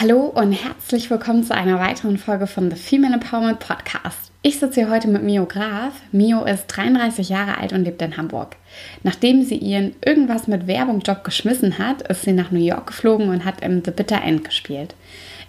Hallo 0.00 0.26
und 0.26 0.52
herzlich 0.52 1.10
willkommen 1.10 1.42
zu 1.42 1.52
einer 1.52 1.80
weiteren 1.80 2.18
Folge 2.18 2.46
von 2.46 2.70
The 2.70 2.76
Female 2.76 3.14
Empowerment 3.14 3.58
Podcast. 3.58 4.30
Ich 4.42 4.60
sitze 4.60 4.82
hier 4.82 4.90
heute 4.90 5.08
mit 5.08 5.24
Mio 5.24 5.44
Graf. 5.44 5.92
Mio 6.12 6.44
ist 6.44 6.68
33 6.68 7.28
Jahre 7.30 7.58
alt 7.58 7.72
und 7.72 7.82
lebt 7.82 8.00
in 8.00 8.16
Hamburg. 8.16 8.54
Nachdem 9.02 9.42
sie 9.42 9.56
ihren 9.56 9.96
irgendwas 10.04 10.46
mit 10.46 10.68
Werbung 10.68 11.00
Job 11.00 11.24
geschmissen 11.24 11.78
hat, 11.78 12.02
ist 12.02 12.22
sie 12.22 12.32
nach 12.32 12.52
New 12.52 12.64
York 12.64 12.86
geflogen 12.86 13.28
und 13.30 13.44
hat 13.44 13.60
im 13.64 13.82
The 13.84 13.90
Bitter 13.90 14.22
End 14.22 14.44
gespielt. 14.44 14.94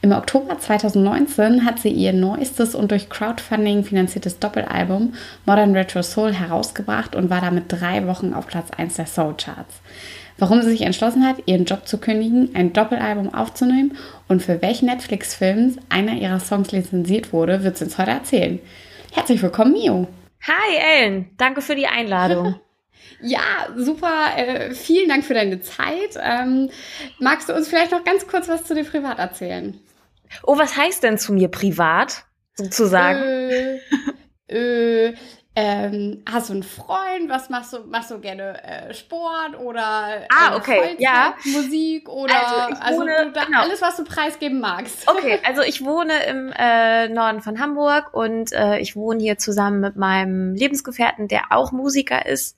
Im 0.01 0.13
Oktober 0.13 0.57
2019 0.57 1.63
hat 1.63 1.77
sie 1.77 1.89
ihr 1.89 2.13
neuestes 2.13 2.73
und 2.73 2.89
durch 2.89 3.07
Crowdfunding 3.07 3.83
finanziertes 3.83 4.39
Doppelalbum 4.39 5.13
Modern 5.45 5.75
Retro 5.75 6.01
Soul 6.01 6.33
herausgebracht 6.33 7.15
und 7.15 7.29
war 7.29 7.41
damit 7.41 7.65
drei 7.67 8.07
Wochen 8.07 8.33
auf 8.33 8.47
Platz 8.47 8.71
1 8.75 8.95
der 8.95 9.05
Soul 9.05 9.35
Charts. 9.37 9.75
Warum 10.39 10.61
sie 10.61 10.69
sich 10.69 10.81
entschlossen 10.83 11.27
hat, 11.27 11.35
ihren 11.47 11.65
Job 11.65 11.85
zu 11.85 11.97
kündigen, 11.97 12.55
ein 12.55 12.71
Doppelalbum 12.71 13.33
aufzunehmen 13.33 13.97
und 14.29 14.41
für 14.41 14.61
welchen 14.61 14.85
Netflix-Film 14.85 15.77
einer 15.89 16.13
ihrer 16.13 16.39
Songs 16.39 16.71
lizenziert 16.71 17.33
wurde, 17.33 17.63
wird 17.63 17.77
sie 17.77 17.83
uns 17.83 17.97
heute 17.97 18.11
erzählen. 18.11 18.59
Herzlich 19.11 19.41
willkommen, 19.41 19.73
Mio. 19.73 20.07
Hi, 20.43 20.77
Ellen. 20.77 21.29
Danke 21.37 21.61
für 21.61 21.75
die 21.75 21.87
Einladung. 21.87 22.55
Ja, 23.21 23.67
super. 23.75 24.27
Äh, 24.37 24.73
vielen 24.73 25.09
Dank 25.09 25.25
für 25.25 25.33
deine 25.33 25.59
Zeit. 25.59 26.17
Ähm, 26.21 26.69
magst 27.19 27.49
du 27.49 27.53
uns 27.53 27.67
vielleicht 27.67 27.91
noch 27.91 28.05
ganz 28.05 28.27
kurz 28.27 28.47
was 28.47 28.63
zu 28.63 28.75
dir 28.75 28.85
privat 28.85 29.19
erzählen? 29.19 29.77
Oh, 30.43 30.57
was 30.57 30.77
heißt 30.77 31.03
denn 31.03 31.17
zu 31.17 31.33
mir 31.33 31.49
privat, 31.49 32.23
sozusagen? 32.55 33.21
Äh, 33.21 33.79
äh, 34.47 35.13
ähm, 35.61 36.23
hast 36.29 36.49
du 36.49 36.53
einen 36.53 36.63
Freund? 36.63 37.29
Was 37.29 37.49
machst 37.49 37.73
du? 37.73 37.79
Machst 37.79 38.11
du 38.11 38.19
gerne 38.19 38.63
äh, 38.63 38.93
Sport 38.93 39.59
oder 39.59 40.21
ah, 40.29 40.55
okay. 40.55 40.95
ja. 40.99 41.35
Musik 41.43 42.07
oder 42.07 42.69
also, 42.69 42.81
also 42.81 43.01
wohne, 43.01 43.33
genau. 43.33 43.61
alles, 43.61 43.81
was 43.81 43.97
du 43.97 44.05
preisgeben 44.05 44.59
magst? 44.59 45.07
Okay, 45.19 45.39
also 45.43 45.61
ich 45.63 45.83
wohne 45.83 46.23
im 46.27 46.53
äh, 46.57 47.09
Norden 47.09 47.41
von 47.41 47.59
Hamburg 47.59 48.13
und 48.13 48.53
äh, 48.53 48.79
ich 48.79 48.95
wohne 48.95 49.21
hier 49.21 49.37
zusammen 49.37 49.81
mit 49.81 49.97
meinem 49.97 50.53
Lebensgefährten, 50.53 51.27
der 51.27 51.45
auch 51.49 51.71
Musiker 51.71 52.25
ist 52.25 52.55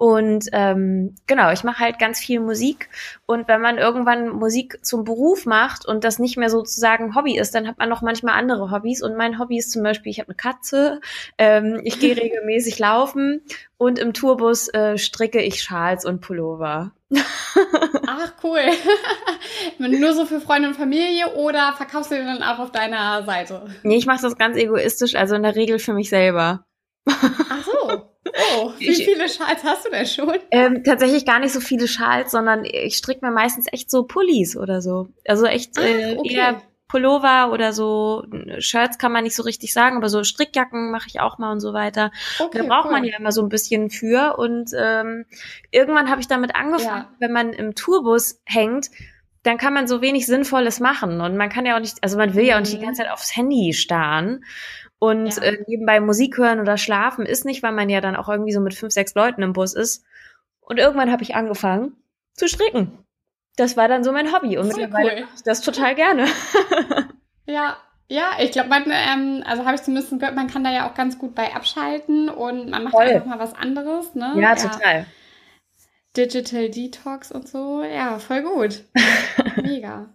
und 0.00 0.46
ähm, 0.52 1.14
genau, 1.26 1.52
ich 1.52 1.62
mache 1.62 1.80
halt 1.80 1.98
ganz 1.98 2.20
viel 2.20 2.40
Musik. 2.40 2.88
Und 3.26 3.48
wenn 3.48 3.60
man 3.60 3.76
irgendwann 3.76 4.30
Musik 4.30 4.78
zum 4.82 5.04
Beruf 5.04 5.44
macht 5.44 5.84
und 5.84 6.04
das 6.04 6.18
nicht 6.18 6.38
mehr 6.38 6.48
sozusagen 6.48 7.14
Hobby 7.14 7.36
ist, 7.36 7.54
dann 7.54 7.68
hat 7.68 7.76
man 7.76 7.90
noch 7.90 8.00
manchmal 8.00 8.38
andere 8.38 8.70
Hobbys. 8.70 9.02
Und 9.02 9.18
mein 9.18 9.38
Hobby 9.38 9.58
ist 9.58 9.70
zum 9.70 9.82
Beispiel, 9.82 10.10
ich 10.10 10.18
habe 10.18 10.28
eine 10.28 10.36
Katze, 10.36 11.02
ähm, 11.36 11.82
ich 11.84 12.00
gehe 12.00 12.16
regelmäßig 12.22 12.78
laufen 12.78 13.42
und 13.76 13.98
im 13.98 14.14
Tourbus 14.14 14.72
äh, 14.72 14.96
stricke 14.96 15.42
ich 15.42 15.62
Schals 15.62 16.06
und 16.06 16.22
Pullover. 16.22 16.92
Ach, 18.06 18.32
cool. 18.42 18.62
Nur 19.78 20.14
so 20.14 20.24
für 20.24 20.40
Freunde 20.40 20.68
und 20.68 20.76
Familie 20.76 21.34
oder 21.34 21.74
verkaufst 21.74 22.10
du 22.10 22.14
den 22.14 22.24
dann 22.24 22.42
auch 22.42 22.58
auf 22.58 22.72
deiner 22.72 23.22
Seite? 23.24 23.66
Nee, 23.82 23.98
ich 23.98 24.06
mache 24.06 24.22
das 24.22 24.38
ganz 24.38 24.56
egoistisch, 24.56 25.14
also 25.14 25.34
in 25.34 25.42
der 25.42 25.56
Regel 25.56 25.78
für 25.78 25.92
mich 25.92 26.08
selber. 26.08 26.64
Ach. 27.06 27.69
Oh, 28.56 28.72
wie 28.78 28.94
viele 28.94 29.28
Schals 29.28 29.62
hast 29.64 29.86
du 29.86 29.90
denn 29.90 30.06
schon? 30.06 30.34
Ähm, 30.50 30.82
tatsächlich 30.84 31.24
gar 31.26 31.38
nicht 31.38 31.52
so 31.52 31.60
viele 31.60 31.88
Schals, 31.88 32.30
sondern 32.30 32.64
ich 32.64 32.96
stricke 32.96 33.24
mir 33.24 33.32
meistens 33.32 33.66
echt 33.72 33.90
so 33.90 34.04
Pullis 34.04 34.56
oder 34.56 34.80
so. 34.80 35.08
Also 35.26 35.46
echt 35.46 35.78
äh, 35.78 36.16
okay. 36.18 36.34
eher 36.34 36.62
Pullover 36.90 37.52
oder 37.52 37.72
so 37.72 38.24
Shirts 38.58 38.98
kann 38.98 39.12
man 39.12 39.22
nicht 39.22 39.36
so 39.36 39.44
richtig 39.44 39.72
sagen, 39.72 39.96
aber 39.96 40.08
so 40.08 40.24
Strickjacken 40.24 40.90
mache 40.90 41.06
ich 41.06 41.20
auch 41.20 41.38
mal 41.38 41.52
und 41.52 41.60
so 41.60 41.72
weiter. 41.72 42.10
Okay, 42.40 42.58
da 42.58 42.64
braucht 42.64 42.86
cool. 42.86 42.92
man 42.92 43.04
ja 43.04 43.16
immer 43.16 43.30
so 43.30 43.42
ein 43.42 43.48
bisschen 43.48 43.90
für. 43.90 44.36
Und 44.38 44.72
ähm, 44.76 45.24
irgendwann 45.70 46.10
habe 46.10 46.20
ich 46.20 46.26
damit 46.26 46.56
angefangen, 46.56 47.04
ja. 47.04 47.16
wenn 47.20 47.32
man 47.32 47.52
im 47.52 47.76
Tourbus 47.76 48.40
hängt, 48.44 48.90
dann 49.44 49.56
kann 49.56 49.72
man 49.72 49.86
so 49.86 50.02
wenig 50.02 50.26
Sinnvolles 50.26 50.80
machen. 50.80 51.20
Und 51.20 51.36
man 51.36 51.48
kann 51.48 51.64
ja 51.64 51.76
auch 51.76 51.80
nicht, 51.80 51.98
also 52.02 52.18
man 52.18 52.34
will 52.34 52.44
ja 52.44 52.56
auch 52.56 52.60
nicht 52.60 52.72
die 52.72 52.78
mhm. 52.78 52.82
ganze 52.82 53.02
Zeit 53.02 53.12
aufs 53.12 53.36
Handy 53.36 53.72
starren. 53.72 54.44
Und 55.00 55.34
ja. 55.36 55.42
äh, 55.42 55.64
nebenbei 55.66 55.98
Musik 55.98 56.36
hören 56.36 56.60
oder 56.60 56.76
schlafen 56.76 57.24
ist 57.24 57.46
nicht, 57.46 57.62
weil 57.62 57.72
man 57.72 57.88
ja 57.88 58.00
dann 58.00 58.16
auch 58.16 58.28
irgendwie 58.28 58.52
so 58.52 58.60
mit 58.60 58.74
fünf, 58.74 58.92
sechs 58.92 59.14
Leuten 59.14 59.42
im 59.42 59.54
Bus 59.54 59.74
ist. 59.74 60.04
Und 60.60 60.78
irgendwann 60.78 61.10
habe 61.10 61.22
ich 61.22 61.34
angefangen 61.34 61.96
zu 62.34 62.46
stricken. 62.46 62.98
Das 63.56 63.76
war 63.76 63.88
dann 63.88 64.04
so 64.04 64.12
mein 64.12 64.32
Hobby 64.32 64.58
und 64.58 64.70
Voll 64.70 64.82
mittlerweile 64.82 65.22
cool. 65.22 65.28
ich 65.34 65.42
das 65.42 65.62
total 65.62 65.94
gerne. 65.94 66.26
ja, 67.46 67.78
ja, 68.08 68.32
ich 68.40 68.52
glaube, 68.52 68.68
man, 68.68 68.84
ähm, 68.90 69.42
also 69.46 69.64
habe 69.64 69.76
ich 69.76 69.82
zumindest 69.82 70.10
gehört, 70.10 70.34
man 70.34 70.48
kann 70.48 70.64
da 70.64 70.70
ja 70.70 70.88
auch 70.88 70.94
ganz 70.94 71.18
gut 71.18 71.34
bei 71.34 71.54
abschalten 71.54 72.28
und 72.28 72.68
man 72.68 72.84
macht 72.84 72.92
Voll. 72.92 73.04
einfach 73.04 73.26
mal 73.26 73.38
was 73.38 73.54
anderes, 73.54 74.14
ne? 74.14 74.34
Ja, 74.36 74.54
total. 74.54 75.00
Ja. 75.00 75.06
Digital 76.16 76.68
Detox 76.68 77.32
und 77.32 77.48
so, 77.48 77.82
ja, 77.82 78.18
voll 78.18 78.42
gut. 78.42 78.84
Mega. 79.62 80.08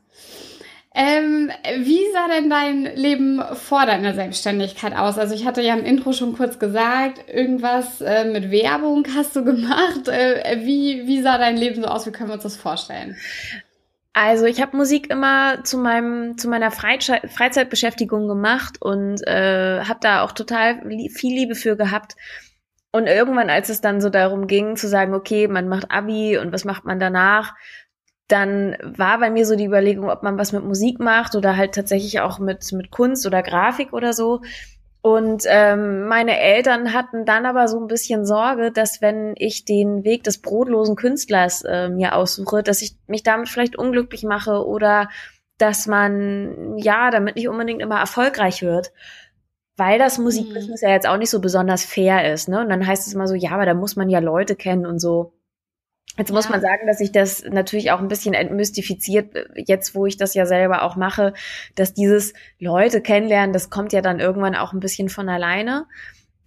Ähm, 0.97 1.51
wie 1.79 1.99
sah 2.13 2.29
denn 2.29 2.49
dein 2.49 2.83
Leben 2.95 3.41
vor 3.53 3.85
deiner 3.85 4.13
Selbstständigkeit 4.13 4.95
aus? 4.95 5.17
Also 5.17 5.35
ich 5.35 5.45
hatte 5.45 5.61
ja 5.61 5.75
im 5.75 5.83
Intro 5.83 6.13
schon 6.13 6.37
kurz 6.37 6.57
gesagt, 6.57 7.19
irgendwas 7.27 7.99
äh, 7.99 8.23
mit 8.23 8.49
Werbung 8.49 9.05
hast 9.13 9.35
du 9.35 9.43
gemacht. 9.43 10.07
Äh, 10.07 10.61
wie, 10.63 11.05
wie 11.05 11.21
sah 11.21 11.37
dein 11.37 11.57
Leben 11.57 11.81
so 11.81 11.89
aus? 11.89 12.07
Wie 12.07 12.11
können 12.11 12.29
wir 12.29 12.35
uns 12.35 12.43
das 12.43 12.55
vorstellen? 12.55 13.17
Also 14.13 14.45
ich 14.45 14.61
habe 14.61 14.77
Musik 14.77 15.09
immer 15.09 15.65
zu 15.65 15.77
meinem 15.77 16.37
zu 16.37 16.47
meiner 16.47 16.71
Freizeit, 16.71 17.29
Freizeitbeschäftigung 17.29 18.29
gemacht 18.29 18.81
und 18.81 19.21
äh, 19.27 19.81
habe 19.83 19.99
da 20.01 20.23
auch 20.23 20.31
total 20.31 20.81
viel 21.09 21.35
Liebe 21.35 21.55
für 21.55 21.75
gehabt. 21.75 22.15
Und 22.93 23.07
irgendwann, 23.07 23.49
als 23.49 23.67
es 23.67 23.81
dann 23.81 23.99
so 23.99 24.09
darum 24.09 24.47
ging 24.47 24.77
zu 24.77 24.87
sagen, 24.87 25.13
okay, 25.13 25.49
man 25.49 25.67
macht 25.67 25.91
Abi 25.91 26.37
und 26.37 26.53
was 26.53 26.63
macht 26.63 26.85
man 26.85 26.97
danach, 26.97 27.53
dann 28.27 28.75
war 28.81 29.19
bei 29.19 29.29
mir 29.29 29.45
so 29.45 29.55
die 29.55 29.65
Überlegung, 29.65 30.09
ob 30.09 30.23
man 30.23 30.37
was 30.37 30.51
mit 30.51 30.63
Musik 30.63 30.99
macht 30.99 31.35
oder 31.35 31.57
halt 31.57 31.75
tatsächlich 31.75 32.21
auch 32.21 32.39
mit, 32.39 32.71
mit 32.71 32.91
Kunst 32.91 33.25
oder 33.25 33.43
Grafik 33.43 33.93
oder 33.93 34.13
so. 34.13 34.41
Und 35.01 35.43
ähm, 35.47 36.07
meine 36.07 36.39
Eltern 36.39 36.91
hatten 36.91 37.25
dann 37.25 37.45
aber 37.45 37.67
so 37.67 37.79
ein 37.79 37.85
bisschen 37.85 38.25
Sorge, 38.25 38.71
dass 38.71 39.03
wenn 39.03 39.35
ich 39.37 39.63
den 39.63 40.03
Weg 40.03 40.23
des 40.23 40.41
brotlosen 40.41 40.95
Künstlers 40.95 41.61
äh, 41.61 41.89
mir 41.89 42.15
aussuche, 42.15 42.63
dass 42.63 42.81
ich 42.81 42.97
mich 43.05 43.21
damit 43.21 43.47
vielleicht 43.47 43.77
unglücklich 43.77 44.23
mache 44.23 44.65
oder 44.65 45.09
dass 45.59 45.85
man 45.85 46.79
ja 46.79 47.11
damit 47.11 47.35
nicht 47.35 47.47
unbedingt 47.47 47.83
immer 47.83 47.99
erfolgreich 47.99 48.63
wird. 48.63 48.91
Weil 49.77 49.99
das 49.99 50.17
Musikbusiness 50.17 50.81
mhm. 50.81 50.87
ja 50.87 50.93
jetzt 50.95 51.07
auch 51.07 51.17
nicht 51.17 51.29
so 51.29 51.39
besonders 51.39 51.85
fair 51.85 52.33
ist, 52.33 52.49
ne? 52.49 52.61
Und 52.61 52.69
dann 52.69 52.87
heißt 52.87 53.05
es 53.05 53.13
immer 53.13 53.27
so, 53.27 53.35
ja, 53.35 53.51
aber 53.51 53.67
da 53.67 53.75
muss 53.75 53.95
man 53.95 54.09
ja 54.09 54.17
Leute 54.17 54.55
kennen 54.55 54.87
und 54.87 54.97
so. 54.97 55.33
Jetzt 56.17 56.31
muss 56.31 56.49
man 56.49 56.61
sagen, 56.61 56.87
dass 56.87 56.99
sich 56.99 57.11
das 57.11 57.43
natürlich 57.43 57.91
auch 57.91 57.99
ein 57.99 58.07
bisschen 58.07 58.33
entmystifiziert, 58.33 59.35
jetzt 59.55 59.95
wo 59.95 60.05
ich 60.05 60.15
das 60.15 60.33
ja 60.33 60.45
selber 60.45 60.83
auch 60.83 60.95
mache, 60.95 61.33
dass 61.75 61.93
dieses 61.93 62.33
Leute 62.57 63.01
kennenlernen, 63.01 63.51
das 63.51 63.69
kommt 63.69 63.91
ja 63.91 64.01
dann 64.01 64.19
irgendwann 64.19 64.55
auch 64.55 64.71
ein 64.71 64.79
bisschen 64.79 65.09
von 65.09 65.27
alleine. 65.27 65.87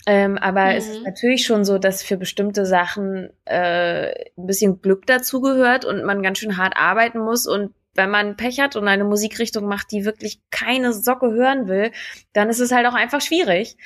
Ähm, 0.06 0.38
aber 0.38 0.64
mhm. 0.64 0.70
es 0.70 0.88
ist 0.88 0.98
mhm. 1.00 1.04
natürlich 1.04 1.44
schon 1.44 1.66
so, 1.66 1.76
dass 1.76 2.02
für 2.02 2.16
bestimmte 2.16 2.64
Sachen 2.64 3.28
äh, 3.44 4.08
ein 4.38 4.46
bisschen 4.46 4.80
Glück 4.80 5.06
dazugehört 5.06 5.84
und 5.84 6.02
man 6.04 6.22
ganz 6.22 6.38
schön 6.38 6.56
hart 6.56 6.78
arbeiten 6.78 7.18
muss. 7.18 7.46
Und 7.46 7.74
wenn 7.94 8.08
man 8.08 8.36
Pech 8.36 8.60
hat 8.60 8.74
und 8.76 8.88
eine 8.88 9.04
Musikrichtung 9.04 9.66
macht, 9.66 9.92
die 9.92 10.06
wirklich 10.06 10.40
keine 10.50 10.94
Socke 10.94 11.32
hören 11.32 11.68
will, 11.68 11.90
dann 12.32 12.48
ist 12.48 12.60
es 12.60 12.72
halt 12.72 12.86
auch 12.86 12.94
einfach 12.94 13.20
schwierig. 13.20 13.76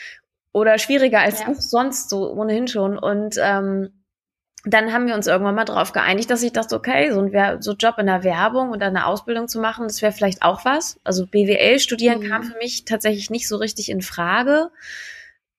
Oder 0.53 0.79
schwieriger 0.79 1.21
als 1.21 1.41
ja. 1.41 1.55
sonst 1.55 2.09
so 2.09 2.31
ohnehin 2.31 2.69
schon. 2.69 2.99
Und 2.99 3.37
ähm, 3.43 4.02
dann 4.65 4.93
haben 4.93 5.07
wir 5.07 5.15
uns 5.15 5.27
irgendwann 5.27 5.57
mal 5.57 5.65
darauf 5.65 5.93
geeinigt, 5.93 6.31
dass 6.31 6.43
ich 6.43 6.53
dachte, 6.53 6.77
okay, 6.77 7.11
so 7.11 7.21
ein 7.21 7.63
so 7.63 7.73
Job 7.73 7.97
in 7.99 8.07
der 8.07 8.23
Werbung 8.23 8.71
und 8.71 8.83
eine 8.83 9.07
Ausbildung 9.07 9.49
zu 9.49 9.61
machen, 9.61 9.89
das 9.89 10.03
wäre 10.03 10.13
vielleicht 10.13 10.43
auch 10.43 10.65
was. 10.65 11.01
Also 11.03 11.27
BWL 11.27 11.81
studieren 11.81 12.21
mhm. 12.21 12.29
kam 12.29 12.43
für 12.45 12.57
mich 12.59 12.85
tatsächlich 12.85 13.29
nicht 13.31 13.49
so 13.49 13.57
richtig 13.57 13.91
in 13.91 14.03
Frage, 14.03 14.71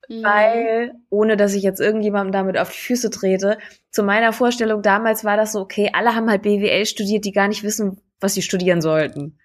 mhm. 0.08 0.24
weil, 0.24 0.94
ohne 1.10 1.36
dass 1.36 1.54
ich 1.54 1.64
jetzt 1.64 1.82
irgendjemandem 1.82 2.32
damit 2.32 2.58
auf 2.58 2.72
die 2.72 2.80
Füße 2.80 3.10
trete, 3.10 3.58
zu 3.92 4.04
meiner 4.04 4.32
Vorstellung 4.32 4.82
damals 4.82 5.26
war 5.26 5.36
das 5.36 5.52
so, 5.52 5.60
okay, 5.60 5.90
alle 5.94 6.16
haben 6.16 6.30
halt 6.30 6.44
BWL 6.44 6.86
studiert, 6.86 7.26
die 7.26 7.34
gar 7.34 7.50
nicht 7.50 7.64
wissen, 7.64 8.00
was 8.22 8.36
sie 8.36 8.42
studieren 8.42 8.82
sollten. 8.82 9.38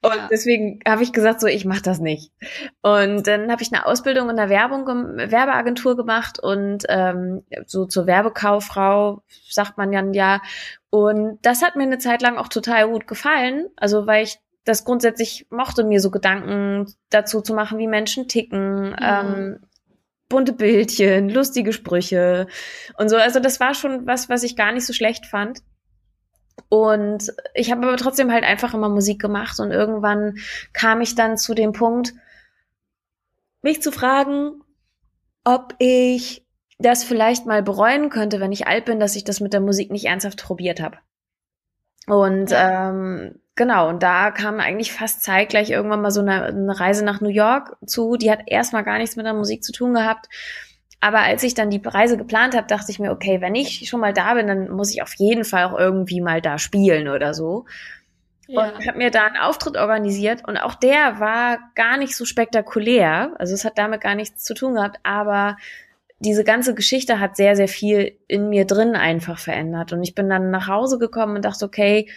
Und 0.00 0.14
ja. 0.14 0.28
deswegen 0.30 0.78
habe 0.86 1.02
ich 1.02 1.12
gesagt, 1.12 1.40
so 1.40 1.48
ich 1.48 1.64
mache 1.64 1.82
das 1.82 1.98
nicht. 1.98 2.32
Und 2.82 3.26
dann 3.26 3.50
habe 3.50 3.62
ich 3.62 3.72
eine 3.72 3.84
Ausbildung 3.84 4.30
in 4.30 4.36
der 4.36 4.48
Werbung, 4.48 4.86
Werbeagentur 4.86 5.96
gemacht 5.96 6.38
und 6.38 6.84
ähm, 6.88 7.42
so 7.66 7.84
zur 7.84 8.06
Werbekauffrau 8.06 9.22
sagt 9.48 9.76
man 9.76 9.90
dann 9.90 10.14
ja. 10.14 10.40
Und 10.90 11.38
das 11.42 11.62
hat 11.62 11.74
mir 11.74 11.82
eine 11.82 11.98
Zeit 11.98 12.22
lang 12.22 12.38
auch 12.38 12.48
total 12.48 12.88
gut 12.88 13.08
gefallen. 13.08 13.68
Also 13.76 14.06
weil 14.06 14.24
ich 14.24 14.38
das 14.64 14.84
grundsätzlich 14.84 15.46
mochte, 15.50 15.82
mir 15.82 16.00
so 16.00 16.10
Gedanken 16.10 16.94
dazu 17.10 17.40
zu 17.40 17.54
machen, 17.54 17.78
wie 17.78 17.88
Menschen 17.88 18.28
ticken. 18.28 18.90
Mhm. 18.90 18.96
Ähm, 19.00 19.60
bunte 20.28 20.52
Bildchen, 20.52 21.30
lustige 21.30 21.72
Sprüche 21.72 22.46
und 22.98 23.08
so. 23.08 23.16
Also 23.16 23.40
das 23.40 23.60
war 23.60 23.74
schon 23.74 24.06
was, 24.06 24.28
was 24.28 24.42
ich 24.42 24.56
gar 24.56 24.72
nicht 24.72 24.86
so 24.86 24.92
schlecht 24.92 25.26
fand. 25.26 25.60
Und 26.68 27.32
ich 27.54 27.70
habe 27.70 27.86
aber 27.86 27.96
trotzdem 27.96 28.30
halt 28.30 28.44
einfach 28.44 28.74
immer 28.74 28.88
Musik 28.88 29.20
gemacht 29.20 29.58
und 29.58 29.70
irgendwann 29.70 30.36
kam 30.72 31.00
ich 31.00 31.14
dann 31.14 31.38
zu 31.38 31.54
dem 31.54 31.72
Punkt, 31.72 32.12
mich 33.62 33.82
zu 33.82 33.90
fragen, 33.90 34.62
ob 35.44 35.74
ich 35.78 36.46
das 36.78 37.04
vielleicht 37.04 37.46
mal 37.46 37.62
bereuen 37.62 38.10
könnte, 38.10 38.38
wenn 38.38 38.52
ich 38.52 38.66
alt 38.66 38.84
bin, 38.84 39.00
dass 39.00 39.16
ich 39.16 39.24
das 39.24 39.40
mit 39.40 39.52
der 39.52 39.60
Musik 39.60 39.90
nicht 39.90 40.04
ernsthaft 40.04 40.42
probiert 40.42 40.80
habe. 40.80 40.98
Und 42.06 42.50
ja. 42.50 42.90
ähm, 42.90 43.40
genau, 43.54 43.88
und 43.88 44.02
da 44.02 44.30
kam 44.30 44.60
eigentlich 44.60 44.92
fast 44.92 45.22
zeitgleich 45.22 45.70
irgendwann 45.70 46.02
mal 46.02 46.10
so 46.10 46.20
eine, 46.20 46.44
eine 46.44 46.78
Reise 46.78 47.04
nach 47.04 47.20
New 47.20 47.28
York 47.28 47.76
zu. 47.84 48.16
Die 48.16 48.30
hat 48.30 48.40
erstmal 48.46 48.84
gar 48.84 48.98
nichts 48.98 49.16
mit 49.16 49.26
der 49.26 49.34
Musik 49.34 49.64
zu 49.64 49.72
tun 49.72 49.94
gehabt. 49.94 50.28
Aber 51.00 51.20
als 51.20 51.42
ich 51.42 51.54
dann 51.54 51.70
die 51.70 51.80
Reise 51.84 52.16
geplant 52.16 52.56
habe, 52.56 52.66
dachte 52.66 52.90
ich 52.90 52.98
mir, 52.98 53.12
okay, 53.12 53.40
wenn 53.40 53.54
ich 53.54 53.88
schon 53.88 54.00
mal 54.00 54.12
da 54.12 54.34
bin, 54.34 54.48
dann 54.48 54.70
muss 54.70 54.92
ich 54.92 55.02
auf 55.02 55.14
jeden 55.14 55.44
Fall 55.44 55.64
auch 55.64 55.78
irgendwie 55.78 56.20
mal 56.20 56.40
da 56.40 56.58
spielen 56.58 57.08
oder 57.08 57.34
so. 57.34 57.66
Ja. 58.48 58.62
Und 58.62 58.86
habe 58.86 58.98
mir 58.98 59.10
da 59.10 59.26
einen 59.26 59.36
Auftritt 59.36 59.76
organisiert 59.76 60.42
und 60.48 60.56
auch 60.56 60.74
der 60.74 61.20
war 61.20 61.58
gar 61.74 61.98
nicht 61.98 62.16
so 62.16 62.24
spektakulär. 62.24 63.32
Also 63.38 63.54
es 63.54 63.64
hat 63.64 63.76
damit 63.76 64.00
gar 64.00 64.14
nichts 64.14 64.42
zu 64.42 64.54
tun 64.54 64.74
gehabt, 64.74 64.98
aber 65.02 65.56
diese 66.18 66.44
ganze 66.44 66.74
Geschichte 66.74 67.20
hat 67.20 67.36
sehr, 67.36 67.54
sehr 67.54 67.68
viel 67.68 68.18
in 68.26 68.48
mir 68.48 68.64
drin 68.64 68.96
einfach 68.96 69.38
verändert. 69.38 69.92
Und 69.92 70.02
ich 70.02 70.14
bin 70.14 70.28
dann 70.28 70.50
nach 70.50 70.66
Hause 70.66 70.98
gekommen 70.98 71.36
und 71.36 71.44
dachte, 71.44 71.64
okay, 71.64 72.08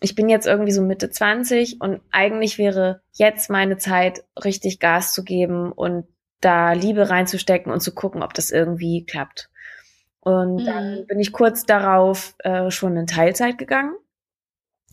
ich 0.00 0.14
bin 0.14 0.28
jetzt 0.28 0.46
irgendwie 0.46 0.72
so 0.72 0.82
Mitte 0.82 1.10
20 1.10 1.80
und 1.80 2.00
eigentlich 2.10 2.56
wäre 2.56 3.00
jetzt 3.12 3.50
meine 3.50 3.76
Zeit, 3.76 4.24
richtig 4.42 4.80
Gas 4.80 5.12
zu 5.12 5.24
geben 5.24 5.72
und 5.72 6.06
da 6.44 6.72
Liebe 6.72 7.10
reinzustecken 7.10 7.72
und 7.72 7.80
zu 7.80 7.94
gucken, 7.94 8.22
ob 8.22 8.34
das 8.34 8.50
irgendwie 8.50 9.04
klappt. 9.04 9.50
Und 10.20 10.56
mhm. 10.56 10.64
dann 10.64 11.06
bin 11.06 11.20
ich 11.20 11.32
kurz 11.32 11.64
darauf 11.64 12.34
äh, 12.38 12.70
schon 12.70 12.96
in 12.96 13.06
Teilzeit 13.06 13.58
gegangen. 13.58 13.94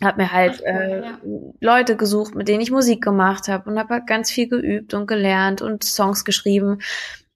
Hab 0.03 0.17
mir 0.17 0.31
halt 0.31 0.63
Ach, 0.65 0.67
äh, 0.67 1.01
ja. 1.01 1.19
Leute 1.59 1.95
gesucht, 1.95 2.35
mit 2.35 2.47
denen 2.47 2.61
ich 2.61 2.71
Musik 2.71 3.03
gemacht 3.03 3.47
habe 3.47 3.69
und 3.69 3.77
habe 3.77 3.93
halt 3.95 4.07
ganz 4.07 4.31
viel 4.31 4.47
geübt 4.47 4.93
und 4.93 5.07
gelernt 5.07 5.61
und 5.61 5.83
Songs 5.83 6.25
geschrieben. 6.25 6.79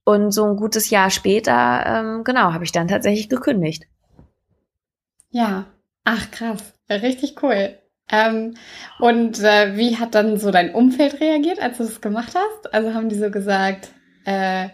Und 0.03 0.31
so 0.31 0.45
ein 0.45 0.55
gutes 0.55 0.89
Jahr 0.89 1.09
später, 1.09 1.83
ähm, 1.85 2.23
genau, 2.23 2.53
habe 2.53 2.63
ich 2.63 2.71
dann 2.71 2.87
tatsächlich 2.87 3.29
gekündigt. 3.29 3.85
Ja, 5.31 5.65
ach 6.03 6.31
krass, 6.31 6.75
richtig 6.89 7.41
cool. 7.43 7.77
Ähm, 8.11 8.55
und 8.99 9.39
äh, 9.41 9.77
wie 9.77 9.97
hat 9.97 10.15
dann 10.15 10.37
so 10.37 10.51
dein 10.51 10.73
Umfeld 10.73 11.19
reagiert, 11.19 11.59
als 11.59 11.77
du 11.77 11.83
das 11.83 12.01
gemacht 12.01 12.33
hast? 12.35 12.73
Also 12.73 12.93
haben 12.93 13.09
die 13.09 13.15
so 13.15 13.31
gesagt, 13.31 13.89
äh, 14.25 14.69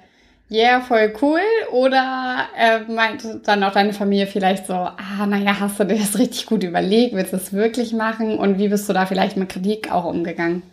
yeah, 0.50 0.82
voll 0.82 1.14
cool? 1.22 1.42
Oder 1.72 2.48
äh, 2.58 2.80
meinte 2.92 3.42
dann 3.46 3.64
auch 3.64 3.74
deine 3.74 3.94
Familie 3.94 4.28
vielleicht 4.28 4.68
so, 4.68 4.74
ah, 4.74 5.26
naja, 5.28 5.60
hast 5.60 5.80
du 5.80 5.86
dir 5.86 5.98
das 5.98 6.18
richtig 6.18 6.46
gut 6.46 6.64
überlegt, 6.64 7.16
willst 7.16 7.34
du 7.34 7.38
das 7.38 7.54
wirklich 7.54 7.94
machen? 7.94 8.38
Und 8.38 8.58
wie 8.58 8.70
bist 8.70 8.90
du 8.90 8.94
da 8.94 9.06
vielleicht 9.06 9.38
mit 9.38 9.50
Kritik 9.50 9.92
auch 9.92 10.06
umgegangen? 10.06 10.64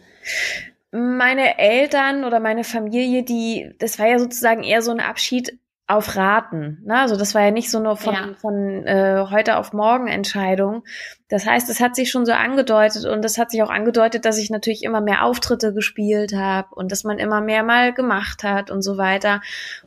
meine 0.91 1.59
Eltern 1.59 2.25
oder 2.25 2.41
meine 2.41 2.65
Familie, 2.65 3.23
die, 3.23 3.71
das 3.79 3.99
war 3.99 4.09
ja 4.09 4.19
sozusagen 4.19 4.63
eher 4.63 4.83
so 4.83 4.91
ein 4.91 5.01
Abschied 5.01 5.59
auf 5.89 6.17
Raten. 6.17 6.83
Ne? 6.85 7.01
Also 7.01 7.17
das 7.17 7.35
war 7.35 7.43
ja 7.43 7.51
nicht 7.51 7.71
so 7.71 7.81
nur 7.81 7.97
von, 7.97 8.15
ja. 8.15 8.29
von 8.37 8.87
äh, 8.87 9.25
heute 9.31 9.57
auf 9.57 9.73
morgen 9.73 10.07
Entscheidung. 10.07 10.85
Das 11.29 11.47
heißt, 11.47 11.71
es 11.71 11.81
hat 11.81 11.97
sich 11.97 12.11
schon 12.11 12.27
so 12.27 12.33
angedeutet 12.33 13.07
und 13.07 13.25
es 13.25 13.39
hat 13.39 13.51
sich 13.51 13.63
auch 13.63 13.71
angedeutet, 13.71 14.27
dass 14.27 14.37
ich 14.37 14.51
natürlich 14.51 14.85
immer 14.85 15.01
mehr 15.01 15.25
Auftritte 15.25 15.73
gespielt 15.73 16.35
habe 16.35 16.75
und 16.75 16.93
dass 16.93 17.05
man 17.05 17.19
immer 17.19 17.41
mehr 17.41 17.63
mal 17.63 17.95
gemacht 17.95 18.45
hat 18.45 18.71
und 18.71 18.83
so 18.83 18.99
weiter. 18.99 19.41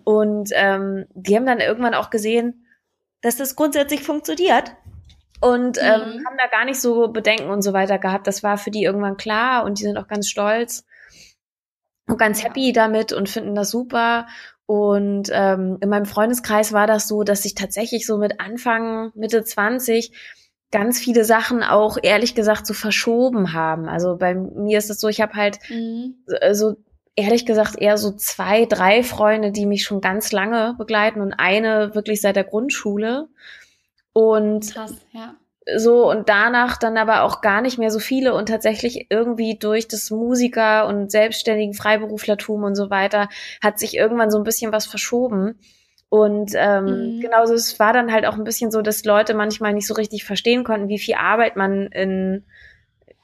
Und 0.03 0.49
ähm, 0.53 1.05
die 1.13 1.35
haben 1.35 1.45
dann 1.45 1.59
irgendwann 1.59 1.93
auch 1.93 2.09
gesehen, 2.09 2.65
dass 3.21 3.37
das 3.37 3.55
grundsätzlich 3.55 4.01
funktioniert 4.01 4.71
und 5.39 5.77
ähm, 5.77 5.83
mhm. 5.83 6.25
haben 6.25 6.37
da 6.37 6.47
gar 6.49 6.65
nicht 6.65 6.81
so 6.81 7.09
Bedenken 7.09 7.51
und 7.51 7.61
so 7.61 7.73
weiter 7.73 7.99
gehabt. 7.99 8.25
Das 8.25 8.41
war 8.41 8.57
für 8.57 8.71
die 8.71 8.83
irgendwann 8.83 9.17
klar 9.17 9.65
und 9.65 9.77
die 9.77 9.83
sind 9.83 9.97
auch 9.97 10.07
ganz 10.07 10.27
stolz 10.27 10.83
und 12.07 12.17
ganz 12.17 12.43
happy 12.43 12.73
damit 12.73 13.13
und 13.13 13.29
finden 13.29 13.53
das 13.53 13.69
super. 13.69 14.27
Und 14.71 15.29
ähm, 15.33 15.79
in 15.81 15.89
meinem 15.89 16.05
Freundeskreis 16.05 16.71
war 16.71 16.87
das 16.87 17.05
so, 17.05 17.23
dass 17.23 17.43
ich 17.43 17.55
tatsächlich 17.55 18.05
so 18.05 18.17
mit 18.17 18.39
Anfang, 18.39 19.11
Mitte 19.15 19.43
20 19.43 20.13
ganz 20.71 20.97
viele 20.97 21.25
Sachen 21.25 21.61
auch 21.61 21.97
ehrlich 22.01 22.35
gesagt 22.35 22.65
so 22.65 22.73
verschoben 22.73 23.51
haben. 23.51 23.89
Also 23.89 24.15
bei 24.15 24.33
mir 24.33 24.77
ist 24.77 24.89
es 24.89 25.01
so, 25.01 25.09
ich 25.09 25.19
habe 25.19 25.33
halt 25.33 25.59
mhm. 25.67 26.23
so 26.53 26.77
ehrlich 27.17 27.45
gesagt 27.45 27.81
eher 27.81 27.97
so 27.97 28.13
zwei, 28.13 28.63
drei 28.63 29.03
Freunde, 29.03 29.51
die 29.51 29.65
mich 29.65 29.83
schon 29.83 29.99
ganz 29.99 30.31
lange 30.31 30.73
begleiten 30.77 31.19
und 31.19 31.33
eine 31.33 31.93
wirklich 31.93 32.21
seit 32.21 32.37
der 32.37 32.45
Grundschule. 32.45 33.27
Und 34.13 34.73
Krass, 34.73 34.95
ja 35.11 35.35
so 35.77 36.09
und 36.09 36.27
danach 36.27 36.77
dann 36.77 36.97
aber 36.97 37.21
auch 37.21 37.41
gar 37.41 37.61
nicht 37.61 37.77
mehr 37.77 37.91
so 37.91 37.99
viele 37.99 38.33
und 38.33 38.49
tatsächlich 38.49 39.07
irgendwie 39.09 39.57
durch 39.59 39.87
das 39.87 40.09
Musiker 40.09 40.87
und 40.87 41.11
selbstständigen 41.11 41.75
Freiberuflertum 41.75 42.63
und 42.63 42.75
so 42.75 42.89
weiter 42.89 43.29
hat 43.61 43.77
sich 43.77 43.95
irgendwann 43.95 44.31
so 44.31 44.37
ein 44.37 44.43
bisschen 44.43 44.71
was 44.71 44.85
verschoben. 44.87 45.59
Und 46.09 46.51
ähm, 46.55 46.85
mhm. 46.85 47.19
genauso, 47.21 47.53
es 47.53 47.79
war 47.79 47.93
dann 47.93 48.11
halt 48.11 48.25
auch 48.25 48.33
ein 48.33 48.43
bisschen 48.43 48.69
so, 48.69 48.81
dass 48.81 49.05
Leute 49.05 49.33
manchmal 49.33 49.73
nicht 49.73 49.87
so 49.87 49.93
richtig 49.93 50.25
verstehen 50.25 50.65
konnten, 50.65 50.89
wie 50.89 50.99
viel 50.99 51.15
Arbeit 51.15 51.55
man 51.55 51.87
in, 51.87 52.43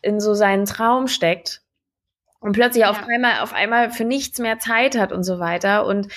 in 0.02 0.22
so 0.22 0.34
seinen 0.34 0.66
Traum 0.66 1.08
steckt. 1.08 1.62
Und 2.40 2.54
plötzlich 2.54 2.84
ja. 2.84 2.92
auf 2.92 3.04
einmal, 3.06 3.42
auf 3.42 3.54
einmal 3.54 3.90
für 3.90 4.06
nichts 4.06 4.40
mehr 4.40 4.60
Zeit 4.60 4.98
hat 4.98 5.12
und 5.12 5.24
so 5.24 5.40
weiter. 5.40 5.86
Und 5.86 6.08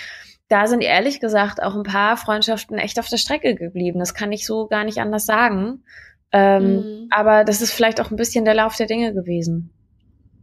da 0.49 0.67
sind 0.67 0.83
ehrlich 0.83 1.19
gesagt 1.19 1.63
auch 1.63 1.75
ein 1.75 1.83
paar 1.83 2.17
Freundschaften 2.17 2.79
echt 2.79 3.01
auf 3.01 3.09
der 3.09 3.17
Strecke 3.17 3.57
geblieben. 3.57 3.99
Das 3.99 4.15
kann 4.15 4.31
ich 4.31 4.47
so 4.47 4.67
gar 4.67 4.85
nicht 4.85 4.99
anders 4.99 5.27
sagen. 5.27 5.83
Ähm, 6.33 6.75
mhm. 6.77 7.09
Aber 7.11 7.45
das 7.45 7.61
ist 7.61 7.73
vielleicht 7.73 8.01
auch 8.01 8.11
ein 8.11 8.17
bisschen 8.17 8.45
der 8.45 8.55
Lauf 8.55 8.77
der 8.77 8.87
Dinge 8.87 9.13
gewesen. 9.13 9.71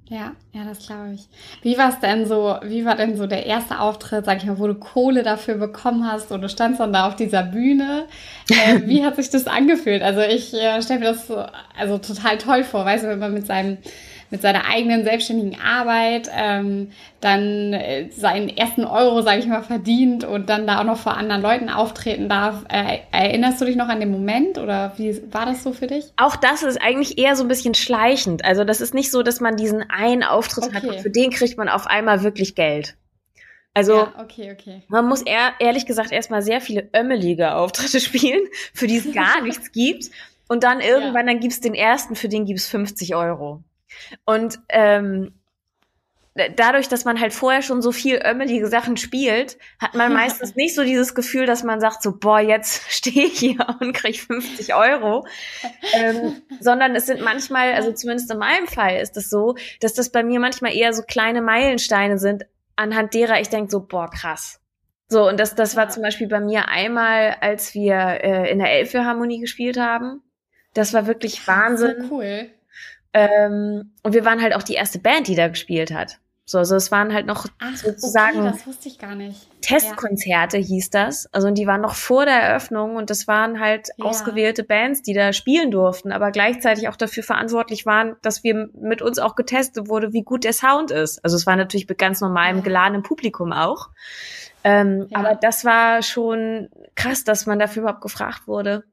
Ja, 0.09 0.31
ja, 0.53 0.63
das 0.63 0.85
glaube 0.85 1.15
ich. 1.15 1.27
Wie 1.63 1.77
war 1.77 1.89
es 1.89 1.99
denn 1.99 2.25
so, 2.25 2.55
wie 2.63 2.85
war 2.85 2.95
denn 2.95 3.17
so 3.17 3.27
der 3.27 3.45
erste 3.45 3.79
Auftritt, 3.79 4.23
sag 4.25 4.37
ich 4.37 4.45
mal, 4.45 4.57
wo 4.57 4.67
du 4.67 4.75
Kohle 4.75 5.21
dafür 5.21 5.55
bekommen 5.55 6.09
hast 6.09 6.31
und 6.31 6.41
du 6.41 6.47
standst 6.47 6.79
dann 6.79 6.93
da 6.93 7.07
auf 7.07 7.17
dieser 7.17 7.43
Bühne? 7.43 8.05
Äh, 8.49 8.81
wie 8.85 9.03
hat 9.05 9.17
sich 9.17 9.29
das 9.29 9.47
angefühlt? 9.47 10.01
Also 10.01 10.21
ich 10.21 10.53
äh, 10.53 10.81
stelle 10.81 11.01
mir 11.01 11.07
das 11.07 11.27
so, 11.27 11.43
also 11.77 11.97
total 11.97 12.37
toll 12.37 12.63
vor, 12.63 12.85
weißt 12.85 13.03
du, 13.03 13.09
wenn 13.09 13.19
man 13.19 13.33
mit 13.33 13.47
seinem 13.47 13.79
mit 14.29 14.41
seiner 14.41 14.65
eigenen 14.65 15.03
selbstständigen 15.03 15.59
Arbeit 15.59 16.29
ähm, 16.35 16.91
dann 17.21 17.73
äh, 17.73 18.09
seinen 18.11 18.49
ersten 18.49 18.83
Euro, 18.83 19.21
sage 19.21 19.39
ich 19.39 19.47
mal, 19.47 19.63
verdient 19.63 20.23
und 20.23 20.49
dann 20.49 20.67
da 20.67 20.79
auch 20.79 20.83
noch 20.83 20.97
vor 20.97 21.15
anderen 21.15 21.41
Leuten 21.41 21.69
auftreten 21.69 22.29
darf. 22.29 22.65
Äh, 22.69 22.99
erinnerst 23.11 23.61
du 23.61 23.65
dich 23.65 23.75
noch 23.75 23.87
an 23.87 23.99
den 23.99 24.11
Moment 24.11 24.57
oder 24.57 24.93
wie 24.97 25.21
war 25.31 25.45
das 25.45 25.63
so 25.63 25.73
für 25.73 25.87
dich? 25.87 26.11
Auch 26.17 26.35
das 26.35 26.63
ist 26.63 26.81
eigentlich 26.81 27.17
eher 27.17 27.35
so 27.35 27.43
ein 27.43 27.47
bisschen 27.47 27.73
schleichend. 27.73 28.43
Also 28.43 28.63
das 28.63 28.81
ist 28.81 28.93
nicht 28.93 29.11
so, 29.11 29.23
dass 29.23 29.39
man 29.39 29.55
diesen 29.55 29.89
einen 29.89 30.23
Auftritt 30.23 30.65
okay. 30.65 30.75
hat 30.75 30.83
und 30.83 30.99
für 30.99 31.09
den 31.09 31.31
kriegt 31.31 31.57
man 31.57 31.69
auf 31.69 31.87
einmal 31.87 32.23
wirklich 32.23 32.55
Geld. 32.55 32.95
Also 33.73 33.93
ja, 33.93 34.13
okay, 34.19 34.51
okay. 34.51 34.81
man 34.87 35.05
muss 35.05 35.21
eher, 35.21 35.53
ehrlich 35.59 35.85
gesagt 35.85 36.11
erstmal 36.11 36.41
sehr 36.41 36.61
viele 36.61 36.89
ömmelige 36.95 37.53
Auftritte 37.53 37.99
spielen, 38.01 38.41
für 38.73 38.87
die 38.87 38.97
es 38.97 39.13
gar 39.13 39.41
nichts 39.43 39.71
gibt. 39.71 40.09
Und 40.49 40.63
dann 40.63 40.79
irgendwann, 40.79 41.27
ja. 41.27 41.33
dann 41.33 41.39
gibt's 41.39 41.59
den 41.59 41.75
ersten, 41.75 42.15
für 42.15 42.29
den 42.29 42.45
gibt's 42.45 42.67
50 42.67 43.15
Euro. 43.15 43.61
Und 44.25 44.59
ähm, 44.69 45.33
dadurch, 46.55 46.87
dass 46.87 47.05
man 47.05 47.19
halt 47.19 47.33
vorher 47.33 47.61
schon 47.61 47.81
so 47.81 47.91
viel 47.91 48.21
ömmelige 48.23 48.67
Sachen 48.67 48.97
spielt, 48.97 49.57
hat 49.79 49.95
man 49.95 50.13
meistens 50.13 50.55
nicht 50.55 50.75
so 50.75 50.83
dieses 50.83 51.15
Gefühl, 51.15 51.45
dass 51.45 51.63
man 51.63 51.79
sagt 51.79 52.03
so, 52.03 52.17
boah, 52.17 52.39
jetzt 52.39 52.83
stehe 52.91 53.25
ich 53.25 53.39
hier 53.39 53.65
und 53.79 53.93
krieg 53.93 54.19
50 54.19 54.73
Euro, 54.75 55.25
ähm, 55.93 56.41
sondern 56.59 56.95
es 56.95 57.05
sind 57.05 57.21
manchmal, 57.21 57.73
also 57.73 57.91
zumindest 57.91 58.31
in 58.31 58.37
meinem 58.37 58.67
Fall 58.67 58.97
ist 58.97 59.17
es 59.17 59.29
so, 59.29 59.55
dass 59.81 59.93
das 59.93 60.11
bei 60.11 60.23
mir 60.23 60.39
manchmal 60.39 60.75
eher 60.75 60.93
so 60.93 61.03
kleine 61.03 61.41
Meilensteine 61.41 62.17
sind, 62.17 62.45
anhand 62.75 63.13
derer 63.13 63.39
ich 63.41 63.49
denke 63.49 63.71
so, 63.71 63.81
boah, 63.81 64.09
krass. 64.09 64.59
So, 65.09 65.27
und 65.27 65.39
das, 65.39 65.55
das 65.55 65.77
war 65.77 65.87
zum 65.87 66.03
Beispiel 66.03 66.27
bei 66.27 66.41
mir 66.41 66.67
einmal, 66.67 67.37
als 67.39 67.73
wir 67.73 67.95
äh, 67.95 68.51
in 68.51 68.59
der 68.59 68.71
Elbphilharmonie 68.73 69.39
gespielt 69.39 69.79
haben. 69.79 70.21
Das 70.73 70.93
war 70.93 71.07
wirklich 71.07 71.47
Wahnsinn. 71.47 72.07
So 72.09 72.15
cool. 72.15 72.51
Ähm, 73.17 73.91
und 74.03 74.13
wir 74.13 74.25
waren 74.25 74.41
halt 74.41 74.55
auch 74.55 74.63
die 74.63 74.75
erste 74.75 74.99
Band, 74.99 75.27
die 75.27 75.35
da 75.35 75.47
gespielt 75.47 75.91
hat. 75.91 76.19
So, 76.49 76.59
also 76.59 76.75
es 76.77 76.91
waren 76.91 77.13
halt 77.13 77.25
noch 77.25 77.45
Ach, 77.59 77.75
sozusagen 77.75 78.47
okay. 78.47 79.33
Testkonzerte 79.59 80.57
ja. 80.57 80.63
hieß 80.63 80.91
das. 80.91 81.27
Also 81.33 81.49
und 81.49 81.55
die 81.55 81.67
waren 81.67 81.81
noch 81.81 81.95
vor 81.95 82.23
der 82.23 82.41
Eröffnung 82.41 82.95
und 82.95 83.09
das 83.09 83.27
waren 83.27 83.59
halt 83.59 83.89
ja. 83.97 84.05
ausgewählte 84.05 84.63
Bands, 84.63 85.01
die 85.01 85.13
da 85.13 85.33
spielen 85.33 85.71
durften, 85.71 86.13
aber 86.13 86.31
gleichzeitig 86.31 86.87
auch 86.87 86.95
dafür 86.95 87.23
verantwortlich 87.23 87.85
waren, 87.85 88.15
dass 88.21 88.45
wir 88.45 88.69
mit 88.79 89.01
uns 89.01 89.19
auch 89.19 89.35
getestet 89.35 89.89
wurde, 89.89 90.13
wie 90.13 90.21
gut 90.21 90.45
der 90.45 90.53
Sound 90.53 90.91
ist. 90.91 91.21
Also 91.21 91.35
es 91.35 91.45
war 91.45 91.57
natürlich 91.57 91.89
mit 91.89 91.97
ganz 91.97 92.21
normalem 92.21 92.63
geladenen 92.63 93.03
Publikum 93.03 93.51
auch. 93.51 93.89
Ähm, 94.63 95.07
ja. 95.09 95.19
Aber 95.19 95.35
das 95.35 95.65
war 95.65 96.01
schon 96.01 96.69
krass, 96.95 97.25
dass 97.25 97.45
man 97.45 97.59
dafür 97.59 97.81
überhaupt 97.81 98.01
gefragt 98.01 98.47
wurde. 98.47 98.85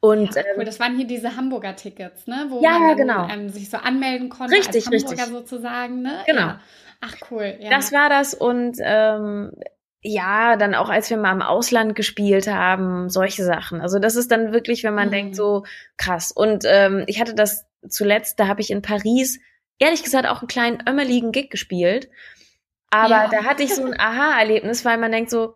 Und 0.00 0.34
ja, 0.34 0.42
cool. 0.42 0.60
Ähm, 0.60 0.66
das 0.66 0.80
waren 0.80 0.96
hier 0.96 1.06
diese 1.06 1.36
Hamburger 1.36 1.76
Tickets, 1.76 2.26
ne? 2.26 2.46
Wo 2.48 2.62
ja, 2.62 2.78
man 2.78 2.88
dann, 2.88 2.96
genau. 2.96 3.28
ähm, 3.28 3.48
sich 3.48 3.70
so 3.70 3.76
anmelden 3.76 4.28
konnte 4.28 4.54
richtig, 4.54 4.86
als 4.86 5.04
Hamburger 5.04 5.10
richtig. 5.10 5.26
sozusagen, 5.26 6.02
ne? 6.02 6.22
Genau. 6.26 6.40
Ja. 6.40 6.60
Ach 7.00 7.16
cool. 7.30 7.56
Ja. 7.60 7.70
Das 7.70 7.92
war 7.92 8.08
das 8.08 8.32
und 8.32 8.76
ähm, 8.80 9.52
ja, 10.02 10.56
dann 10.56 10.74
auch 10.74 10.88
als 10.88 11.10
wir 11.10 11.16
mal 11.16 11.32
im 11.32 11.42
Ausland 11.42 11.94
gespielt 11.94 12.48
haben, 12.48 13.08
solche 13.08 13.44
Sachen. 13.44 13.80
Also 13.80 13.98
das 13.98 14.16
ist 14.16 14.30
dann 14.30 14.52
wirklich, 14.52 14.82
wenn 14.82 14.94
man 14.94 15.08
mhm. 15.08 15.12
denkt, 15.12 15.36
so 15.36 15.64
krass. 15.96 16.32
Und 16.32 16.64
ähm, 16.66 17.04
ich 17.06 17.20
hatte 17.20 17.34
das 17.34 17.66
zuletzt, 17.88 18.40
da 18.40 18.48
habe 18.48 18.60
ich 18.60 18.70
in 18.70 18.82
Paris, 18.82 19.40
ehrlich 19.78 20.02
gesagt, 20.02 20.28
auch 20.28 20.40
einen 20.40 20.48
kleinen 20.48 20.82
ömmeligen 20.88 21.30
Gig 21.32 21.50
gespielt. 21.50 22.08
Aber 22.90 23.28
da 23.30 23.44
hatte 23.44 23.62
ich 23.62 23.74
so 23.74 23.84
ein 23.84 23.98
Aha-Erlebnis, 23.98 24.84
weil 24.84 24.98
man 24.98 25.12
denkt 25.12 25.30
so, 25.30 25.54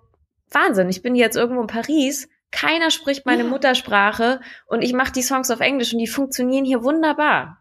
Wahnsinn, 0.50 0.88
ich 0.88 1.02
bin 1.02 1.14
jetzt 1.14 1.36
irgendwo 1.36 1.60
in 1.60 1.66
Paris, 1.66 2.28
keiner 2.50 2.90
spricht 2.90 3.26
meine 3.26 3.44
ja. 3.44 3.48
Muttersprache 3.48 4.40
und 4.66 4.82
ich 4.82 4.92
mache 4.92 5.12
die 5.12 5.22
Songs 5.22 5.50
auf 5.50 5.60
Englisch 5.60 5.92
und 5.92 5.98
die 5.98 6.06
funktionieren 6.06 6.64
hier 6.64 6.82
wunderbar. 6.82 7.58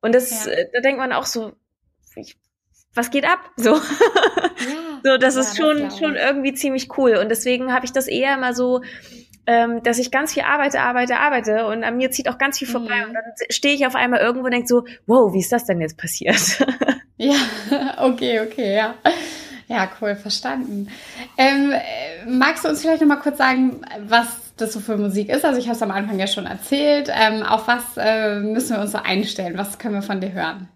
Und 0.00 0.14
das, 0.14 0.46
ja. 0.46 0.52
Äh, 0.52 0.68
da 0.72 0.80
denkt 0.80 0.98
man 0.98 1.12
auch 1.12 1.26
so, 1.26 1.52
ich, 2.16 2.36
was 2.94 3.10
geht 3.10 3.24
ab? 3.24 3.40
So. 3.56 3.74
Ja, 3.74 3.80
so, 5.04 5.16
das 5.18 5.36
ist 5.36 5.56
schon, 5.56 5.80
das 5.80 5.98
schon 5.98 6.16
irgendwie 6.16 6.54
ziemlich 6.54 6.96
cool. 6.98 7.16
Und 7.16 7.28
deswegen 7.28 7.72
habe 7.72 7.84
ich 7.84 7.92
das 7.92 8.08
eher 8.08 8.34
immer 8.34 8.54
so, 8.54 8.82
ähm, 9.46 9.82
dass 9.82 9.98
ich 9.98 10.10
ganz 10.10 10.34
viel 10.34 10.42
arbeite, 10.42 10.80
arbeite, 10.80 11.18
arbeite 11.18 11.66
und 11.66 11.84
an 11.84 11.96
mir 11.96 12.10
zieht 12.10 12.28
auch 12.28 12.38
ganz 12.38 12.58
viel 12.58 12.68
vorbei. 12.68 13.02
Mhm. 13.02 13.08
Und 13.08 13.14
dann 13.14 13.24
stehe 13.50 13.74
ich 13.74 13.86
auf 13.86 13.94
einmal 13.94 14.20
irgendwo 14.20 14.46
und 14.46 14.52
denke 14.52 14.66
so, 14.66 14.84
wow, 15.06 15.32
wie 15.32 15.40
ist 15.40 15.52
das 15.52 15.64
denn 15.64 15.80
jetzt 15.80 15.96
passiert? 15.96 16.66
ja, 17.16 17.36
okay, 17.98 18.40
okay, 18.40 18.76
ja. 18.76 18.94
Ja, 19.68 19.88
cool, 20.00 20.14
verstanden. 20.14 20.88
Ähm, 21.36 21.72
magst 22.26 22.64
du 22.64 22.68
uns 22.68 22.82
vielleicht 22.82 23.00
noch 23.00 23.08
mal 23.08 23.16
kurz 23.16 23.38
sagen, 23.38 23.82
was 24.06 24.26
das 24.56 24.72
so 24.72 24.80
für 24.80 24.96
Musik 24.96 25.28
ist? 25.28 25.44
Also 25.44 25.58
ich 25.58 25.66
habe 25.66 25.76
es 25.76 25.82
am 25.82 25.90
Anfang 25.90 26.18
ja 26.18 26.26
schon 26.26 26.46
erzählt. 26.46 27.10
Ähm, 27.12 27.42
auf 27.42 27.66
was 27.66 27.82
äh, 27.96 28.40
müssen 28.40 28.76
wir 28.76 28.82
uns 28.82 28.92
so 28.92 28.98
einstellen? 28.98 29.58
Was 29.58 29.78
können 29.78 29.94
wir 29.94 30.02
von 30.02 30.20
dir 30.20 30.32
hören? 30.32 30.68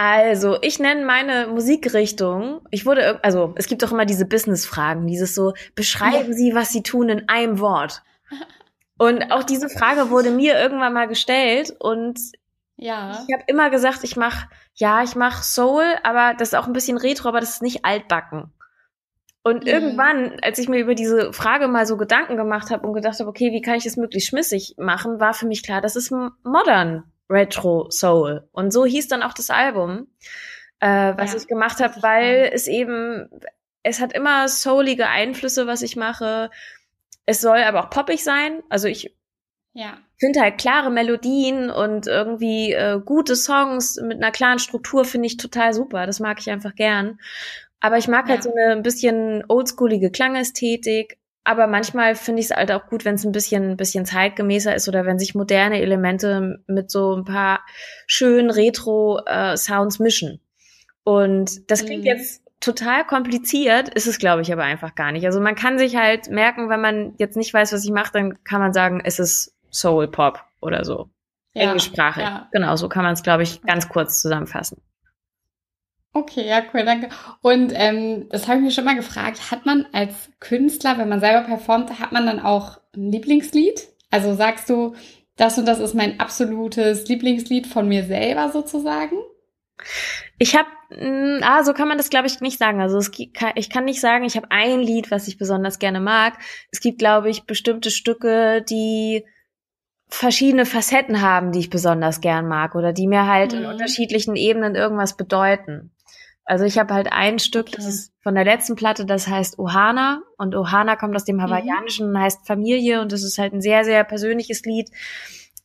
Also, 0.00 0.58
ich 0.62 0.78
nenne 0.78 1.04
meine 1.04 1.48
Musikrichtung, 1.48 2.60
ich 2.70 2.86
wurde, 2.86 3.18
also, 3.24 3.52
es 3.56 3.66
gibt 3.66 3.82
doch 3.82 3.90
immer 3.90 4.06
diese 4.06 4.26
Business-Fragen, 4.26 5.08
dieses 5.08 5.34
so, 5.34 5.54
beschreiben 5.74 6.28
ja. 6.28 6.34
Sie, 6.34 6.54
was 6.54 6.70
Sie 6.70 6.84
tun 6.84 7.08
in 7.08 7.28
einem 7.28 7.58
Wort. 7.58 8.02
Und 8.96 9.32
auch 9.32 9.42
diese 9.42 9.68
Frage 9.68 10.10
wurde 10.10 10.30
mir 10.30 10.56
irgendwann 10.56 10.92
mal 10.92 11.08
gestellt 11.08 11.74
und 11.80 12.20
ja. 12.78 13.24
ich 13.28 13.34
habe 13.34 13.44
immer 13.46 13.70
gesagt, 13.70 14.04
ich 14.04 14.16
mache, 14.16 14.48
ja, 14.74 15.02
ich 15.02 15.14
mache 15.16 15.44
Soul, 15.44 15.84
aber 16.02 16.34
das 16.38 16.48
ist 16.48 16.54
auch 16.54 16.66
ein 16.66 16.72
bisschen 16.72 16.96
Retro, 16.96 17.28
aber 17.28 17.40
das 17.40 17.50
ist 17.50 17.62
nicht 17.62 17.84
altbacken. 17.84 18.52
Und 19.42 19.64
mhm. 19.64 19.68
irgendwann, 19.68 20.38
als 20.42 20.58
ich 20.58 20.68
mir 20.68 20.78
über 20.78 20.94
diese 20.94 21.32
Frage 21.32 21.68
mal 21.68 21.86
so 21.86 21.96
Gedanken 21.96 22.36
gemacht 22.36 22.70
habe 22.70 22.86
und 22.86 22.94
gedacht 22.94 23.18
habe, 23.18 23.28
okay, 23.28 23.52
wie 23.52 23.62
kann 23.62 23.74
ich 23.74 23.84
das 23.84 23.96
möglichst 23.96 24.30
schmissig 24.30 24.74
machen, 24.78 25.20
war 25.20 25.34
für 25.34 25.46
mich 25.46 25.62
klar, 25.62 25.80
das 25.80 25.96
ist 25.96 26.12
modern. 26.44 27.04
Retro 27.30 27.90
Soul. 27.90 28.48
Und 28.52 28.72
so 28.72 28.86
hieß 28.86 29.08
dann 29.08 29.22
auch 29.22 29.34
das 29.34 29.50
Album, 29.50 30.06
äh, 30.80 31.12
was 31.16 31.32
ja, 31.32 31.38
ich 31.38 31.46
gemacht 31.46 31.80
habe, 31.80 31.94
weil 32.02 32.50
es 32.52 32.66
eben, 32.66 33.28
es 33.82 34.00
hat 34.00 34.12
immer 34.12 34.48
soulige 34.48 35.08
Einflüsse, 35.08 35.66
was 35.66 35.82
ich 35.82 35.96
mache. 35.96 36.50
Es 37.26 37.40
soll 37.40 37.58
aber 37.58 37.84
auch 37.84 37.90
poppig 37.90 38.24
sein. 38.24 38.62
Also 38.70 38.88
ich 38.88 39.14
ja. 39.72 39.98
finde 40.18 40.40
halt 40.40 40.58
klare 40.58 40.90
Melodien 40.90 41.70
und 41.70 42.06
irgendwie 42.06 42.72
äh, 42.72 43.00
gute 43.04 43.36
Songs 43.36 44.00
mit 44.02 44.18
einer 44.18 44.32
klaren 44.32 44.58
Struktur 44.58 45.04
finde 45.04 45.26
ich 45.26 45.36
total 45.36 45.72
super. 45.72 46.06
Das 46.06 46.20
mag 46.20 46.38
ich 46.40 46.50
einfach 46.50 46.74
gern. 46.74 47.18
Aber 47.80 47.98
ich 47.98 48.08
mag 48.08 48.28
halt 48.28 48.28
ja. 48.28 48.34
halt 48.34 48.42
so 48.44 48.52
eine 48.52 48.72
ein 48.72 48.82
bisschen 48.82 49.44
oldschoolige 49.48 50.10
Klangästhetik, 50.10 51.18
aber 51.44 51.66
manchmal 51.66 52.14
finde 52.14 52.40
ich 52.40 52.50
es 52.50 52.56
halt 52.56 52.72
auch 52.72 52.88
gut, 52.88 53.04
wenn 53.04 53.14
es 53.14 53.24
ein 53.24 53.32
bisschen, 53.32 53.70
ein 53.70 53.76
bisschen 53.76 54.04
zeitgemäßer 54.04 54.74
ist 54.74 54.88
oder 54.88 55.06
wenn 55.06 55.18
sich 55.18 55.34
moderne 55.34 55.80
Elemente 55.80 56.62
mit 56.66 56.90
so 56.90 57.16
ein 57.16 57.24
paar 57.24 57.64
schönen 58.06 58.50
Retro-Sounds 58.50 59.98
äh, 59.98 60.02
mischen. 60.02 60.40
Und 61.04 61.70
das 61.70 61.86
klingt 61.86 62.02
mhm. 62.02 62.08
jetzt 62.08 62.42
total 62.60 63.06
kompliziert, 63.06 63.88
ist 63.94 64.06
es, 64.06 64.18
glaube 64.18 64.42
ich, 64.42 64.52
aber 64.52 64.64
einfach 64.64 64.94
gar 64.94 65.12
nicht. 65.12 65.24
Also 65.24 65.40
man 65.40 65.54
kann 65.54 65.78
sich 65.78 65.96
halt 65.96 66.28
merken, 66.28 66.68
wenn 66.68 66.80
man 66.80 67.14
jetzt 67.16 67.36
nicht 67.36 67.54
weiß, 67.54 67.72
was 67.72 67.84
ich 67.84 67.92
mache, 67.92 68.12
dann 68.12 68.42
kann 68.44 68.60
man 68.60 68.72
sagen, 68.72 69.00
es 69.02 69.18
ist 69.18 69.54
Soul 69.70 70.08
Pop 70.08 70.44
oder 70.60 70.84
so. 70.84 71.10
Ja, 71.54 71.64
Englischsprachig. 71.64 72.22
Ja. 72.22 72.48
Genau, 72.52 72.76
so 72.76 72.88
kann 72.88 73.04
man 73.04 73.14
es, 73.14 73.22
glaube 73.22 73.42
ich, 73.42 73.62
ganz 73.62 73.88
kurz 73.88 74.20
zusammenfassen. 74.20 74.80
Okay, 76.12 76.48
ja, 76.48 76.62
cool, 76.72 76.84
danke. 76.84 77.10
Und 77.42 77.72
ähm, 77.74 78.28
das 78.30 78.48
habe 78.48 78.58
ich 78.58 78.64
mir 78.64 78.70
schon 78.70 78.84
mal 78.84 78.96
gefragt, 78.96 79.50
hat 79.50 79.66
man 79.66 79.86
als 79.92 80.30
Künstler, 80.40 80.98
wenn 80.98 81.08
man 81.08 81.20
selber 81.20 81.46
performt, 81.46 82.00
hat 82.00 82.12
man 82.12 82.26
dann 82.26 82.40
auch 82.40 82.80
ein 82.96 83.12
Lieblingslied? 83.12 83.88
Also 84.10 84.34
sagst 84.34 84.70
du, 84.70 84.94
das 85.36 85.58
und 85.58 85.66
das 85.66 85.78
ist 85.78 85.94
mein 85.94 86.18
absolutes 86.18 87.06
Lieblingslied 87.08 87.66
von 87.66 87.86
mir 87.88 88.04
selber 88.04 88.50
sozusagen? 88.50 89.16
Ich 90.38 90.56
habe, 90.56 90.68
ah, 91.42 91.62
so 91.62 91.72
kann 91.72 91.88
man 91.88 91.98
das 91.98 92.10
glaube 92.10 92.26
ich 92.26 92.40
nicht 92.40 92.58
sagen. 92.58 92.80
Also 92.80 92.98
es, 92.98 93.10
ich 93.54 93.70
kann 93.70 93.84
nicht 93.84 94.00
sagen, 94.00 94.24
ich 94.24 94.36
habe 94.36 94.50
ein 94.50 94.80
Lied, 94.80 95.10
was 95.10 95.28
ich 95.28 95.38
besonders 95.38 95.78
gerne 95.78 96.00
mag. 96.00 96.38
Es 96.72 96.80
gibt, 96.80 96.98
glaube 96.98 97.30
ich, 97.30 97.44
bestimmte 97.44 97.90
Stücke, 97.90 98.64
die 98.68 99.24
verschiedene 100.08 100.66
Facetten 100.66 101.20
haben, 101.20 101.52
die 101.52 101.60
ich 101.60 101.70
besonders 101.70 102.20
gern 102.20 102.48
mag 102.48 102.74
oder 102.74 102.92
die 102.92 103.06
mir 103.06 103.26
halt 103.26 103.52
mhm. 103.52 103.58
in 103.58 103.66
unterschiedlichen 103.66 104.36
Ebenen 104.36 104.74
irgendwas 104.74 105.16
bedeuten. 105.16 105.90
Also 106.44 106.64
ich 106.64 106.78
habe 106.78 106.94
halt 106.94 107.12
ein 107.12 107.38
Stück, 107.38 107.66
okay. 107.68 107.76
das 107.76 107.86
ist 107.86 108.12
von 108.22 108.34
der 108.34 108.44
letzten 108.44 108.74
Platte, 108.74 109.04
das 109.04 109.28
heißt 109.28 109.58
Ohana. 109.58 110.22
Und 110.38 110.56
Ohana 110.56 110.96
kommt 110.96 111.14
aus 111.14 111.24
dem 111.24 111.36
mhm. 111.36 111.42
Hawaiianischen 111.42 112.08
und 112.08 112.18
heißt 112.18 112.46
Familie. 112.46 113.02
Und 113.02 113.12
das 113.12 113.22
ist 113.22 113.36
halt 113.36 113.52
ein 113.52 113.60
sehr, 113.60 113.84
sehr 113.84 114.02
persönliches 114.02 114.62
Lied, 114.64 114.88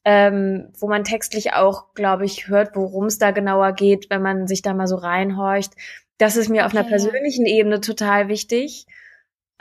ähm, 0.03 0.73
wo 0.77 0.89
man 0.89 1.05
textlich 1.05 1.53
auch, 1.53 1.93
glaube 1.93 2.25
ich, 2.25 2.49
hört, 2.49 2.75
worum 2.75 3.05
es 3.05 3.17
da 3.17 3.31
genauer 3.31 3.71
geht, 3.71 4.09
wenn 4.09 4.21
man 4.21 4.45
sich 4.45 4.61
da 4.61 4.73
mal 4.73 4.87
so 4.87 4.97
reinhorcht. 4.97 5.71
Das 6.17 6.35
ist 6.35 6.49
mir 6.49 6.65
auf 6.65 6.75
einer 6.75 6.83
persönlichen 6.83 7.45
Ebene 7.45 7.79
total 7.79 8.27
wichtig. 8.27 8.85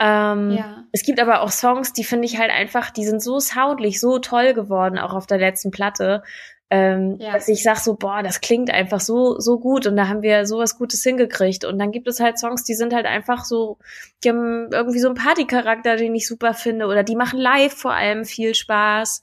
Ähm, 0.05 0.51
ja. 0.51 0.83
Es 0.91 1.03
gibt 1.03 1.21
aber 1.21 1.41
auch 1.41 1.51
Songs, 1.51 1.93
die 1.93 2.03
finde 2.03 2.25
ich 2.25 2.37
halt 2.37 2.51
einfach, 2.51 2.91
die 2.91 3.05
sind 3.05 3.23
so 3.23 3.39
soundlich, 3.39 4.01
so 4.01 4.19
toll 4.19 4.53
geworden, 4.53 4.99
auch 4.99 5.13
auf 5.13 5.27
der 5.27 5.37
letzten 5.37 5.71
Platte, 5.71 6.23
ähm, 6.69 7.15
ja. 7.19 7.31
dass 7.31 7.47
ich 7.47 7.63
sag 7.63 7.77
so, 7.77 7.95
boah, 7.95 8.21
das 8.21 8.41
klingt 8.41 8.69
einfach 8.69 8.99
so, 8.99 9.39
so 9.39 9.59
gut 9.59 9.87
und 9.87 9.95
da 9.95 10.09
haben 10.09 10.21
wir 10.21 10.45
sowas 10.45 10.77
Gutes 10.77 11.03
hingekriegt. 11.03 11.63
Und 11.63 11.79
dann 11.79 11.93
gibt 11.93 12.09
es 12.09 12.19
halt 12.19 12.37
Songs, 12.37 12.65
die 12.65 12.73
sind 12.73 12.93
halt 12.93 13.05
einfach 13.05 13.45
so, 13.45 13.77
die 14.23 14.29
haben 14.29 14.69
irgendwie 14.73 14.99
so 14.99 15.07
einen 15.07 15.15
Partycharakter, 15.15 15.95
den 15.95 16.13
ich 16.15 16.27
super 16.27 16.53
finde 16.53 16.87
oder 16.87 17.03
die 17.03 17.15
machen 17.15 17.39
live 17.39 17.73
vor 17.73 17.93
allem 17.93 18.25
viel 18.25 18.55
Spaß. 18.55 19.21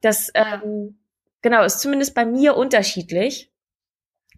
Das, 0.00 0.30
ja. 0.32 0.60
ähm, 0.62 0.96
genau, 1.42 1.64
ist 1.64 1.80
zumindest 1.80 2.14
bei 2.14 2.24
mir 2.24 2.56
unterschiedlich. 2.56 3.49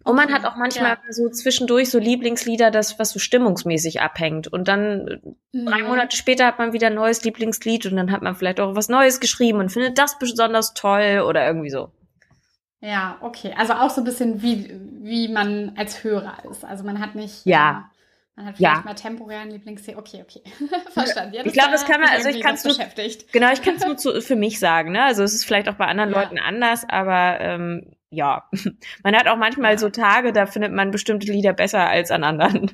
Und 0.03 0.17
man 0.17 0.33
hat 0.33 0.45
auch 0.45 0.57
manchmal 0.57 0.91
ja. 0.91 1.13
so 1.13 1.29
zwischendurch 1.29 1.89
so 1.89 1.97
Lieblingslieder, 1.97 2.71
das 2.71 2.99
was 2.99 3.11
so 3.11 3.19
stimmungsmäßig 3.19 4.01
abhängt. 4.01 4.47
Und 4.47 4.67
dann 4.67 5.21
mhm. 5.51 5.65
drei 5.65 5.83
Monate 5.83 6.17
später 6.17 6.45
hat 6.45 6.59
man 6.59 6.73
wieder 6.73 6.87
ein 6.87 6.95
neues 6.95 7.23
Lieblingslied 7.23 7.85
und 7.85 7.95
dann 7.95 8.11
hat 8.11 8.21
man 8.21 8.35
vielleicht 8.35 8.59
auch 8.59 8.75
was 8.75 8.89
Neues 8.89 9.21
geschrieben 9.21 9.59
und 9.59 9.71
findet 9.71 9.97
das 9.97 10.19
besonders 10.19 10.73
toll 10.73 11.23
oder 11.25 11.47
irgendwie 11.47 11.69
so. 11.69 11.91
Ja, 12.81 13.17
okay. 13.21 13.53
Also 13.57 13.73
auch 13.73 13.89
so 13.89 14.01
ein 14.01 14.03
bisschen 14.03 14.41
wie, 14.41 14.69
wie 15.01 15.29
man 15.29 15.71
als 15.77 16.03
Hörer 16.03 16.39
ist. 16.51 16.65
Also 16.65 16.83
man 16.83 16.99
hat 16.99 17.15
nicht. 17.15 17.45
Ja. 17.45 17.89
Äh, 17.89 17.93
man 18.35 18.45
hat 18.47 18.57
vielleicht 18.57 18.77
ja. 18.77 18.81
mal 18.83 18.93
temporären 18.93 19.51
Lieblingssee. 19.51 19.95
Okay, 19.95 20.21
okay. 20.21 20.41
Verstanden. 20.91 21.33
Ja, 21.33 21.45
ich 21.45 21.53
glaube, 21.53 21.71
das 21.71 21.85
kann 21.85 22.01
man, 22.01 22.09
also 22.09 22.27
ich 22.27 22.41
kann 22.41 22.55
es 22.55 22.65
nur, 22.65 22.75
genau, 23.31 23.53
ich 23.53 23.61
kann 23.61 23.75
es 23.75 23.85
nur 23.85 23.95
zu, 23.97 24.21
für 24.21 24.35
mich 24.35 24.59
sagen, 24.59 24.91
ne? 24.91 25.03
Also 25.03 25.23
es 25.23 25.33
ist 25.33 25.45
vielleicht 25.45 25.69
auch 25.69 25.75
bei 25.75 25.85
anderen 25.85 26.11
ja. 26.11 26.21
Leuten 26.21 26.39
anders, 26.39 26.83
aber 26.89 27.39
ähm, 27.39 27.95
ja. 28.13 28.43
Man 29.03 29.15
hat 29.15 29.27
auch 29.27 29.37
manchmal 29.37 29.73
ja. 29.73 29.77
so 29.77 29.89
Tage, 29.89 30.33
da 30.33 30.45
findet 30.45 30.71
man 30.71 30.91
bestimmte 30.91 31.31
Lieder 31.31 31.53
besser 31.53 31.87
als 31.89 32.11
an 32.11 32.23
anderen. 32.23 32.71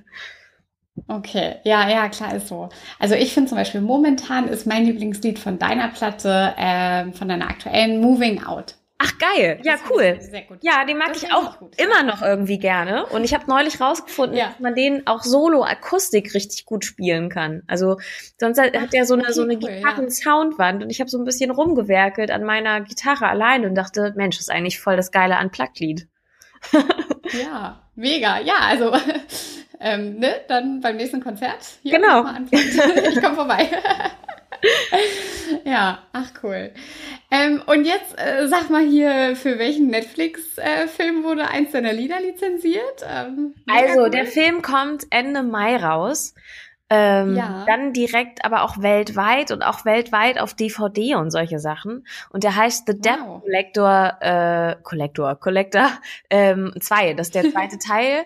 Okay, 1.08 1.56
ja, 1.64 1.90
ja, 1.90 2.10
klar 2.10 2.36
ist 2.36 2.48
so. 2.48 2.70
Also 3.00 3.16
ich 3.16 3.34
finde 3.34 3.50
zum 3.50 3.58
Beispiel 3.58 3.82
momentan 3.82 4.48
ist 4.48 4.68
mein 4.68 4.86
Lieblingslied 4.86 5.40
von 5.40 5.58
deiner 5.58 5.88
Platte, 5.88 6.54
äh, 6.58 7.12
von 7.14 7.30
deiner 7.30 7.50
aktuellen 7.50 8.02
Moving 8.02 8.44
Out. 8.44 8.76
Ach 9.02 9.18
geil, 9.18 9.62
ja 9.64 9.76
cool. 9.90 10.18
Sehr 10.20 10.42
gut. 10.42 10.58
Ja, 10.62 10.84
den 10.84 10.98
mag 10.98 11.14
das 11.14 11.24
ich 11.24 11.34
auch 11.34 11.58
gut, 11.58 11.80
immer 11.80 12.04
noch 12.04 12.22
irgendwie 12.22 12.60
gerne. 12.60 13.06
Und 13.06 13.24
ich 13.24 13.34
habe 13.34 13.46
neulich 13.48 13.80
rausgefunden, 13.80 14.38
ja. 14.38 14.48
dass 14.48 14.60
man 14.60 14.76
den 14.76 15.08
auch 15.08 15.24
Solo 15.24 15.64
Akustik 15.64 16.34
richtig 16.34 16.66
gut 16.66 16.84
spielen 16.84 17.30
kann. 17.30 17.64
Also 17.68 17.98
sonst 18.38 18.60
hat, 18.60 18.78
hat 18.78 18.92
der 18.92 19.06
so 19.06 19.14
eine 19.14 19.24
okay, 19.24 19.32
so 19.32 19.44
eine 19.44 19.56
Gitarren-Soundwand 19.58 20.84
und 20.84 20.90
ich 20.90 21.00
habe 21.00 21.10
so 21.10 21.18
ein 21.18 21.24
bisschen 21.24 21.50
rumgewerkelt 21.50 22.30
an 22.30 22.44
meiner 22.44 22.82
Gitarre 22.82 23.30
allein 23.30 23.64
und 23.64 23.74
dachte, 23.74 24.14
Mensch, 24.18 24.36
das 24.36 24.50
ist 24.50 24.52
eigentlich 24.52 24.82
voll 24.82 24.98
das 24.98 25.12
geile 25.12 25.40
Unplugged-Lied. 25.40 26.06
ja, 27.42 27.82
mega. 27.96 28.42
Ja, 28.42 28.56
also 28.64 28.92
ähm, 29.80 30.20
ne, 30.20 30.42
dann 30.50 30.82
beim 30.82 30.98
nächsten 30.98 31.24
Konzert. 31.24 31.80
Hier 31.84 32.00
genau. 32.00 32.26
Ich 32.52 33.22
komme 33.22 33.36
vorbei. 33.36 33.70
ja, 35.66 36.00
ach 36.14 36.32
cool. 36.44 36.72
Ähm, 37.32 37.62
und 37.66 37.86
jetzt 37.86 38.18
äh, 38.18 38.48
sag 38.48 38.70
mal 38.70 38.86
hier, 38.86 39.36
für 39.36 39.60
welchen 39.60 39.88
Netflix-Film 39.88 41.22
äh, 41.22 41.24
wurde 41.24 41.48
eins 41.48 41.72
deiner 41.72 41.94
Lieder 41.94 42.20
lizenziert? 42.20 43.06
Ähm, 43.08 43.56
also, 43.68 44.02
cool. 44.02 44.10
der 44.10 44.26
Film 44.26 44.62
kommt 44.62 45.08
Ende 45.10 45.44
Mai 45.44 45.78
raus. 45.78 46.34
Ähm, 46.92 47.36
ja. 47.36 47.66
Dann 47.68 47.94
direkt 47.94 48.44
aber 48.44 48.64
auch 48.64 48.82
weltweit 48.82 49.52
und 49.52 49.62
auch 49.62 49.86
weltweit 49.86 50.40
auf 50.40 50.56
DVD 50.56 51.16
und 51.16 51.30
solche 51.30 51.60
Sachen. 51.60 52.08
Und 52.32 52.44
der 52.44 52.56
heißt 52.56 52.88
The 52.88 53.00
Debt 53.00 53.20
wow. 53.24 53.42
Collector, 53.42 54.18
äh, 54.22 54.76
Collector, 54.82 55.36
Collector 55.36 55.88
2. 56.30 56.32
Ähm, 56.32 56.74
das 57.16 57.28
ist 57.28 57.36
der 57.36 57.52
zweite 57.52 57.78
Teil. 57.88 58.26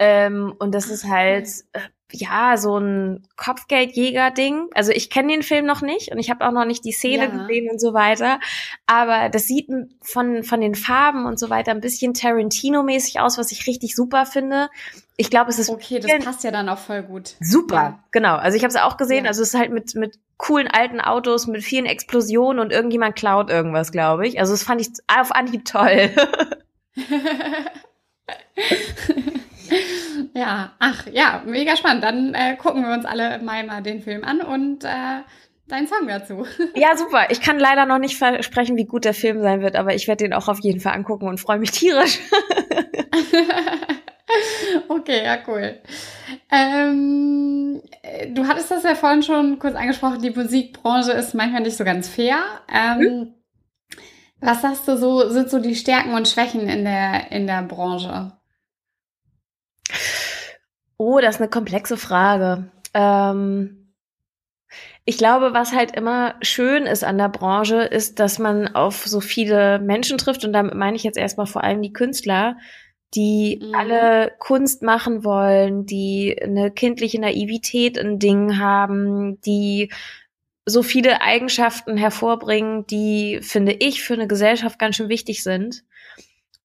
Ähm, 0.00 0.54
und 0.58 0.74
das 0.74 0.88
ist 0.88 1.06
halt, 1.08 1.46
äh, 1.72 1.80
ja, 2.12 2.56
so 2.56 2.78
ein 2.78 3.26
Kopfgeldjäger-Ding. 3.36 4.68
Also 4.74 4.92
ich 4.92 5.10
kenne 5.10 5.32
den 5.32 5.42
Film 5.42 5.66
noch 5.66 5.82
nicht 5.82 6.12
und 6.12 6.18
ich 6.18 6.30
habe 6.30 6.46
auch 6.46 6.52
noch 6.52 6.64
nicht 6.64 6.84
die 6.84 6.92
Szene 6.92 7.24
ja. 7.24 7.30
gesehen 7.30 7.70
und 7.70 7.80
so 7.80 7.94
weiter. 7.94 8.38
Aber 8.86 9.28
das 9.28 9.46
sieht 9.46 9.68
von, 10.02 10.42
von 10.42 10.60
den 10.60 10.74
Farben 10.74 11.26
und 11.26 11.38
so 11.38 11.50
weiter 11.50 11.70
ein 11.70 11.80
bisschen 11.80 12.14
Tarantino-mäßig 12.14 13.20
aus, 13.20 13.38
was 13.38 13.52
ich 13.52 13.66
richtig 13.66 13.94
super 13.94 14.26
finde. 14.26 14.68
Ich 15.16 15.30
glaube, 15.30 15.50
es 15.50 15.58
ist. 15.58 15.68
Okay, 15.68 16.00
das 16.00 16.24
passt 16.24 16.44
ja 16.44 16.50
dann 16.50 16.68
auch 16.68 16.78
voll 16.78 17.02
gut. 17.02 17.36
Super, 17.40 17.76
ja. 17.76 17.98
genau. 18.10 18.36
Also 18.36 18.56
ich 18.56 18.62
habe 18.62 18.70
es 18.70 18.76
auch 18.80 18.96
gesehen. 18.96 19.24
Ja. 19.24 19.30
Also 19.30 19.42
es 19.42 19.54
ist 19.54 19.58
halt 19.60 19.70
mit, 19.70 19.94
mit 19.94 20.18
coolen 20.36 20.68
alten 20.68 21.00
Autos, 21.00 21.46
mit 21.46 21.62
vielen 21.62 21.86
Explosionen 21.86 22.60
und 22.60 22.72
irgendjemand 22.72 23.16
klaut 23.16 23.50
irgendwas, 23.50 23.92
glaube 23.92 24.26
ich. 24.26 24.40
Also 24.40 24.52
das 24.52 24.62
fand 24.62 24.80
ich 24.80 24.88
auf 25.06 25.32
Anhieb 25.32 25.64
toll. 25.64 26.10
ja, 30.34 30.72
ach 30.78 31.06
ja, 31.12 31.42
mega 31.46 31.76
spannend. 31.76 32.04
Dann 32.04 32.34
äh, 32.34 32.56
gucken 32.56 32.86
wir 32.86 32.92
uns 32.92 33.04
alle 33.04 33.38
mal, 33.38 33.64
mal 33.64 33.82
den 33.82 34.00
Film 34.00 34.24
an 34.24 34.40
und 34.40 34.84
äh, 34.84 35.22
deinen 35.68 35.86
Song 35.86 36.06
dazu. 36.06 36.46
ja, 36.74 36.96
super. 36.96 37.26
Ich 37.30 37.40
kann 37.40 37.58
leider 37.58 37.86
noch 37.86 37.98
nicht 37.98 38.16
versprechen, 38.16 38.76
wie 38.76 38.84
gut 38.84 39.04
der 39.04 39.14
Film 39.14 39.40
sein 39.40 39.60
wird, 39.60 39.76
aber 39.76 39.94
ich 39.94 40.08
werde 40.08 40.24
den 40.24 40.34
auch 40.34 40.48
auf 40.48 40.60
jeden 40.60 40.80
Fall 40.80 40.94
angucken 40.94 41.28
und 41.28 41.38
freue 41.38 41.58
mich 41.58 41.70
tierisch. 41.70 42.18
okay, 44.88 45.24
ja, 45.24 45.38
cool. 45.46 45.78
Ähm, 46.50 47.82
du 48.28 48.46
hattest 48.46 48.70
das 48.70 48.82
ja 48.82 48.94
vorhin 48.94 49.22
schon 49.22 49.58
kurz 49.58 49.74
angesprochen, 49.74 50.22
die 50.22 50.30
Musikbranche 50.30 51.12
ist 51.12 51.34
manchmal 51.34 51.62
nicht 51.62 51.76
so 51.76 51.84
ganz 51.84 52.08
fair. 52.08 52.38
Ähm, 52.72 52.98
hm? 52.98 53.34
Was 54.40 54.62
sagst 54.62 54.88
du 54.88 54.96
so, 54.96 55.28
sind 55.28 55.50
so 55.50 55.58
die 55.58 55.74
Stärken 55.74 56.14
und 56.14 56.26
Schwächen 56.26 56.68
in 56.68 56.84
der, 56.84 57.30
in 57.30 57.46
der 57.46 57.62
Branche? 57.62 58.32
Oh, 61.00 61.18
das 61.18 61.36
ist 61.36 61.40
eine 61.40 61.48
komplexe 61.48 61.96
Frage. 61.96 62.70
Ähm, 62.92 63.94
ich 65.06 65.16
glaube, 65.16 65.54
was 65.54 65.72
halt 65.72 65.96
immer 65.96 66.34
schön 66.42 66.84
ist 66.84 67.04
an 67.04 67.16
der 67.16 67.30
Branche, 67.30 67.76
ist, 67.76 68.18
dass 68.20 68.38
man 68.38 68.74
auf 68.74 69.06
so 69.06 69.20
viele 69.22 69.78
Menschen 69.78 70.18
trifft 70.18 70.44
und 70.44 70.52
damit 70.52 70.74
meine 70.74 70.96
ich 70.96 71.02
jetzt 71.02 71.16
erstmal 71.16 71.46
vor 71.46 71.64
allem 71.64 71.80
die 71.80 71.94
Künstler, 71.94 72.58
die 73.14 73.62
mhm. 73.62 73.74
alle 73.74 74.32
Kunst 74.40 74.82
machen 74.82 75.24
wollen, 75.24 75.86
die 75.86 76.38
eine 76.38 76.70
kindliche 76.70 77.18
Naivität 77.18 77.96
in 77.96 78.18
Dingen 78.18 78.58
haben, 78.58 79.40
die 79.40 79.90
so 80.66 80.82
viele 80.82 81.22
Eigenschaften 81.22 81.96
hervorbringen, 81.96 82.86
die, 82.88 83.38
finde 83.40 83.72
ich, 83.72 84.02
für 84.02 84.12
eine 84.12 84.28
Gesellschaft 84.28 84.78
ganz 84.78 84.96
schön 84.96 85.08
wichtig 85.08 85.42
sind. 85.42 85.82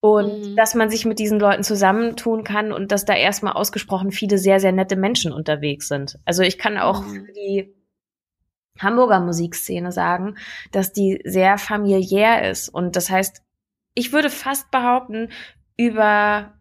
Und 0.06 0.52
mhm. 0.52 0.56
dass 0.56 0.76
man 0.76 0.92
sich 0.92 1.04
mit 1.06 1.18
diesen 1.18 1.40
Leuten 1.40 1.64
zusammentun 1.64 2.44
kann 2.44 2.72
und 2.72 2.92
dass 2.92 3.06
da 3.06 3.16
erstmal 3.16 3.54
ausgesprochen 3.54 4.12
viele 4.12 4.38
sehr, 4.38 4.60
sehr 4.60 4.72
nette 4.72 4.96
Menschen 4.96 5.34
unterwegs 5.34 5.88
sind. 5.88 6.20
Also 6.26 6.44
ich 6.44 6.60
kann 6.60 6.78
auch 6.78 7.02
mhm. 7.02 7.26
für 7.26 7.34
die 7.34 7.74
Hamburger 8.80 9.20
Musikszene 9.20 9.92
sagen, 9.92 10.36
dass 10.72 10.94
die 10.94 11.22
sehr 11.24 11.58
familiär 11.58 12.48
ist. 12.48 12.70
Und 12.70 12.96
das 12.96 13.10
heißt, 13.10 13.42
ich 13.96 14.14
würde 14.14 14.30
fast 14.30 14.70
behaupten, 14.70 15.30
über 15.76 16.54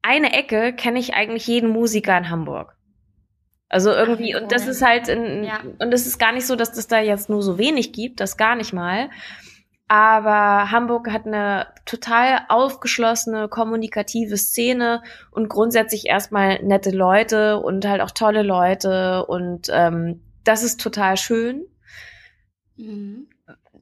eine 0.00 0.32
Ecke 0.32 0.72
kenne 0.72 1.00
ich 1.00 1.12
eigentlich 1.12 1.46
jeden 1.46 1.68
Musiker 1.68 2.16
in 2.16 2.30
Hamburg. 2.30 2.78
Also 3.68 3.90
irgendwie, 3.90 4.34
und 4.34 4.52
das 4.52 4.66
ist 4.66 4.80
halt, 4.80 5.08
in, 5.08 5.44
ja. 5.44 5.60
und 5.80 5.92
es 5.92 6.06
ist 6.06 6.18
gar 6.18 6.32
nicht 6.32 6.46
so, 6.46 6.56
dass 6.56 6.72
das 6.72 6.86
da 6.86 6.98
jetzt 6.98 7.28
nur 7.28 7.42
so 7.42 7.58
wenig 7.58 7.92
gibt, 7.92 8.20
das 8.20 8.38
gar 8.38 8.56
nicht 8.56 8.72
mal. 8.72 9.10
Aber 9.88 10.70
Hamburg 10.70 11.10
hat 11.10 11.26
eine 11.26 11.68
total 11.86 12.42
aufgeschlossene, 12.48 13.48
kommunikative 13.48 14.36
Szene 14.36 15.02
und 15.30 15.48
grundsätzlich 15.48 16.06
erstmal 16.06 16.62
nette 16.62 16.90
Leute 16.90 17.58
und 17.58 17.86
halt 17.86 18.02
auch 18.02 18.10
tolle 18.10 18.42
Leute 18.42 19.24
und 19.26 19.68
ähm, 19.72 20.22
das 20.44 20.62
ist 20.62 20.80
total 20.80 21.16
schön. 21.16 21.64
Mhm. 22.76 23.28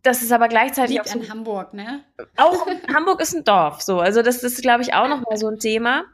Das 0.02 0.22
ist 0.22 0.30
aber 0.30 0.46
gleichzeitig 0.46 0.96
Liegt 0.96 1.08
auch 1.08 1.12
so, 1.12 1.18
in 1.18 1.28
Hamburg, 1.28 1.74
ne? 1.74 2.04
Auch 2.36 2.64
Hamburg 2.94 3.20
ist 3.20 3.34
ein 3.34 3.42
Dorf, 3.42 3.82
so. 3.82 3.98
Also 3.98 4.22
das 4.22 4.44
ist, 4.44 4.62
glaube 4.62 4.82
ich, 4.82 4.94
auch 4.94 5.08
noch 5.08 5.22
mal 5.22 5.36
so 5.36 5.48
ein 5.48 5.58
Thema. 5.58 6.04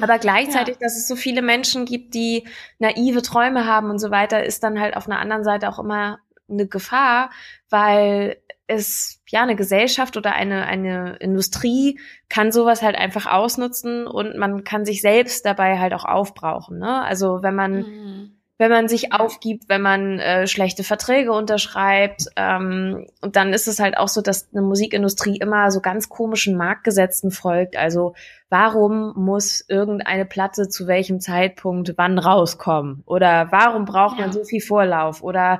Aber 0.00 0.18
gleichzeitig, 0.18 0.76
ja. 0.76 0.80
dass 0.80 0.96
es 0.96 1.08
so 1.08 1.16
viele 1.16 1.40
Menschen 1.40 1.86
gibt, 1.86 2.14
die 2.14 2.46
naive 2.78 3.22
Träume 3.22 3.66
haben 3.66 3.90
und 3.90 3.98
so 3.98 4.10
weiter, 4.10 4.44
ist 4.44 4.62
dann 4.62 4.78
halt 4.78 4.96
auf 4.96 5.06
einer 5.06 5.18
anderen 5.18 5.44
Seite 5.44 5.70
auch 5.70 5.78
immer 5.78 6.18
eine 6.48 6.66
Gefahr, 6.66 7.30
weil 7.70 8.36
es 8.66 9.22
ja 9.28 9.42
eine 9.42 9.56
Gesellschaft 9.56 10.16
oder 10.16 10.34
eine 10.34 10.66
eine 10.66 11.16
Industrie 11.16 12.00
kann 12.28 12.50
sowas 12.50 12.82
halt 12.82 12.96
einfach 12.96 13.26
ausnutzen 13.26 14.06
und 14.06 14.36
man 14.36 14.64
kann 14.64 14.84
sich 14.84 15.00
selbst 15.00 15.46
dabei 15.46 15.78
halt 15.78 15.94
auch 15.94 16.04
aufbrauchen. 16.04 16.78
Ne? 16.78 17.02
Also 17.02 17.42
wenn 17.42 17.54
man 17.54 17.72
mhm 17.76 18.36
wenn 18.58 18.70
man 18.70 18.88
sich 18.88 19.12
aufgibt, 19.12 19.68
wenn 19.68 19.82
man 19.82 20.18
äh, 20.18 20.46
schlechte 20.46 20.82
Verträge 20.82 21.32
unterschreibt. 21.32 22.26
Ähm, 22.36 23.06
und 23.20 23.36
dann 23.36 23.52
ist 23.52 23.68
es 23.68 23.80
halt 23.80 23.98
auch 23.98 24.08
so, 24.08 24.22
dass 24.22 24.48
eine 24.52 24.62
Musikindustrie 24.62 25.36
immer 25.36 25.70
so 25.70 25.80
ganz 25.80 26.08
komischen 26.08 26.56
Marktgesetzen 26.56 27.30
folgt. 27.30 27.76
Also 27.76 28.14
warum 28.48 29.12
muss 29.14 29.62
irgendeine 29.68 30.24
Platte 30.24 30.68
zu 30.68 30.86
welchem 30.86 31.20
Zeitpunkt 31.20 31.94
wann 31.96 32.18
rauskommen? 32.18 33.02
Oder 33.04 33.48
warum 33.50 33.84
braucht 33.84 34.18
ja. 34.18 34.22
man 34.22 34.32
so 34.32 34.42
viel 34.42 34.62
Vorlauf? 34.62 35.22
Oder 35.22 35.58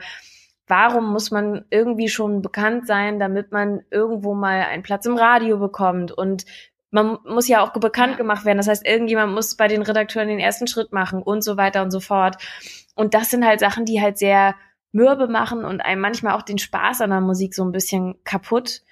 warum 0.66 1.12
muss 1.12 1.31
man 1.31 1.64
irgendwie 1.70 2.09
schon 2.09 2.42
bekannt 2.42 2.87
sein, 2.87 3.18
damit 3.18 3.52
man 3.52 3.83
irgendwo 3.90 4.35
mal 4.35 4.62
einen 4.62 4.83
Platz 4.83 5.07
im 5.07 5.16
Radio 5.16 5.59
bekommt? 5.59 6.12
Und 6.12 6.44
man 6.90 7.18
muss 7.24 7.48
ja 7.48 7.62
auch 7.62 7.72
bekannt 7.72 8.16
gemacht 8.16 8.44
werden. 8.44 8.59
Das 8.59 8.68
heißt, 8.68 8.87
irgendjemand 8.87 9.33
muss 9.33 9.57
bei 9.57 9.68
den 9.68 9.83
Redakteuren 9.83 10.29
den 10.29 10.38
ersten 10.38 10.66
Schritt 10.66 10.92
machen 10.92 11.22
und 11.22 11.42
so 11.42 11.57
weiter 11.57 11.83
und 11.83 11.90
so 11.90 12.00
fort. 12.00 12.37
Und 12.94 13.14
das 13.14 13.31
sind 13.31 13.44
halt 13.44 13.61
Sachen, 13.61 13.85
die 13.85 14.00
halt 14.00 14.18
sehr 14.18 14.55
mürbe 14.92 15.29
machen 15.29 15.64
und 15.64 15.81
einem 15.83 16.00
manchmal 16.00 16.35
auch 16.35 16.42
den 16.42 16.59
Spaß 16.59 17.02
an 17.02 17.11
der 17.11 17.20
Musik 17.20 17.55
so 17.55 17.64
ein 17.64 17.72
bisschen 17.72 18.16
kaputt. 18.24 18.83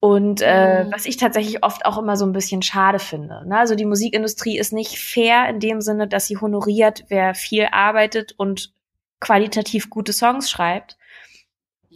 Und 0.00 0.40
äh, 0.42 0.84
mhm. 0.84 0.92
was 0.92 1.06
ich 1.06 1.16
tatsächlich 1.16 1.64
oft 1.64 1.84
auch 1.84 1.98
immer 1.98 2.16
so 2.16 2.24
ein 2.24 2.32
bisschen 2.32 2.62
schade 2.62 3.00
finde. 3.00 3.46
Ne? 3.48 3.58
Also 3.58 3.74
die 3.74 3.84
Musikindustrie 3.84 4.56
ist 4.56 4.72
nicht 4.72 4.98
fair 4.98 5.48
in 5.48 5.58
dem 5.58 5.80
Sinne, 5.80 6.06
dass 6.06 6.26
sie 6.26 6.36
honoriert, 6.36 7.04
wer 7.08 7.34
viel 7.34 7.66
arbeitet 7.72 8.32
und 8.36 8.72
qualitativ 9.18 9.90
gute 9.90 10.12
Songs 10.12 10.48
schreibt. 10.48 10.96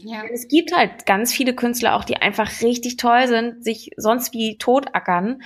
Ja. 0.04 0.22
Es 0.32 0.48
gibt 0.48 0.76
halt 0.76 1.06
ganz 1.06 1.32
viele 1.32 1.54
Künstler 1.54 1.96
auch, 1.96 2.04
die 2.04 2.16
einfach 2.16 2.60
richtig 2.60 2.96
toll 2.96 3.26
sind, 3.28 3.64
sich 3.64 3.90
sonst 3.96 4.32
wie 4.32 4.58
totackern, 4.58 5.42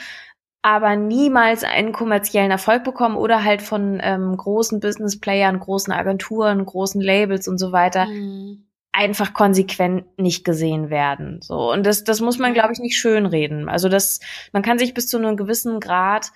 aber 0.63 0.97
niemals 0.97 1.63
einen 1.63 1.93
kommerziellen 1.93 2.51
Erfolg 2.51 2.83
bekommen 2.83 3.17
oder 3.17 3.45
halt 3.45 3.63
von 3.63 4.01
ähm, 4.03 4.37
großen 4.37 4.81
Businessplayern, 4.81 5.61
großen 5.61 5.93
Agenturen, 5.93 6.65
großen 6.65 7.01
Labels 7.01 7.47
und 7.47 7.59
so 7.59 7.71
weiter 7.71 8.07
mhm. 8.07 8.67
einfach 8.93 9.33
konsequent 9.33 10.19
nicht 10.19 10.45
gesehen 10.45 10.91
werden. 10.91 11.41
So 11.43 11.71
und 11.73 11.87
das 11.87 12.03
das 12.03 12.21
muss 12.21 12.39
man 12.39 12.55
glaube 12.55 12.73
ich 12.73 12.81
nicht 12.81 12.97
schönreden. 12.97 13.69
Also 13.69 13.89
das 13.89 14.21
man 14.53 14.63
kann 14.63 14.79
sich 14.79 14.93
bis 14.93 15.07
zu 15.07 15.19
einem 15.19 15.37
gewissen 15.37 15.79
Grad 15.79 16.33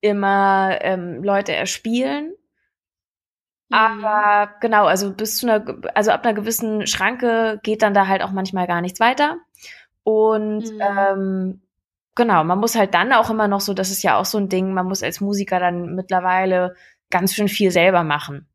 immer 0.00 0.78
ähm, 0.82 1.22
Leute 1.22 1.54
erspielen. 1.54 2.34
Mhm. 3.68 3.76
Aber 3.76 4.50
genau, 4.60 4.86
also 4.86 5.12
bis 5.12 5.38
zu 5.38 5.48
einer, 5.48 5.64
also 5.94 6.10
ab 6.10 6.24
einer 6.24 6.34
gewissen 6.34 6.86
Schranke 6.86 7.60
geht 7.62 7.82
dann 7.82 7.94
da 7.94 8.06
halt 8.06 8.22
auch 8.22 8.32
manchmal 8.32 8.66
gar 8.66 8.80
nichts 8.80 9.00
weiter. 9.00 9.36
Und 10.02 10.70
mhm. 10.70 10.80
ähm, 10.80 11.60
genau, 12.14 12.44
man 12.44 12.58
muss 12.58 12.76
halt 12.76 12.94
dann 12.94 13.12
auch 13.12 13.30
immer 13.30 13.48
noch 13.48 13.60
so, 13.60 13.74
das 13.74 13.90
ist 13.90 14.02
ja 14.02 14.18
auch 14.18 14.24
so 14.24 14.38
ein 14.38 14.48
Ding, 14.48 14.72
man 14.72 14.86
muss 14.86 15.02
als 15.02 15.20
Musiker 15.20 15.58
dann 15.58 15.94
mittlerweile 15.94 16.74
ganz 17.10 17.34
schön 17.34 17.48
viel 17.48 17.70
selber 17.70 18.02
machen. 18.02 18.46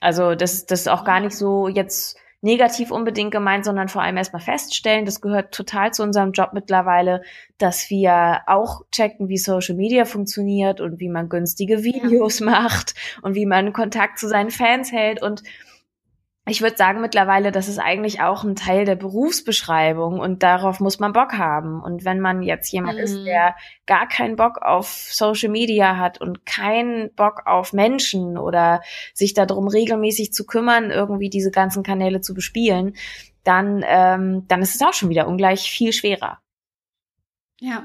Also 0.00 0.34
das, 0.34 0.66
das 0.66 0.80
ist 0.80 0.88
auch 0.88 1.04
gar 1.04 1.20
nicht 1.20 1.36
so 1.36 1.68
jetzt 1.68 2.16
negativ 2.42 2.90
unbedingt 2.90 3.30
gemeint, 3.30 3.64
sondern 3.64 3.88
vor 3.88 4.02
allem 4.02 4.16
erstmal 4.16 4.42
feststellen, 4.42 5.06
das 5.06 5.20
gehört 5.20 5.54
total 5.54 5.92
zu 5.92 6.02
unserem 6.02 6.32
Job 6.32 6.50
mittlerweile, 6.52 7.22
dass 7.56 7.88
wir 7.88 8.40
auch 8.46 8.82
checken, 8.90 9.28
wie 9.28 9.38
Social 9.38 9.76
Media 9.76 10.04
funktioniert 10.04 10.80
und 10.80 10.98
wie 10.98 11.08
man 11.08 11.28
günstige 11.28 11.84
Videos 11.84 12.40
ja. 12.40 12.46
macht 12.50 12.94
und 13.22 13.36
wie 13.36 13.46
man 13.46 13.72
Kontakt 13.72 14.18
zu 14.18 14.28
seinen 14.28 14.50
Fans 14.50 14.90
hält 14.90 15.22
und 15.22 15.44
ich 16.44 16.60
würde 16.60 16.76
sagen 16.76 17.00
mittlerweile, 17.00 17.52
das 17.52 17.68
ist 17.68 17.78
eigentlich 17.78 18.20
auch 18.20 18.42
ein 18.42 18.56
Teil 18.56 18.84
der 18.84 18.96
Berufsbeschreibung 18.96 20.18
und 20.18 20.42
darauf 20.42 20.80
muss 20.80 20.98
man 20.98 21.12
Bock 21.12 21.34
haben. 21.34 21.80
Und 21.80 22.04
wenn 22.04 22.18
man 22.18 22.42
jetzt 22.42 22.72
jemand 22.72 22.98
mhm. 22.98 23.04
ist, 23.04 23.24
der 23.24 23.54
gar 23.86 24.08
keinen 24.08 24.34
Bock 24.34 24.60
auf 24.60 24.88
Social 24.88 25.50
Media 25.50 25.96
hat 25.96 26.20
und 26.20 26.44
keinen 26.44 27.14
Bock 27.14 27.42
auf 27.46 27.72
Menschen 27.72 28.36
oder 28.38 28.80
sich 29.14 29.34
darum 29.34 29.68
regelmäßig 29.68 30.32
zu 30.32 30.44
kümmern, 30.44 30.90
irgendwie 30.90 31.30
diese 31.30 31.52
ganzen 31.52 31.84
Kanäle 31.84 32.20
zu 32.20 32.34
bespielen, 32.34 32.96
dann, 33.44 33.84
ähm, 33.86 34.44
dann 34.48 34.62
ist 34.62 34.74
es 34.74 34.82
auch 34.82 34.94
schon 34.94 35.10
wieder 35.10 35.28
ungleich 35.28 35.70
viel 35.70 35.92
schwerer. 35.92 36.40
Ja, 37.60 37.84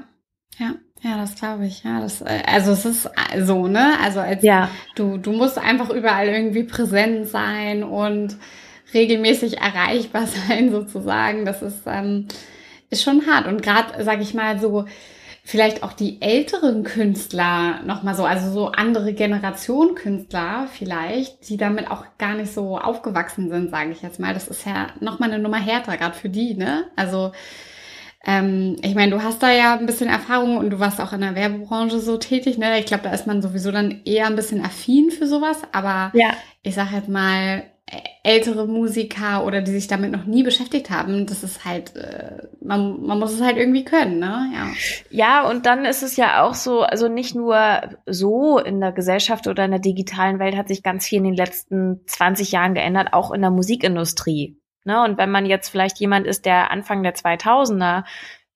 ja. 0.58 0.74
Ja, 1.02 1.16
das 1.16 1.36
glaube 1.36 1.66
ich. 1.66 1.84
Ja, 1.84 2.00
das, 2.00 2.20
äh, 2.22 2.42
also 2.46 2.72
es 2.72 2.84
ist 2.84 3.06
äh, 3.06 3.42
so, 3.42 3.68
ne? 3.68 3.92
Also 4.02 4.20
als 4.20 4.42
ja. 4.42 4.70
du, 4.96 5.16
du 5.16 5.32
musst 5.32 5.58
einfach 5.58 5.90
überall 5.90 6.28
irgendwie 6.28 6.64
präsent 6.64 7.28
sein 7.28 7.84
und 7.84 8.36
regelmäßig 8.92 9.58
erreichbar 9.58 10.26
sein, 10.48 10.70
sozusagen. 10.70 11.44
Das 11.44 11.62
ist, 11.62 11.82
ähm, 11.86 12.26
ist 12.90 13.02
schon 13.02 13.26
hart. 13.26 13.46
Und 13.46 13.62
gerade, 13.62 14.02
sag 14.02 14.20
ich 14.20 14.34
mal, 14.34 14.58
so 14.58 14.86
vielleicht 15.44 15.82
auch 15.82 15.94
die 15.94 16.20
älteren 16.20 16.82
Künstler 16.82 17.80
nochmal 17.82 18.14
so, 18.14 18.24
also 18.24 18.50
so 18.50 18.66
andere 18.66 19.14
Generation 19.14 19.94
Künstler 19.94 20.68
vielleicht, 20.70 21.48
die 21.48 21.56
damit 21.56 21.90
auch 21.90 22.04
gar 22.18 22.34
nicht 22.34 22.52
so 22.52 22.76
aufgewachsen 22.76 23.48
sind, 23.48 23.70
sage 23.70 23.92
ich 23.92 24.02
jetzt 24.02 24.20
mal. 24.20 24.34
Das 24.34 24.48
ist 24.48 24.66
ja 24.66 24.88
nochmal 25.00 25.32
eine 25.32 25.42
Nummer 25.42 25.56
härter, 25.56 25.96
gerade 25.96 26.14
für 26.14 26.28
die, 26.28 26.54
ne? 26.54 26.84
Also 26.96 27.32
ähm, 28.24 28.76
ich 28.82 28.94
meine, 28.94 29.12
du 29.12 29.22
hast 29.22 29.42
da 29.42 29.50
ja 29.52 29.76
ein 29.76 29.86
bisschen 29.86 30.08
Erfahrung 30.08 30.56
und 30.56 30.70
du 30.70 30.80
warst 30.80 31.00
auch 31.00 31.12
in 31.12 31.20
der 31.20 31.34
Werbebranche 31.34 32.00
so 32.00 32.16
tätig, 32.16 32.58
ne? 32.58 32.78
Ich 32.78 32.86
glaube, 32.86 33.04
da 33.04 33.12
ist 33.12 33.26
man 33.26 33.42
sowieso 33.42 33.70
dann 33.70 34.02
eher 34.04 34.26
ein 34.26 34.36
bisschen 34.36 34.64
affin 34.64 35.10
für 35.10 35.26
sowas, 35.26 35.62
aber 35.72 36.10
ja. 36.14 36.32
ich 36.62 36.74
sag 36.74 36.92
jetzt 36.92 37.08
mal, 37.08 37.64
ältere 38.22 38.66
Musiker 38.66 39.44
oder 39.44 39.62
die 39.62 39.70
sich 39.70 39.86
damit 39.86 40.10
noch 40.10 40.24
nie 40.24 40.42
beschäftigt 40.42 40.90
haben, 40.90 41.26
das 41.26 41.42
ist 41.42 41.64
halt, 41.64 41.96
äh, 41.96 42.46
man, 42.60 43.00
man 43.02 43.18
muss 43.18 43.32
es 43.32 43.40
halt 43.40 43.56
irgendwie 43.56 43.84
können, 43.84 44.18
ne? 44.18 44.50
Ja. 44.54 44.66
ja, 45.10 45.48
und 45.48 45.64
dann 45.64 45.84
ist 45.84 46.02
es 46.02 46.16
ja 46.16 46.42
auch 46.42 46.54
so, 46.54 46.82
also 46.82 47.08
nicht 47.08 47.34
nur 47.34 47.80
so 48.06 48.58
in 48.58 48.80
der 48.80 48.92
Gesellschaft 48.92 49.46
oder 49.46 49.64
in 49.64 49.70
der 49.70 49.80
digitalen 49.80 50.38
Welt 50.38 50.56
hat 50.56 50.68
sich 50.68 50.82
ganz 50.82 51.06
viel 51.06 51.18
in 51.18 51.24
den 51.24 51.36
letzten 51.36 52.00
20 52.06 52.52
Jahren 52.52 52.74
geändert, 52.74 53.12
auch 53.12 53.30
in 53.30 53.40
der 53.40 53.50
Musikindustrie. 53.50 54.58
Ne? 54.88 55.04
Und 55.04 55.18
wenn 55.18 55.30
man 55.30 55.44
jetzt 55.44 55.68
vielleicht 55.68 55.98
jemand 55.98 56.26
ist, 56.26 56.46
der 56.46 56.70
Anfang 56.70 57.02
der 57.02 57.14
2000er 57.14 58.04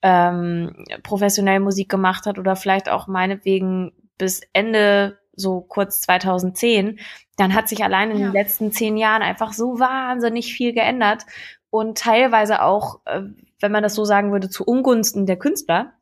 ähm, 0.00 0.86
professionell 1.02 1.60
Musik 1.60 1.90
gemacht 1.90 2.24
hat 2.24 2.38
oder 2.38 2.56
vielleicht 2.56 2.88
auch 2.88 3.06
meinetwegen 3.06 3.92
bis 4.16 4.40
Ende 4.54 5.18
so 5.34 5.60
kurz 5.60 6.00
2010, 6.00 6.98
dann 7.36 7.54
hat 7.54 7.68
sich 7.68 7.84
allein 7.84 8.10
in 8.10 8.18
ja. 8.18 8.26
den 8.28 8.32
letzten 8.32 8.72
zehn 8.72 8.96
Jahren 8.96 9.20
einfach 9.20 9.52
so 9.52 9.78
wahnsinnig 9.78 10.54
viel 10.54 10.72
geändert 10.72 11.26
und 11.68 11.98
teilweise 11.98 12.62
auch, 12.62 13.00
äh, 13.04 13.20
wenn 13.60 13.72
man 13.72 13.82
das 13.82 13.94
so 13.94 14.06
sagen 14.06 14.32
würde, 14.32 14.48
zu 14.48 14.64
Ungunsten 14.64 15.26
der 15.26 15.36
Künstler 15.36 15.92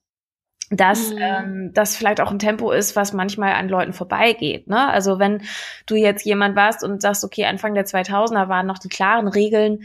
dass 0.71 1.11
mhm. 1.11 1.19
ähm, 1.21 1.71
das 1.75 1.97
vielleicht 1.97 2.21
auch 2.21 2.31
ein 2.31 2.39
Tempo 2.39 2.71
ist, 2.71 2.95
was 2.95 3.13
manchmal 3.13 3.55
an 3.55 3.69
Leuten 3.69 3.93
vorbeigeht. 3.93 4.69
Ne? 4.69 4.89
Also 4.89 5.19
wenn 5.19 5.43
du 5.87 5.97
jetzt 5.97 6.25
jemand 6.25 6.55
warst 6.55 6.85
und 6.85 7.03
sagst, 7.03 7.25
okay, 7.25 7.45
Anfang 7.45 7.75
der 7.75 7.87
2000er 7.87 8.49
waren 8.49 8.67
noch 8.67 8.79
die 8.79 8.89
klaren 8.89 9.27
Regeln, 9.27 9.81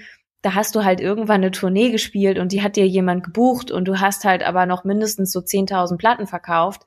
da 0.46 0.54
hast 0.54 0.76
du 0.76 0.84
halt 0.84 1.02
irgendwann 1.02 1.42
eine 1.42 1.50
Tournee 1.50 1.90
gespielt 1.90 2.38
und 2.38 2.52
die 2.52 2.62
hat 2.62 2.76
dir 2.76 2.88
jemand 2.88 3.24
gebucht 3.24 3.72
und 3.72 3.88
du 3.88 4.00
hast 4.00 4.26
halt 4.26 4.44
aber 4.44 4.68
noch 4.68 4.84
mindestens 4.84 5.32
so 5.32 5.40
10.000 5.40 5.98
Platten 5.98 6.28
verkauft 6.28 6.86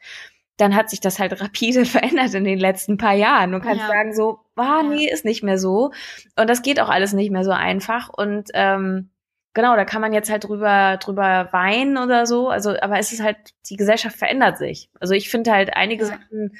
dann 0.59 0.75
hat 0.75 0.91
sich 0.91 1.01
das 1.01 1.19
halt 1.19 1.41
rapide 1.41 1.87
verändert 1.87 2.35
in 2.35 2.45
den 2.45 2.59
letzten 2.59 2.99
paar 2.99 3.15
Jahren. 3.15 3.53
Du 3.53 3.61
kannst 3.61 3.81
ja. 3.81 3.87
sagen 3.87 4.13
so, 4.13 4.41
ah, 4.57 4.83
nee, 4.83 5.09
ist 5.09 5.25
nicht 5.25 5.43
mehr 5.43 5.57
so. 5.57 5.93
Und 6.37 6.51
das 6.51 6.63
geht 6.63 6.81
auch 6.81 6.89
alles 6.89 7.13
nicht 7.15 7.31
mehr 7.31 7.45
so 7.45 7.53
einfach. 7.53 8.09
Und 8.09 8.49
ähm, 8.55 9.11
genau, 9.55 9.77
da 9.77 9.85
kann 9.85 10.03
man 10.03 10.13
jetzt 10.13 10.31
halt 10.31 10.45
drüber, 10.45 10.99
drüber 10.99 11.49
weinen 11.53 11.97
oder 11.97 12.27
so. 12.27 12.49
Also, 12.49 12.75
aber 12.81 12.99
es 12.99 13.13
ist 13.13 13.23
halt, 13.23 13.37
die 13.71 13.77
Gesellschaft 13.77 14.17
verändert 14.17 14.59
sich. 14.59 14.91
Also 15.01 15.15
ich 15.15 15.31
finde 15.31 15.53
halt 15.53 15.77
einige 15.77 16.05
ja. 16.05 16.11
Sachen 16.11 16.59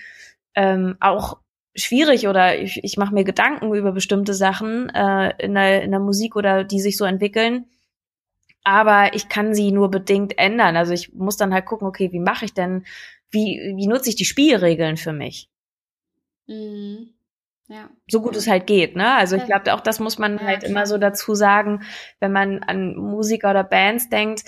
ähm, 0.55 0.97
auch 1.01 1.39
schwierig 1.79 2.29
oder 2.29 2.59
ich, 2.59 2.83
ich 2.83 2.97
mache 2.97 3.15
mir 3.15 3.25
Gedanken 3.25 3.73
über 3.75 3.93
bestimmte 3.93 4.35
Sachen 4.35 4.89
äh, 4.91 5.35
in, 5.39 5.55
der, 5.55 5.83
in 5.83 5.91
der 5.91 6.01
Musik 6.01 6.37
oder 6.37 6.65
die 6.65 6.81
sich 6.81 6.97
so 6.97 7.05
entwickeln. 7.05 7.67
Aber 8.65 9.15
ich 9.15 9.29
kann 9.29 9.55
sie 9.55 9.73
nur 9.73 9.91
bedingt 9.91 10.39
ändern. 10.39 10.77
Also 10.77 10.93
ich 10.93 11.15
muss 11.15 11.37
dann 11.37 11.55
halt 11.55 11.65
gucken, 11.65 11.89
okay, 11.89 12.13
wie 12.13 12.21
mache 12.21 12.45
ich 12.45 12.53
denn 12.53 12.85
wie, 13.31 13.75
wie 13.77 13.87
nutze 13.87 14.11
ich 14.11 14.17
die 14.17 14.25
Spielregeln 14.25 14.97
für 14.97 15.13
mich? 15.13 15.49
Mhm. 16.47 17.11
Ja. 17.69 17.91
So 18.11 18.23
gut 18.23 18.35
es 18.35 18.47
halt 18.47 18.67
geht, 18.67 18.97
ne? 18.97 19.15
Also 19.15 19.37
ich 19.37 19.45
glaube, 19.45 19.75
auch 19.75 19.81
das 19.83 20.01
muss 20.01 20.19
man 20.19 20.39
ja, 20.39 20.45
halt 20.45 20.61
klar. 20.61 20.71
immer 20.71 20.87
so 20.87 20.97
dazu 20.97 21.35
sagen, 21.35 21.83
wenn 22.19 22.33
man 22.33 22.63
an 22.63 22.97
Musiker 22.97 23.51
oder 23.51 23.63
Bands 23.63 24.09
denkt, 24.09 24.45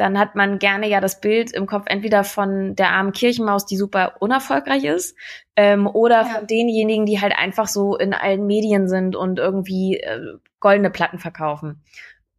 dann 0.00 0.18
hat 0.18 0.34
man 0.34 0.58
gerne 0.58 0.88
ja 0.88 1.00
das 1.00 1.20
Bild 1.20 1.52
im 1.52 1.66
Kopf 1.66 1.84
entweder 1.86 2.24
von 2.24 2.74
der 2.74 2.90
armen 2.90 3.12
Kirchenmaus, 3.12 3.66
die 3.66 3.76
super 3.76 4.14
unerfolgreich 4.20 4.84
ist, 4.84 5.14
ähm, 5.56 5.86
oder 5.86 6.22
ja. 6.22 6.24
von 6.24 6.46
denjenigen, 6.46 7.04
die 7.04 7.20
halt 7.20 7.34
einfach 7.36 7.68
so 7.68 7.96
in 7.96 8.14
allen 8.14 8.46
Medien 8.46 8.88
sind 8.88 9.14
und 9.14 9.38
irgendwie 9.38 9.98
äh, 9.98 10.38
goldene 10.58 10.90
Platten 10.90 11.18
verkaufen. 11.18 11.82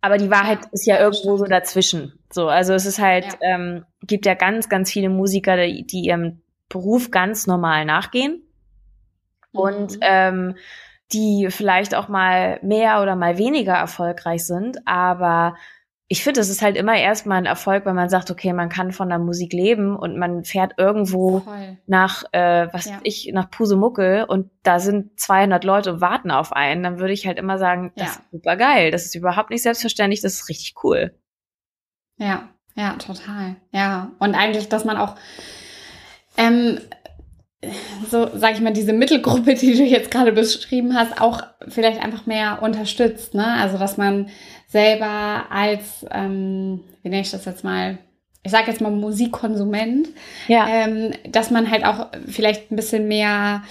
Aber 0.01 0.17
die 0.17 0.31
Wahrheit 0.31 0.59
ist 0.71 0.87
ja, 0.87 0.95
ja 0.95 1.01
irgendwo 1.01 1.37
so 1.37 1.45
dazwischen. 1.45 2.13
So, 2.31 2.47
also 2.47 2.73
es 2.73 2.87
ist 2.87 2.99
halt, 2.99 3.25
ja. 3.25 3.55
ähm, 3.55 3.85
gibt 4.01 4.25
ja 4.25 4.33
ganz, 4.33 4.67
ganz 4.67 4.91
viele 4.91 5.09
Musiker, 5.09 5.55
die, 5.57 5.85
die 5.85 6.01
ihrem 6.01 6.41
Beruf 6.67 7.11
ganz 7.11 7.45
normal 7.45 7.85
nachgehen. 7.85 8.41
Mhm. 9.53 9.59
Und 9.59 9.97
ähm, 10.01 10.55
die 11.13 11.47
vielleicht 11.49 11.93
auch 11.93 12.07
mal 12.07 12.59
mehr 12.63 13.01
oder 13.01 13.15
mal 13.15 13.37
weniger 13.37 13.73
erfolgreich 13.73 14.45
sind, 14.47 14.79
aber 14.85 15.55
ich 16.11 16.25
finde, 16.25 16.41
es 16.41 16.49
ist 16.49 16.61
halt 16.61 16.75
immer 16.75 16.97
erstmal 16.97 17.37
ein 17.37 17.45
Erfolg, 17.45 17.85
wenn 17.85 17.95
man 17.95 18.09
sagt, 18.09 18.31
okay, 18.31 18.51
man 18.51 18.67
kann 18.67 18.91
von 18.91 19.07
der 19.07 19.17
Musik 19.17 19.53
leben 19.53 19.95
und 19.95 20.17
man 20.17 20.43
fährt 20.43 20.73
irgendwo 20.77 21.39
Voll. 21.39 21.77
nach, 21.87 22.25
äh, 22.33 22.67
was 22.73 22.83
ja. 22.83 22.99
ich, 23.03 23.31
nach 23.33 23.49
Pusemuckel 23.49 24.25
und 24.25 24.51
da 24.61 24.79
sind 24.79 25.17
200 25.17 25.63
Leute 25.63 25.93
und 25.93 26.01
warten 26.01 26.29
auf 26.29 26.51
einen, 26.51 26.83
dann 26.83 26.99
würde 26.99 27.13
ich 27.13 27.27
halt 27.27 27.39
immer 27.39 27.57
sagen, 27.57 27.93
das 27.95 28.07
ja. 28.07 28.11
ist 28.11 28.31
super 28.33 28.57
geil, 28.57 28.91
das 28.91 29.05
ist 29.05 29.15
überhaupt 29.15 29.51
nicht 29.51 29.63
selbstverständlich, 29.63 30.19
das 30.19 30.33
ist 30.33 30.49
richtig 30.49 30.75
cool. 30.83 31.17
Ja, 32.17 32.49
ja, 32.75 32.95
total. 32.95 33.55
Ja, 33.71 34.11
und 34.19 34.35
eigentlich, 34.35 34.67
dass 34.67 34.83
man 34.83 34.97
auch, 34.97 35.15
ähm, 36.35 36.81
so, 38.09 38.29
sag 38.35 38.55
ich 38.55 38.59
mal, 38.59 38.73
diese 38.73 38.91
Mittelgruppe, 38.91 39.53
die 39.61 39.77
du 39.77 39.83
jetzt 39.83 40.11
gerade 40.11 40.33
beschrieben 40.33 40.93
hast, 40.93 41.21
auch 41.21 41.41
vielleicht 41.69 42.03
einfach 42.03 42.25
mehr 42.25 42.61
unterstützt, 42.61 43.33
ne? 43.33 43.45
Also, 43.45 43.77
dass 43.77 43.95
man 43.95 44.29
selber 44.71 45.45
als, 45.49 46.05
ähm, 46.11 46.81
wie 47.03 47.09
nenne 47.09 47.21
ich 47.21 47.31
das 47.31 47.45
jetzt 47.45 47.63
mal, 47.63 47.97
ich 48.43 48.51
sage 48.51 48.71
jetzt 48.71 48.81
mal 48.81 48.91
Musikkonsument, 48.91 50.07
ja. 50.47 50.65
ähm, 50.67 51.11
dass 51.29 51.51
man 51.51 51.69
halt 51.69 51.85
auch 51.85 52.07
vielleicht 52.25 52.71
ein 52.71 52.77
bisschen 52.77 53.07
mehr 53.07 53.63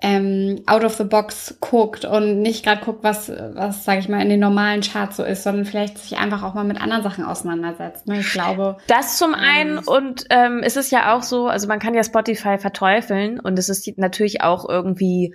ähm, 0.00 0.62
out 0.66 0.84
of 0.84 0.94
the 0.94 1.04
box 1.04 1.58
guckt 1.60 2.04
und 2.04 2.40
nicht 2.42 2.64
gerade 2.64 2.84
guckt, 2.84 3.02
was, 3.02 3.30
was 3.30 3.84
sage 3.84 4.00
ich 4.00 4.08
mal, 4.08 4.20
in 4.20 4.28
den 4.28 4.40
normalen 4.40 4.80
Charts 4.80 5.16
so 5.16 5.24
ist, 5.24 5.42
sondern 5.42 5.64
vielleicht 5.64 5.98
sich 5.98 6.18
einfach 6.18 6.42
auch 6.42 6.54
mal 6.54 6.64
mit 6.64 6.80
anderen 6.80 7.02
Sachen 7.02 7.24
auseinandersetzt. 7.24 8.06
Ne? 8.06 8.20
Ich 8.20 8.32
glaube. 8.32 8.76
Das 8.86 9.16
zum 9.16 9.34
ähm, 9.34 9.40
einen 9.40 9.78
und 9.78 10.26
ähm, 10.30 10.60
es 10.62 10.76
ist 10.76 10.92
ja 10.92 11.14
auch 11.14 11.22
so, 11.22 11.46
also 11.48 11.66
man 11.66 11.80
kann 11.80 11.94
ja 11.94 12.04
Spotify 12.04 12.58
verteufeln 12.58 13.40
und 13.40 13.58
es 13.58 13.68
ist 13.68 13.90
natürlich 13.96 14.42
auch 14.42 14.68
irgendwie 14.68 15.34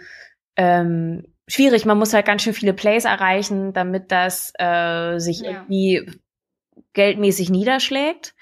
ähm, 0.56 1.26
schwierig. 1.48 1.86
Man 1.86 1.98
muss 1.98 2.14
halt 2.14 2.26
ganz 2.26 2.42
schön 2.42 2.54
viele 2.54 2.74
Plays 2.74 3.06
erreichen, 3.06 3.74
damit 3.74 4.12
das 4.12 4.54
äh, 4.58 5.20
sich 5.20 5.42
ja. 5.42 5.52
irgendwie 5.52 6.06
geldmäßig 6.94 7.50
niederschlägt. 7.50 8.36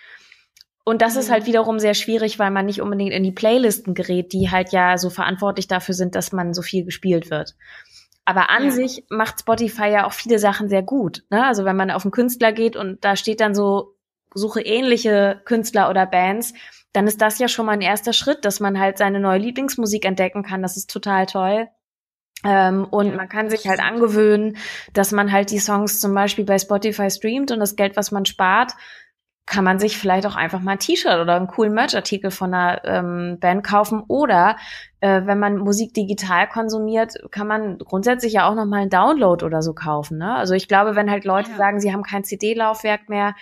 Und 0.84 1.02
das 1.02 1.14
mhm. 1.14 1.20
ist 1.20 1.32
halt 1.32 1.46
wiederum 1.46 1.80
sehr 1.80 1.94
schwierig, 1.94 2.40
weil 2.40 2.52
man 2.52 2.66
nicht 2.66 2.82
unbedingt 2.82 3.14
in 3.14 3.24
die 3.24 3.32
Playlisten 3.32 3.94
gerät, 3.94 4.34
die 4.34 4.50
halt 4.50 4.72
ja 4.72 4.98
so 4.98 5.10
verantwortlich 5.10 5.68
dafür 5.68 5.94
sind, 5.94 6.16
dass 6.16 6.32
man 6.32 6.54
so 6.54 6.62
viel 6.62 6.86
gespielt 6.86 7.30
wird. 7.30 7.56
Aber 8.26 8.50
an 8.50 8.66
ja. 8.66 8.72
sich 8.72 9.06
macht 9.10 9.40
Spotify 9.40 9.88
ja 9.88 10.06
auch 10.06 10.14
viele 10.14 10.40
Sachen 10.40 10.70
sehr 10.70 10.84
gut. 10.84 11.24
Ne? 11.30 11.46
Also 11.46 11.66
wenn 11.66 11.76
man 11.76 11.92
auf 11.92 12.06
einen 12.06 12.12
Künstler 12.12 12.52
geht 12.52 12.76
und 12.76 13.04
da 13.04 13.16
steht 13.16 13.42
dann 13.42 13.56
so, 13.56 13.96
suche 14.34 14.62
ähnliche 14.62 15.42
Künstler 15.46 15.90
oder 15.90 16.06
Bands, 16.06 16.54
dann 16.94 17.08
ist 17.08 17.22
das 17.22 17.40
ja 17.40 17.48
schon 17.48 17.66
mal 17.66 17.74
ein 17.74 17.82
erster 17.82 18.14
Schritt, 18.14 18.46
dass 18.46 18.60
man 18.60 18.80
halt 18.80 18.98
seine 18.98 19.20
neue 19.20 19.40
Lieblingsmusik 19.40 20.06
entdecken 20.06 20.44
kann. 20.44 20.62
Das 20.62 20.78
ist 20.78 20.90
total 20.90 21.26
toll. 21.26 21.68
Ähm, 22.44 22.86
und 22.90 23.16
man 23.16 23.30
kann 23.30 23.50
sich 23.50 23.68
halt 23.68 23.80
angewöhnen, 23.80 24.58
dass 24.94 25.12
man 25.12 25.32
halt 25.32 25.52
die 25.52 25.60
Songs 25.60 26.00
zum 26.00 26.14
Beispiel 26.14 26.46
bei 26.46 26.58
Spotify 26.58 27.10
streamt 27.10 27.52
und 27.52 27.60
das 27.60 27.76
Geld, 27.76 27.96
was 27.96 28.12
man 28.12 28.26
spart, 28.26 28.74
kann 29.46 29.64
man 29.66 29.80
sich 29.80 29.98
vielleicht 29.98 30.26
auch 30.26 30.36
einfach 30.36 30.62
mal 30.62 30.74
ein 30.74 30.80
T-Shirt 30.80 31.20
oder 31.20 31.36
einen 31.36 31.48
coolen 31.48 31.74
Merch-Artikel 31.74 32.32
von 32.32 32.54
einer 32.54 32.86
ähm, 32.86 33.38
Band 33.40 33.66
kaufen. 33.66 34.02
Oder 34.08 34.56
äh, 35.02 35.24
wenn 35.26 35.40
man 35.40 35.58
Musik 35.58 35.94
digital 35.94 36.48
konsumiert, 36.48 37.16
kann 37.32 37.48
man 37.48 37.78
grundsätzlich 37.80 38.34
ja 38.34 38.50
auch 38.50 38.56
noch 38.56 38.66
mal 38.66 38.82
einen 38.82 38.90
Download 38.90 39.44
oder 39.44 39.62
so 39.62 39.74
kaufen. 39.74 40.20
Ne? 40.20 40.36
Also 40.36 40.54
ich 40.54 40.68
glaube, 40.68 40.96
wenn 40.96 41.12
halt 41.12 41.26
Leute 41.26 41.52
ja. 41.52 41.58
sagen, 41.58 41.82
sie 41.82 41.92
haben 41.92 42.04
kein 42.04 42.24
CD-Laufwerk 42.24 43.10
mehr, 43.10 43.36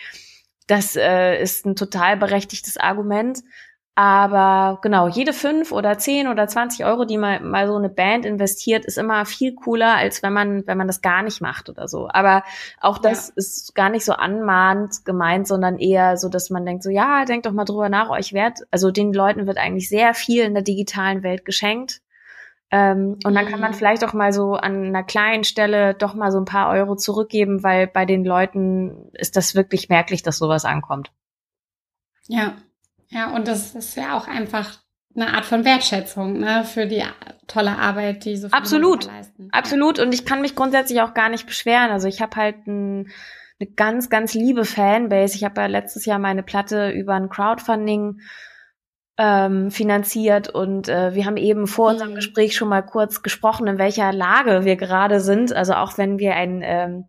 das 0.67 0.95
äh, 0.95 1.39
ist 1.41 1.65
ein 1.65 1.75
total 1.75 2.17
berechtigtes 2.17 2.77
Argument. 2.77 3.39
Aber 4.01 4.79
genau, 4.81 5.09
jede 5.09 5.33
fünf 5.33 5.73
oder 5.73 5.97
zehn 5.97 6.29
oder 6.29 6.47
zwanzig 6.47 6.85
Euro, 6.85 7.03
die 7.03 7.17
mal, 7.17 7.41
mal 7.41 7.67
so 7.67 7.75
eine 7.75 7.89
Band 7.89 8.25
investiert, 8.25 8.85
ist 8.85 8.97
immer 8.97 9.25
viel 9.25 9.53
cooler, 9.55 9.97
als 9.97 10.23
wenn 10.23 10.31
man, 10.31 10.65
wenn 10.65 10.77
man 10.77 10.87
das 10.87 11.01
gar 11.01 11.21
nicht 11.21 11.41
macht 11.41 11.67
oder 11.67 11.89
so. 11.89 12.07
Aber 12.09 12.43
auch 12.79 12.97
das 12.97 13.27
ja. 13.27 13.33
ist 13.35 13.75
gar 13.75 13.89
nicht 13.89 14.05
so 14.05 14.13
anmahnend 14.13 15.03
gemeint, 15.03 15.49
sondern 15.49 15.77
eher 15.77 16.15
so, 16.15 16.29
dass 16.29 16.49
man 16.49 16.65
denkt, 16.65 16.83
so, 16.83 16.89
ja, 16.89 17.25
denkt 17.25 17.45
doch 17.45 17.51
mal 17.51 17.65
drüber 17.65 17.89
nach, 17.89 18.09
euch 18.09 18.31
wert, 18.31 18.59
also 18.71 18.89
den 18.89 19.11
Leuten 19.11 19.47
wird 19.47 19.57
eigentlich 19.57 19.89
sehr 19.89 20.13
viel 20.13 20.45
in 20.45 20.53
der 20.53 20.63
digitalen 20.63 21.21
Welt 21.21 21.43
geschenkt. 21.43 21.99
Ähm, 22.71 23.19
und 23.25 23.35
dann 23.35 23.47
kann 23.47 23.59
man 23.59 23.71
mhm. 23.71 23.75
vielleicht 23.75 24.05
auch 24.05 24.13
mal 24.13 24.31
so 24.31 24.53
an 24.53 24.85
einer 24.85 25.03
kleinen 25.03 25.43
Stelle 25.43 25.93
doch 25.93 26.13
mal 26.13 26.31
so 26.31 26.37
ein 26.37 26.45
paar 26.45 26.69
Euro 26.69 26.95
zurückgeben, 26.95 27.63
weil 27.63 27.85
bei 27.87 28.05
den 28.05 28.23
Leuten 28.23 29.09
ist 29.11 29.35
das 29.35 29.55
wirklich 29.55 29.89
merklich, 29.89 30.23
dass 30.23 30.37
sowas 30.37 30.63
ankommt. 30.63 31.11
Ja, 32.29 32.53
ja, 33.09 33.33
und 33.35 33.47
das 33.47 33.75
ist 33.75 33.95
ja 33.95 34.17
auch 34.17 34.27
einfach 34.27 34.79
eine 35.15 35.33
Art 35.33 35.45
von 35.45 35.65
Wertschätzung 35.65 36.39
ne, 36.39 36.63
für 36.63 36.85
die 36.85 37.03
tolle 37.47 37.77
Arbeit, 37.77 38.25
die 38.25 38.37
so 38.37 38.47
viele 38.47 38.57
Absolut, 38.57 39.05
leisten. 39.05 39.49
Absolut. 39.51 39.99
Und 39.99 40.13
ich 40.13 40.25
kann 40.25 40.41
mich 40.41 40.55
grundsätzlich 40.55 41.01
auch 41.01 41.13
gar 41.13 41.29
nicht 41.29 41.47
beschweren. 41.47 41.89
Also 41.89 42.07
ich 42.07 42.21
habe 42.21 42.35
halt 42.35 42.67
ein, 42.67 43.09
eine 43.59 43.69
ganz, 43.75 44.09
ganz 44.09 44.33
liebe 44.35 44.65
Fanbase. 44.65 45.35
Ich 45.35 45.43
habe 45.43 45.61
ja 45.61 45.67
letztes 45.67 46.05
Jahr 46.05 46.19
meine 46.19 46.43
Platte 46.43 46.91
über 46.91 47.15
ein 47.15 47.29
Crowdfunding 47.29 48.21
ähm, 49.17 49.71
finanziert 49.71 50.47
und 50.47 50.87
äh, 50.87 51.13
wir 51.13 51.25
haben 51.25 51.35
eben 51.35 51.67
vor 51.67 51.89
unserem 51.89 52.11
Mhm. 52.11 52.15
Gespräch 52.15 52.55
schon 52.55 52.69
mal 52.69 52.83
kurz 52.83 53.21
gesprochen, 53.21 53.67
in 53.67 53.77
welcher 53.77 54.13
Lage 54.13 54.63
wir 54.63 54.77
gerade 54.77 55.19
sind. 55.19 55.51
Also 55.51 55.73
auch 55.73 55.97
wenn 55.97 56.19
wir 56.19 56.35
ein 56.35 56.61
ähm, 56.63 57.05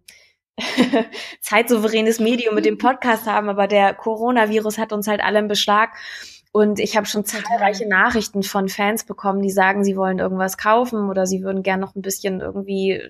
zeitsouveränes 1.40 2.20
Medium 2.20 2.54
mit 2.54 2.64
dem 2.64 2.78
Podcast 2.78 3.26
haben, 3.26 3.48
aber 3.48 3.66
der 3.66 3.94
Coronavirus 3.94 4.78
hat 4.78 4.92
uns 4.92 5.06
halt 5.06 5.22
alle 5.22 5.38
im 5.38 5.48
Beschlag. 5.48 5.90
Und 6.52 6.80
ich 6.80 6.96
habe 6.96 7.06
schon 7.06 7.24
zahlreiche 7.24 7.88
Nachrichten 7.88 8.42
von 8.42 8.68
Fans 8.68 9.04
bekommen, 9.04 9.40
die 9.40 9.52
sagen, 9.52 9.84
sie 9.84 9.96
wollen 9.96 10.18
irgendwas 10.18 10.58
kaufen 10.58 11.08
oder 11.08 11.24
sie 11.24 11.42
würden 11.42 11.62
gern 11.62 11.78
noch 11.78 11.94
ein 11.94 12.02
bisschen 12.02 12.40
irgendwie 12.40 13.00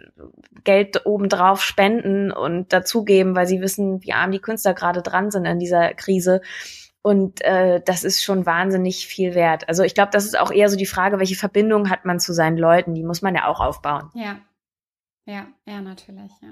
Geld 0.63 1.07
obendrauf 1.07 1.63
spenden 1.63 2.33
und 2.33 2.71
dazugeben, 2.73 3.35
weil 3.35 3.47
sie 3.47 3.63
wissen, 3.63 4.03
wie 4.03 4.13
arm 4.13 4.31
die 4.31 4.41
Künstler 4.41 4.75
gerade 4.75 5.01
dran 5.01 5.31
sind 5.31 5.47
in 5.47 5.59
dieser 5.59 5.95
Krise. 5.95 6.43
Und 7.01 7.41
äh, 7.41 7.81
das 7.83 8.05
ist 8.05 8.23
schon 8.23 8.45
wahnsinnig 8.45 9.07
viel 9.07 9.35
wert. 9.35 9.67
Also 9.71 9.85
ich 9.85 9.95
glaube, 9.95 10.11
das 10.13 10.27
ist 10.27 10.39
auch 10.39 10.51
eher 10.51 10.69
so 10.69 10.77
die 10.77 10.85
Frage, 10.85 11.19
welche 11.19 11.37
Verbindung 11.37 11.89
hat 11.89 12.05
man 12.05 12.21
zu 12.21 12.35
seinen 12.35 12.59
Leuten? 12.59 12.95
Die 12.95 13.05
muss 13.05 13.23
man 13.23 13.35
ja 13.35 13.47
auch 13.47 13.61
aufbauen. 13.61 14.11
Ja. 14.13 14.37
Ja, 15.25 15.47
ja, 15.65 15.81
natürlich, 15.81 16.33
ja. 16.43 16.51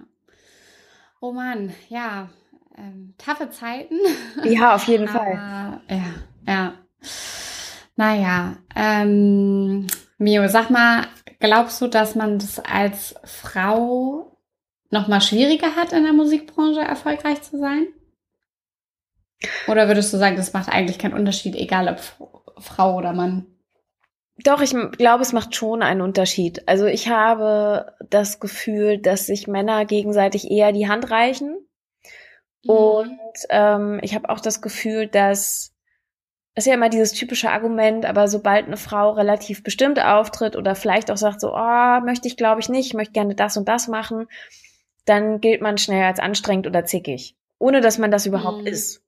Oh 1.21 1.33
Mann, 1.33 1.75
ja. 1.89 2.29
Ähm, 2.77 3.15
taffe 3.19 3.51
Zeiten. 3.51 3.99
Ja, 4.45 4.75
auf 4.75 4.85
jeden 4.85 5.09
Fall. 5.09 5.33
Aber, 5.37 5.81
ja, 5.89 6.05
ja. 6.47 6.75
Naja, 7.97 8.57
ähm, 8.77 9.87
Mio, 10.19 10.49
sag 10.49 10.71
mal, 10.71 11.07
glaubst 11.41 11.81
du, 11.81 11.89
dass 11.89 12.15
man 12.15 12.39
das 12.39 12.61
als 12.61 13.17
Frau 13.25 14.39
noch 14.91 15.09
mal 15.09 15.21
schwieriger 15.21 15.75
hat, 15.75 15.93
in 15.93 16.05
der 16.05 16.13
Musikbranche 16.13 16.81
erfolgreich 16.81 17.43
zu 17.43 17.59
sein? 17.59 17.89
Oder 19.67 19.89
würdest 19.89 20.13
du 20.13 20.17
sagen, 20.17 20.37
das 20.37 20.53
macht 20.53 20.69
eigentlich 20.69 20.99
keinen 20.99 21.15
Unterschied, 21.15 21.55
egal 21.57 21.89
ob 21.89 22.63
Frau 22.63 22.97
oder 22.97 23.13
Mann? 23.13 23.47
Doch, 24.45 24.61
ich 24.61 24.75
glaube, 24.93 25.23
es 25.23 25.33
macht 25.33 25.55
schon 25.57 25.83
einen 25.83 26.01
Unterschied. 26.01 26.67
Also 26.69 26.87
ich 26.87 27.09
habe 27.09 27.95
das 28.09 28.39
Gefühl, 28.41 28.99
dass 28.99 29.27
sich 29.27 29.49
Männer 29.49 29.85
gegenseitig 29.85 30.51
eher 30.51 30.73
die 30.73 30.89
Hand 30.89 31.11
reichen. 31.11 31.57
Und 32.67 33.19
ähm, 33.51 33.99
ich 34.03 34.15
habe 34.15 34.29
auch 34.31 34.41
das 34.41 34.61
Gefühl, 34.63 35.07
dass 35.07 35.73
es 36.55 36.65
ist 36.65 36.67
ja 36.67 36.75
immer 36.75 36.89
dieses 36.89 37.13
typische 37.13 37.51
Argument, 37.51 38.05
aber 38.05 38.27
sobald 38.27 38.67
eine 38.67 38.77
Frau 38.77 39.13
relativ 39.13 39.63
bestimmt 39.63 40.05
auftritt 40.05 40.57
oder 40.57 40.75
vielleicht 40.75 41.09
auch 41.13 41.17
sagt 41.17 41.41
so, 41.41 41.55
oh, 41.55 42.01
möchte 42.05 42.27
ich 42.27 42.37
glaube 42.37 42.61
ich 42.61 42.69
nicht, 42.69 42.87
ich 42.87 42.95
möchte 42.95 43.13
gerne 43.13 43.37
das 43.37 43.57
und 43.57 43.69
das 43.69 43.87
machen, 43.87 44.27
dann 45.05 45.41
gilt 45.41 45.63
man 45.63 45.79
schnell 45.79 46.03
als 46.03 46.19
anstrengend 46.19 46.67
oder 46.67 46.85
zickig, 46.85 47.37
ohne 47.61 47.81
dass 47.81 47.99
man 47.99 48.11
das 48.11 48.27
überhaupt 48.27 48.63
Mhm. 48.63 48.67
ist. 48.67 49.03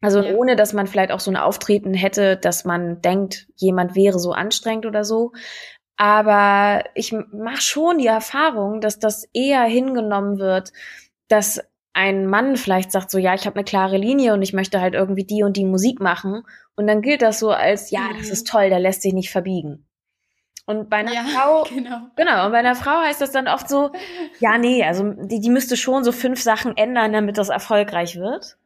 Also 0.00 0.20
Ja. 0.22 0.34
ohne, 0.34 0.54
dass 0.56 0.72
man 0.72 0.86
vielleicht 0.86 1.10
auch 1.10 1.20
so 1.20 1.30
ein 1.30 1.36
Auftreten 1.36 1.92
hätte, 1.94 2.36
dass 2.36 2.64
man 2.64 3.00
denkt, 3.02 3.48
jemand 3.56 3.94
wäre 3.96 4.18
so 4.18 4.32
anstrengend 4.32 4.86
oder 4.86 5.04
so. 5.04 5.32
Aber 5.96 6.84
ich 6.94 7.12
mache 7.32 7.60
schon 7.60 7.98
die 7.98 8.06
Erfahrung, 8.06 8.80
dass 8.80 8.98
das 9.00 9.28
eher 9.32 9.62
hingenommen 9.64 10.38
wird, 10.38 10.72
dass 11.26 11.60
ein 11.92 12.26
Mann 12.26 12.56
vielleicht 12.56 12.92
sagt 12.92 13.10
so, 13.10 13.18
ja, 13.18 13.34
ich 13.34 13.46
habe 13.46 13.56
eine 13.56 13.64
klare 13.64 13.96
Linie 13.96 14.32
und 14.34 14.42
ich 14.42 14.52
möchte 14.52 14.80
halt 14.80 14.94
irgendwie 14.94 15.24
die 15.24 15.42
und 15.42 15.56
die 15.56 15.64
Musik 15.64 15.98
machen. 16.00 16.44
Und 16.76 16.86
dann 16.86 17.02
gilt 17.02 17.22
das 17.22 17.40
so 17.40 17.50
als, 17.50 17.90
ja, 17.90 18.02
das 18.16 18.28
Mhm. 18.28 18.32
ist 18.32 18.46
toll, 18.46 18.68
der 18.68 18.78
lässt 18.78 19.02
sich 19.02 19.12
nicht 19.12 19.32
verbiegen. 19.32 19.84
Und 20.64 20.88
bei 20.90 20.98
einer 20.98 21.12
ja, 21.12 21.24
Frau, 21.24 21.64
genau. 21.74 22.02
genau, 22.14 22.46
und 22.46 22.52
bei 22.52 22.58
einer 22.58 22.76
Frau 22.76 23.00
heißt 23.00 23.20
das 23.20 23.32
dann 23.32 23.48
oft 23.48 23.68
so, 23.68 23.90
ja, 24.38 24.58
nee, 24.58 24.84
also 24.84 25.12
die, 25.14 25.40
die 25.40 25.50
müsste 25.50 25.76
schon 25.76 26.04
so 26.04 26.12
fünf 26.12 26.40
Sachen 26.40 26.76
ändern, 26.76 27.12
damit 27.12 27.36
das 27.38 27.48
erfolgreich 27.48 28.16
wird. 28.20 28.56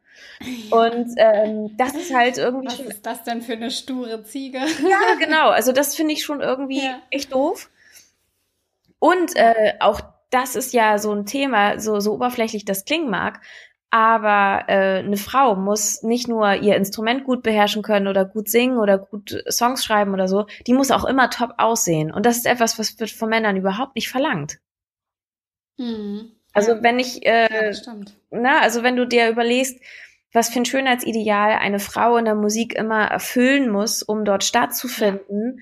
Und 0.70 1.14
ähm, 1.16 1.76
das 1.76 1.94
ist 1.94 2.14
halt 2.14 2.38
irgendwie 2.38 2.66
Was 2.66 2.76
schon 2.76 2.87
ist 2.87 3.06
das 3.06 3.22
denn 3.24 3.42
für 3.42 3.52
eine 3.52 3.70
sture 3.70 4.22
Ziege? 4.24 4.58
ja, 4.58 4.98
genau. 5.18 5.50
Also 5.50 5.72
das 5.72 5.94
finde 5.94 6.14
ich 6.14 6.24
schon 6.24 6.40
irgendwie 6.40 6.82
Ja. 6.85 7.00
echt 7.11 7.32
doof. 7.32 7.70
Und 8.98 9.37
äh, 9.37 9.74
auch 9.80 10.00
das 10.30 10.56
ist 10.56 10.72
ja 10.72 10.98
so 10.98 11.12
ein 11.12 11.26
Thema, 11.26 11.78
so, 11.78 12.00
so 12.00 12.12
oberflächlich 12.14 12.64
das 12.64 12.85
klingen 12.85 13.11
mag. 13.11 13.40
Aber 13.90 14.64
äh, 14.68 15.00
eine 15.00 15.18
Frau 15.18 15.54
muss 15.54 16.02
nicht 16.02 16.26
nur 16.26 16.54
ihr 16.54 16.76
Instrument 16.76 17.24
gut 17.24 17.42
beherrschen 17.42 17.82
können 17.82 18.08
oder 18.08 18.24
gut 18.24 18.48
singen 18.48 18.78
oder 18.78 18.96
gut 18.98 19.44
Songs 19.50 19.85
schreiben 19.85 20.14
oder 20.14 20.28
so, 20.28 20.46
die 20.66 20.72
muss 20.72 20.90
auch 20.90 21.04
immer 21.04 21.28
top 21.28 21.52
aussehen. 21.58 22.11
Und 22.11 22.24
das 22.24 22.38
ist 22.38 22.46
etwas, 22.46 22.78
was 22.78 22.98
wird 22.98 23.11
von 23.11 23.28
Männern 23.28 23.56
überhaupt 23.56 23.94
nicht 23.94 24.08
verlangt. 24.08 24.58
Mhm. 25.78 26.32
Also 26.54 26.72
ja. 26.72 26.82
wenn 26.82 26.98
ich, 26.98 27.16
ja, 27.22 27.46
äh, 27.46 27.66
das 27.68 27.78
stimmt. 27.80 28.14
na, 28.30 28.61
also 28.61 28.82
wenn 28.82 28.96
du 28.96 29.06
dir 29.06 29.28
überlegst, 29.28 29.78
was 30.33 30.49
für 30.49 30.61
ein 30.61 30.64
Schönheitsideal 30.64 31.53
eine 31.59 31.79
Frau 31.79 32.16
in 32.16 32.25
der 32.25 32.35
Musik 32.35 32.75
immer 32.75 33.05
erfüllen 33.05 33.71
muss, 33.71 34.03
um 34.03 34.25
dort 34.25 34.45
stattzufinden, 34.45 35.61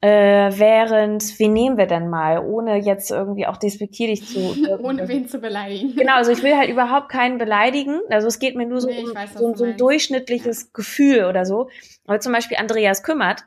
äh, 0.00 0.50
während, 0.58 1.38
wen 1.38 1.52
nehmen 1.54 1.78
wir 1.78 1.86
denn 1.86 2.10
mal, 2.10 2.38
ohne 2.38 2.76
jetzt 2.76 3.10
irgendwie 3.10 3.46
auch 3.46 3.56
despektierlich 3.56 4.26
zu 4.26 4.38
Ohne 4.82 5.08
wen 5.08 5.26
zu 5.28 5.38
beleidigen. 5.38 5.96
Genau, 5.96 6.16
also 6.16 6.30
ich 6.30 6.42
will 6.42 6.56
halt 6.56 6.68
überhaupt 6.68 7.08
keinen 7.08 7.38
beleidigen. 7.38 8.00
Also 8.10 8.28
es 8.28 8.38
geht 8.38 8.54
mir 8.54 8.66
nur 8.66 8.82
so 8.82 8.88
Nee, 8.88 9.02
um 9.02 9.14
weiß, 9.14 9.32
so, 9.34 9.54
so 9.54 9.64
ein 9.64 9.76
durchschnittliches 9.78 10.72
Gefühl 10.74 11.24
oder 11.24 11.46
so. 11.46 11.70
Aber 12.06 12.20
zum 12.20 12.32
Beispiel 12.34 12.58
Andreas 12.58 13.02
Kümmert. 13.02 13.44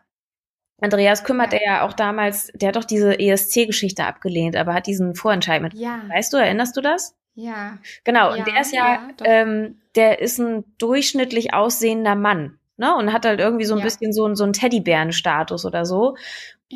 Andreas 0.82 1.24
Kümmert, 1.24 1.54
Ja. 1.54 1.60
der 1.60 1.68
ja 1.68 1.86
auch 1.86 1.94
damals, 1.94 2.52
der 2.56 2.70
hat 2.70 2.76
doch 2.76 2.84
diese 2.84 3.20
ESC-Geschichte 3.20 4.04
abgelehnt, 4.04 4.56
aber 4.56 4.74
hat 4.74 4.86
diesen 4.88 5.16
Vorentscheid 5.16 5.62
mit. 5.62 5.74
Ja, 5.74 6.02
Weißt 6.10 6.34
du, 6.34 6.38
erinnerst 6.38 6.78
du 6.78 6.82
das? 6.82 7.17
Ja. 7.38 7.78
Genau, 8.04 8.32
Ja, 8.32 8.40
und 8.40 8.48
der 8.48 8.60
ist 8.62 8.74
ja, 8.74 8.94
ja, 8.94 9.10
ähm, 9.24 9.78
der 9.96 10.20
ist 10.20 10.40
ein 10.40 10.66
durchschnittlich 10.80 11.54
aussehender 11.54 12.16
Mann, 12.16 12.58
ne? 12.78 12.94
Und 12.96 13.14
hat 13.14 13.26
halt 13.26 13.40
irgendwie 13.40 13.66
so 13.66 13.76
ein 13.76 13.80
Ja. 13.80 13.84
bisschen 13.86 14.12
so, 14.12 14.34
so 14.36 14.44
einen 14.44 14.54
Teddybären-Status 14.54 15.64
oder 15.66 15.86
so. 15.86 16.16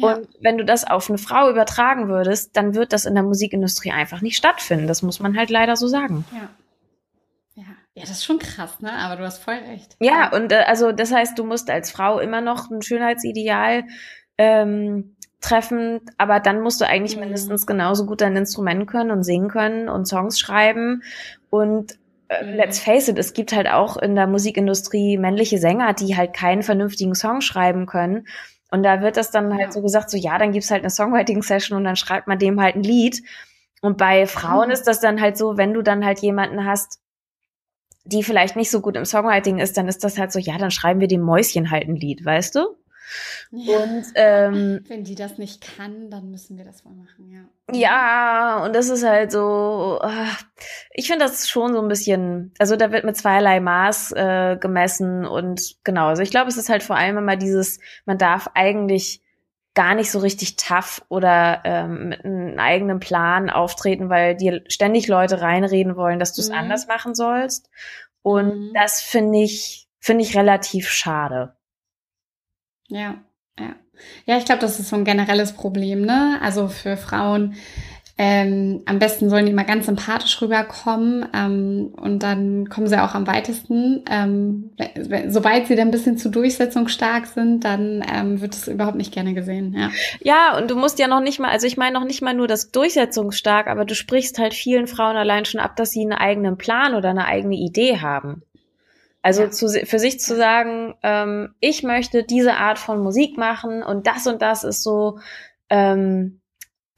Und 0.02 0.30
wenn 0.40 0.58
du 0.58 0.64
das 0.64 0.86
auf 0.88 1.10
eine 1.10 1.18
Frau 1.18 1.50
übertragen 1.50 2.08
würdest, 2.08 2.56
dann 2.56 2.76
wird 2.76 2.94
das 2.94 3.06
in 3.06 3.14
der 3.14 3.24
Musikindustrie 3.24 3.92
einfach 3.92 4.22
nicht 4.22 4.38
stattfinden. 4.38 4.88
Das 4.88 5.02
muss 5.02 5.20
man 5.20 5.36
halt 5.38 5.50
leider 5.50 5.76
so 5.76 5.88
sagen. 5.88 6.24
Ja. 6.32 6.50
Ja. 7.56 7.64
Ja, 7.96 8.02
das 8.04 8.12
ist 8.12 8.24
schon 8.24 8.40
krass, 8.40 8.80
ne? 8.80 8.94
Aber 8.94 9.18
du 9.18 9.26
hast 9.26 9.40
voll 9.44 9.56
recht. 9.56 9.98
Ja, 10.00 10.32
und 10.34 10.54
äh, 10.54 10.64
also 10.66 10.94
das 10.94 11.12
heißt, 11.12 11.38
du 11.38 11.44
musst 11.44 11.70
als 11.70 11.92
Frau 11.92 12.20
immer 12.20 12.40
noch 12.40 12.70
ein 12.72 12.82
Schönheitsideal 12.82 13.84
ähm, 14.38 15.18
treffen, 15.42 16.02
aber 16.18 16.40
dann 16.40 16.62
musst 16.62 16.80
du 16.82 16.86
eigentlich 16.88 17.16
Mhm. 17.16 17.24
mindestens 17.24 17.66
genauso 17.68 18.06
gut 18.06 18.22
dein 18.22 18.36
Instrument 18.36 18.88
können 18.88 19.12
und 19.12 19.24
singen 19.24 19.50
können 19.50 19.90
und 19.90 20.06
Songs 20.08 20.40
schreiben. 20.40 21.04
Und 21.50 21.98
äh, 22.30 22.46
Mhm. 22.46 22.54
let's 22.56 22.80
face 22.80 23.08
it, 23.08 23.18
es 23.18 23.34
gibt 23.34 23.52
halt 23.54 23.68
auch 23.68 23.98
in 23.98 24.16
der 24.16 24.28
Musikindustrie 24.28 25.18
männliche 25.18 25.58
Sänger, 25.58 25.94
die 25.94 26.16
halt 26.16 26.34
keinen 26.34 26.64
vernünftigen 26.64 27.16
Song 27.16 27.42
schreiben 27.42 27.86
können. 27.88 28.28
Und 28.72 28.84
da 28.84 29.02
wird 29.02 29.18
das 29.18 29.32
dann 29.32 29.52
halt 29.52 29.62
Ja. 29.68 29.72
so 29.72 29.82
gesagt, 29.82 30.10
so 30.10 30.16
ja, 30.18 30.38
dann 30.38 30.54
gibt's 30.54 30.72
halt 30.72 30.82
eine 30.84 30.90
Songwriting-Session 30.90 31.78
und 31.78 31.84
dann 31.84 31.98
schreibt 31.98 32.28
man 32.28 32.40
dem 32.40 32.62
halt 32.62 32.76
ein 32.76 32.84
Lied. 32.84 33.22
Und 33.82 33.98
bei 33.98 34.28
Frauen 34.28 34.68
Mhm. 34.68 34.72
ist 34.74 34.84
das 34.88 35.02
dann 35.02 35.20
halt 35.20 35.38
so, 35.38 35.58
wenn 35.58 35.74
du 35.74 35.82
dann 35.82 36.06
halt 36.06 36.20
jemanden 36.20 36.66
hast, 36.66 37.00
die 38.06 38.24
vielleicht 38.24 38.56
nicht 38.56 38.72
so 38.72 38.80
gut 38.82 38.96
im 38.96 39.06
Songwriting 39.06 39.60
ist, 39.60 39.76
dann 39.78 39.88
ist 39.88 40.04
das 40.04 40.18
halt 40.18 40.32
so, 40.32 40.40
ja, 40.40 40.58
dann 40.58 40.72
schreiben 40.72 41.00
wir 41.02 41.08
dem 41.08 41.22
Mäuschen 41.22 41.70
halt 41.72 41.88
ein 41.88 41.96
Lied, 41.96 42.24
weißt 42.24 42.56
du? 42.56 42.62
Ja. 43.52 43.78
Und 43.78 44.06
ähm, 44.16 44.84
Wenn 44.88 45.04
die 45.04 45.16
das 45.16 45.38
nicht 45.38 45.62
kann, 45.78 46.10
dann 46.10 46.32
müssen 46.32 46.58
wir 46.58 46.66
das 46.66 46.86
wohl 46.86 46.94
machen, 46.94 47.30
ja. 47.30 47.76
ja, 47.76 48.64
und 48.64 48.76
das 48.76 48.90
ist 48.90 49.04
halt 49.06 49.32
so, 49.32 50.00
ah, 50.02 50.28
ich 50.92 51.08
finde 51.08 51.26
das 51.26 51.50
schon 51.50 51.74
so 51.74 51.82
ein 51.82 51.88
bisschen, 51.88 52.54
also 52.60 52.76
da 52.76 52.92
wird 52.92 53.04
mit 53.04 53.18
zweierlei 53.18 53.60
Maß 53.60 54.12
äh, 54.14 54.58
gemessen 54.60 55.26
und 55.26 55.76
genau, 55.84 56.08
also 56.08 56.22
ich 56.22 56.32
glaube, 56.32 56.50
es 56.50 56.58
ist 56.58 56.70
halt 56.70 56.84
vor 56.84 56.96
allem 56.96 57.18
immer 57.18 57.36
dieses, 57.36 57.80
man 58.06 58.18
darf 58.18 58.50
eigentlich 58.54 59.22
gar 59.74 59.96
nicht 59.96 60.12
so 60.12 60.20
richtig 60.20 60.58
tough 60.58 61.02
oder 61.08 61.62
ähm, 61.64 62.10
mit 62.10 62.26
einem 62.26 62.60
eigenen 62.60 63.00
Plan 63.00 63.50
auftreten, 63.50 64.10
weil 64.10 64.36
dir 64.36 64.64
ständig 64.68 65.08
Leute 65.08 65.40
reinreden 65.42 65.96
wollen, 65.96 66.20
dass 66.20 66.34
du 66.34 66.42
es 66.42 66.50
Mhm. 66.50 66.56
anders 66.56 66.88
machen 66.88 67.16
sollst. 67.16 67.70
Und 68.22 68.48
Mhm. 68.48 68.72
das 68.74 69.00
finde 69.02 69.40
ich, 69.40 69.88
finde 70.00 70.24
ich 70.24 70.36
relativ 70.36 70.90
schade. 70.90 71.56
Ja, 72.92 73.16
ja. 73.60 73.76
Ja, 74.26 74.38
ich 74.38 74.46
glaube, 74.46 74.62
das 74.62 74.80
ist 74.80 74.90
so 74.90 74.96
ein 74.96 75.06
generelles 75.06 75.54
Problem, 75.54 76.02
ne? 76.02 76.40
Also 76.42 76.68
für 76.68 76.98
Frauen 76.98 77.56
ähm, 78.24 78.84
am 78.86 79.00
besten 79.00 79.32
sollen 79.32 79.48
die 79.48 79.52
immer 79.52 79.64
ganz 79.64 79.88
sympathisch 79.88 80.40
rüberkommen 80.44 81.26
ähm, 81.34 81.92
und 82.00 82.22
dann 82.22 82.70
kommen 82.70 82.86
sie 82.86 83.02
auch 83.02 83.16
am 83.16 83.26
weitesten. 83.26 84.04
Ähm, 84.12 84.72
sobald 85.28 85.66
sie 85.66 85.76
dann 85.76 85.88
ein 85.88 85.92
bisschen 85.92 86.20
zu 86.20 86.30
durchsetzungsstark 86.30 87.26
sind, 87.26 87.64
dann 87.64 88.06
ähm, 88.08 88.40
wird 88.40 88.54
es 88.54 88.68
überhaupt 88.68 88.98
nicht 88.98 89.12
gerne 89.12 89.34
gesehen. 89.34 89.74
Ja, 89.76 89.90
Ja, 90.20 90.56
und 90.56 90.70
du 90.70 90.76
musst 90.76 91.00
ja 91.00 91.08
noch 91.08 91.22
nicht 91.22 91.40
mal, 91.40 91.50
also 91.50 91.66
ich 91.66 91.78
meine 91.78 91.98
noch 91.98 92.06
nicht 92.06 92.22
mal 92.22 92.36
nur 92.36 92.48
das 92.48 92.70
durchsetzungsstark, 92.70 93.66
aber 93.66 93.86
du 93.86 93.96
sprichst 93.96 94.38
halt 94.38 94.54
vielen 94.54 94.86
Frauen 94.86 95.16
allein 95.16 95.46
schon 95.46 95.60
ab, 95.60 95.76
dass 95.76 95.90
sie 95.90 96.02
einen 96.02 96.14
eigenen 96.14 96.58
Plan 96.58 96.94
oder 96.94 97.10
eine 97.10 97.26
eigene 97.26 97.56
Idee 97.56 98.02
haben. 98.02 98.44
Also 99.22 99.44
Ja. 99.44 99.52
zu, 99.52 99.68
für 99.70 100.00
sich 100.00 100.20
zu 100.20 100.36
sagen, 100.36 100.96
ähm, 101.04 101.54
ich 101.60 101.84
möchte 101.84 102.24
diese 102.24 102.56
Art 102.56 102.80
von 102.80 103.02
Musik 103.04 103.38
machen 103.38 103.84
und 103.84 104.08
das 104.08 104.26
und 104.28 104.42
das 104.42 104.64
ist 104.64 104.84
so 104.84 105.20
ähm, 105.70 106.42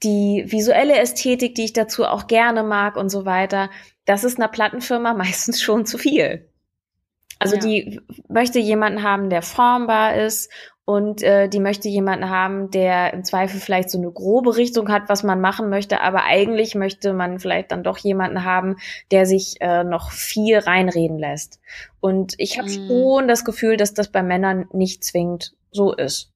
die 0.02 0.44
visuelle 0.46 0.96
Ästhetik, 0.98 1.54
die 1.54 1.64
ich 1.64 1.72
dazu 1.72 2.04
auch 2.04 2.26
gerne 2.26 2.62
mag 2.62 2.96
und 2.96 3.08
so 3.10 3.24
weiter. 3.24 3.70
Das 4.04 4.24
ist 4.24 4.38
einer 4.38 4.48
Plattenfirma 4.48 5.14
meistens 5.14 5.60
schon 5.62 5.86
zu 5.86 5.98
viel. 5.98 6.48
Also 7.38 7.56
Ja. 7.56 7.62
die 7.62 8.00
möchte 8.28 8.58
jemanden 8.58 9.02
haben, 9.02 9.28
der 9.28 9.42
formbar 9.42 10.14
ist 10.16 10.50
und 10.86 11.22
äh, 11.22 11.48
die 11.48 11.60
möchte 11.60 11.88
jemanden 11.88 12.28
haben, 12.28 12.70
der 12.70 13.14
im 13.14 13.24
Zweifel 13.24 13.58
vielleicht 13.58 13.88
so 13.90 13.96
eine 13.98 14.10
grobe 14.10 14.56
Richtung 14.56 14.90
hat, 14.90 15.08
was 15.08 15.22
man 15.22 15.40
machen 15.40 15.70
möchte, 15.70 16.00
aber 16.02 16.24
eigentlich 16.24 16.74
möchte 16.74 17.12
man 17.14 17.38
vielleicht 17.38 17.72
dann 17.72 17.82
doch 17.82 17.96
jemanden 17.98 18.44
haben, 18.44 18.76
der 19.10 19.24
sich 19.24 19.56
äh, 19.60 19.82
noch 19.84 20.10
viel 20.10 20.58
reinreden 20.58 21.18
lässt. 21.18 21.58
Und 22.00 22.34
ich 22.38 22.58
habe 22.58 22.68
Mhm. 22.70 22.86
schon 22.88 23.28
das 23.28 23.44
Gefühl, 23.44 23.76
dass 23.78 23.94
das 23.94 24.08
bei 24.08 24.22
Männern 24.22 24.66
nicht 24.72 25.04
zwingend 25.04 25.54
so 25.70 25.94
ist. 25.94 26.30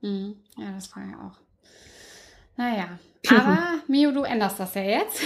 Mhm. 0.00 0.36
Ja, 0.58 0.72
das 0.74 0.94
war 0.96 1.02
ja 1.04 1.16
auch. 1.28 1.38
Naja. 2.56 2.98
Aber 3.30 3.58
Mio, 3.88 4.10
du 4.10 4.22
änderst 4.22 4.60
das 4.60 4.74
ja 4.74 4.82
jetzt. 4.82 5.20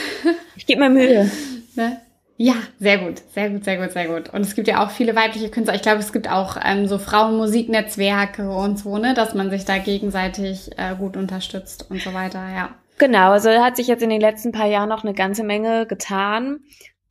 Ich 0.54 0.66
gebe 0.66 0.80
mir 0.80 0.90
Mühe. 0.90 1.30
Ne? 1.74 2.00
Ja, 2.40 2.54
sehr 2.78 2.98
gut, 2.98 3.20
sehr 3.34 3.50
gut, 3.50 3.64
sehr 3.64 3.78
gut, 3.78 3.90
sehr 3.90 4.06
gut. 4.06 4.32
Und 4.32 4.42
es 4.42 4.54
gibt 4.54 4.68
ja 4.68 4.84
auch 4.84 4.90
viele 4.92 5.16
weibliche 5.16 5.50
Künstler. 5.50 5.74
Ich 5.74 5.82
glaube, 5.82 5.98
es 5.98 6.12
gibt 6.12 6.30
auch 6.30 6.56
ähm, 6.64 6.86
so 6.86 6.98
Frauenmusiknetzwerke 6.98 8.48
und 8.48 8.78
so, 8.78 8.96
ne, 8.96 9.12
dass 9.12 9.34
man 9.34 9.50
sich 9.50 9.64
da 9.64 9.78
gegenseitig 9.78 10.70
äh, 10.78 10.94
gut 10.96 11.16
unterstützt 11.16 11.90
und 11.90 12.00
so 12.00 12.14
weiter, 12.14 12.40
ja. 12.54 12.70
Genau, 12.98 13.32
also 13.32 13.50
hat 13.50 13.76
sich 13.76 13.88
jetzt 13.88 14.04
in 14.04 14.10
den 14.10 14.20
letzten 14.20 14.52
paar 14.52 14.68
Jahren 14.68 14.88
noch 14.88 15.02
eine 15.02 15.14
ganze 15.14 15.42
Menge 15.42 15.86
getan. 15.86 16.60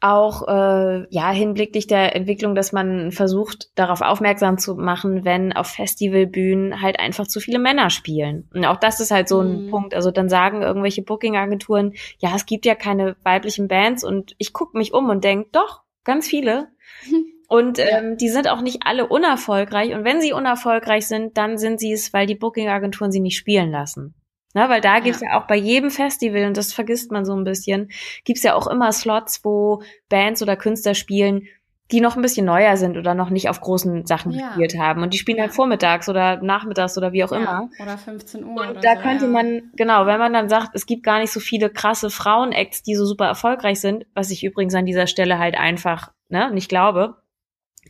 Auch 0.09 0.47
äh, 0.47 1.05
ja 1.09 1.31
hinblicklich 1.31 1.87
der 1.87 2.15
Entwicklung, 2.15 2.55
dass 2.55 2.71
man 2.71 3.11
versucht, 3.11 3.69
darauf 3.75 4.01
aufmerksam 4.01 4.57
zu 4.57 4.75
machen, 4.75 5.25
wenn 5.25 5.53
auf 5.53 5.67
Festivalbühnen 5.67 6.81
halt 6.81 6.99
einfach 6.99 7.27
zu 7.27 7.39
viele 7.39 7.59
Männer 7.59 7.89
spielen. 7.89 8.47
Und 8.53 8.65
auch 8.65 8.77
das 8.77 8.99
ist 8.99 9.11
halt 9.11 9.27
so 9.27 9.41
ein 9.41 9.65
Mhm. 9.65 9.69
Punkt. 9.69 9.93
Also 9.93 10.11
dann 10.11 10.29
sagen 10.29 10.61
irgendwelche 10.61 11.01
Booking-Agenturen, 11.01 11.93
ja, 12.19 12.31
es 12.35 12.45
gibt 12.45 12.65
ja 12.65 12.75
keine 12.75 13.15
weiblichen 13.23 13.67
Bands 13.67 14.03
und 14.03 14.35
ich 14.37 14.53
gucke 14.53 14.77
mich 14.77 14.93
um 14.93 15.09
und 15.09 15.23
denk, 15.23 15.51
doch, 15.51 15.81
ganz 16.03 16.27
viele. 16.27 16.69
Und 17.49 17.77
Ja. 17.77 17.99
ähm, 17.99 18.17
die 18.17 18.27
sind 18.27 18.49
auch 18.49 18.59
nicht 18.59 18.81
alle 18.85 19.07
unerfolgreich. 19.07 19.93
Und 19.95 20.03
wenn 20.03 20.19
sie 20.19 20.33
unerfolgreich 20.33 21.07
sind, 21.07 21.37
dann 21.37 21.57
sind 21.57 21.79
sie 21.79 21.93
es, 21.93 22.11
weil 22.11 22.27
die 22.27 22.35
Booking-Agenturen 22.35 23.09
sie 23.09 23.21
nicht 23.21 23.37
spielen 23.37 23.71
lassen. 23.71 24.13
Na, 24.57 24.69
weil 24.69 24.81
da 24.81 24.99
gibt's 24.99 25.21
Ja. 25.21 25.33
ja. 25.33 25.39
auch 25.39 25.45
bei 25.45 25.55
jedem 25.55 25.91
Festival, 25.91 26.45
und 26.45 26.57
das 26.57 26.73
vergisst 26.73 27.11
man 27.11 27.25
so 27.25 27.35
ein 27.35 27.43
bisschen, 27.43 27.91
gibt's 28.25 28.41
ja 28.41 28.55
auch 28.55 28.65
immer 28.65 28.91
Slots, 28.91 29.45
wo 29.45 29.83
Bands 30.09 30.41
oder 30.41 30.55
Künstler 30.55 30.95
spielen, 30.95 31.43
die 31.91 32.01
noch 32.01 32.15
ein 32.15 32.23
bisschen 32.23 32.47
neuer 32.47 32.75
sind 32.75 32.97
oder 32.97 33.13
noch 33.13 33.29
nicht 33.29 33.49
auf 33.49 33.61
großen 33.61 34.07
Sachen 34.07 34.31
Ja. 34.31 34.47
gespielt 34.47 34.79
haben. 34.79 35.03
Und 35.03 35.13
die 35.13 35.19
spielen 35.19 35.37
Ja. 35.37 35.43
halt 35.43 35.53
vormittags 35.53 36.09
oder 36.09 36.41
nachmittags 36.41 36.97
oder 36.97 37.13
wie 37.13 37.23
auch 37.23 37.31
ja. 37.31 37.37
immer. 37.37 37.69
Oder 37.79 37.99
15 37.99 38.43
Uhr. 38.45 38.67
Und 38.69 38.83
da 38.83 38.95
so, 38.95 39.01
könnte 39.03 39.27
man, 39.27 39.69
genau, 39.75 40.07
wenn 40.07 40.17
man 40.17 40.33
dann 40.33 40.49
sagt, 40.49 40.71
es 40.73 40.87
gibt 40.87 41.03
gar 41.03 41.19
nicht 41.19 41.31
so 41.31 41.39
viele 41.39 41.69
krasse 41.69 42.09
Frauen-Acts, 42.09 42.81
die 42.81 42.95
so 42.95 43.05
super 43.05 43.27
erfolgreich 43.27 43.79
sind, 43.79 44.07
was 44.15 44.31
ich 44.31 44.43
übrigens 44.43 44.73
an 44.73 44.87
dieser 44.87 45.05
Stelle 45.05 45.37
halt 45.37 45.55
einfach 45.55 46.11
ne, 46.29 46.49
nicht 46.51 46.67
glaube, 46.67 47.17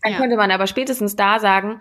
dann 0.04 0.16
könnte 0.16 0.36
man 0.36 0.52
aber 0.52 0.68
spätestens 0.68 1.16
da 1.16 1.40
sagen, 1.40 1.80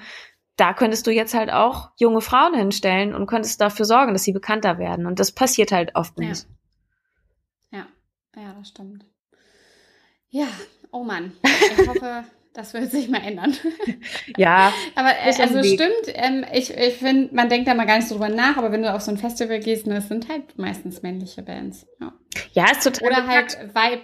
da 0.56 0.72
könntest 0.72 1.06
du 1.06 1.10
jetzt 1.10 1.34
halt 1.34 1.50
auch 1.52 1.90
junge 1.98 2.20
Frauen 2.20 2.54
hinstellen 2.54 3.14
und 3.14 3.26
könntest 3.26 3.60
dafür 3.60 3.84
sorgen, 3.84 4.12
dass 4.14 4.22
sie 4.22 4.32
bekannter 4.32 4.78
werden. 4.78 5.06
Und 5.06 5.20
das 5.20 5.32
passiert 5.32 5.70
halt 5.72 5.94
oft 5.94 6.18
Ja. 6.18 6.28
nicht. 6.28 6.46
Ja, 7.70 7.86
ja, 8.36 8.54
das 8.58 8.68
stimmt. 8.68 9.04
Ja, 10.30 10.46
oh 10.90 11.04
Mann. 11.04 11.32
Ich 11.42 11.86
hoffe, 11.86 12.24
das 12.54 12.72
wird 12.74 12.90
sich 12.90 13.08
mal 13.08 13.22
ändern. 13.22 13.54
Ja, 14.36 14.72
Aber 14.94 15.10
äh, 15.10 15.40
also 15.40 15.62
stimmt, 15.62 15.92
ähm, 16.06 16.44
ich, 16.52 16.76
ich 16.76 16.94
finde, 16.94 17.34
man 17.34 17.48
denkt 17.48 17.68
da 17.68 17.74
mal 17.74 17.86
gar 17.86 17.96
nicht 17.96 18.08
so 18.08 18.16
drüber 18.16 18.28
nach, 18.28 18.56
aber 18.56 18.72
wenn 18.72 18.82
du 18.82 18.92
auf 18.92 19.00
so 19.02 19.10
ein 19.10 19.18
Festival 19.18 19.60
gehst, 19.60 19.86
ne, 19.86 19.96
es 19.98 20.08
sind 20.08 20.28
halt 20.28 20.58
meistens 20.58 21.02
männliche 21.02 21.42
Bands. 21.42 21.86
Ja. 22.00 22.12
ja, 22.52 22.70
ist 22.70 22.82
total 22.82 23.08
Oder 23.08 23.26
halt 23.26 23.56
Weib, 23.74 24.02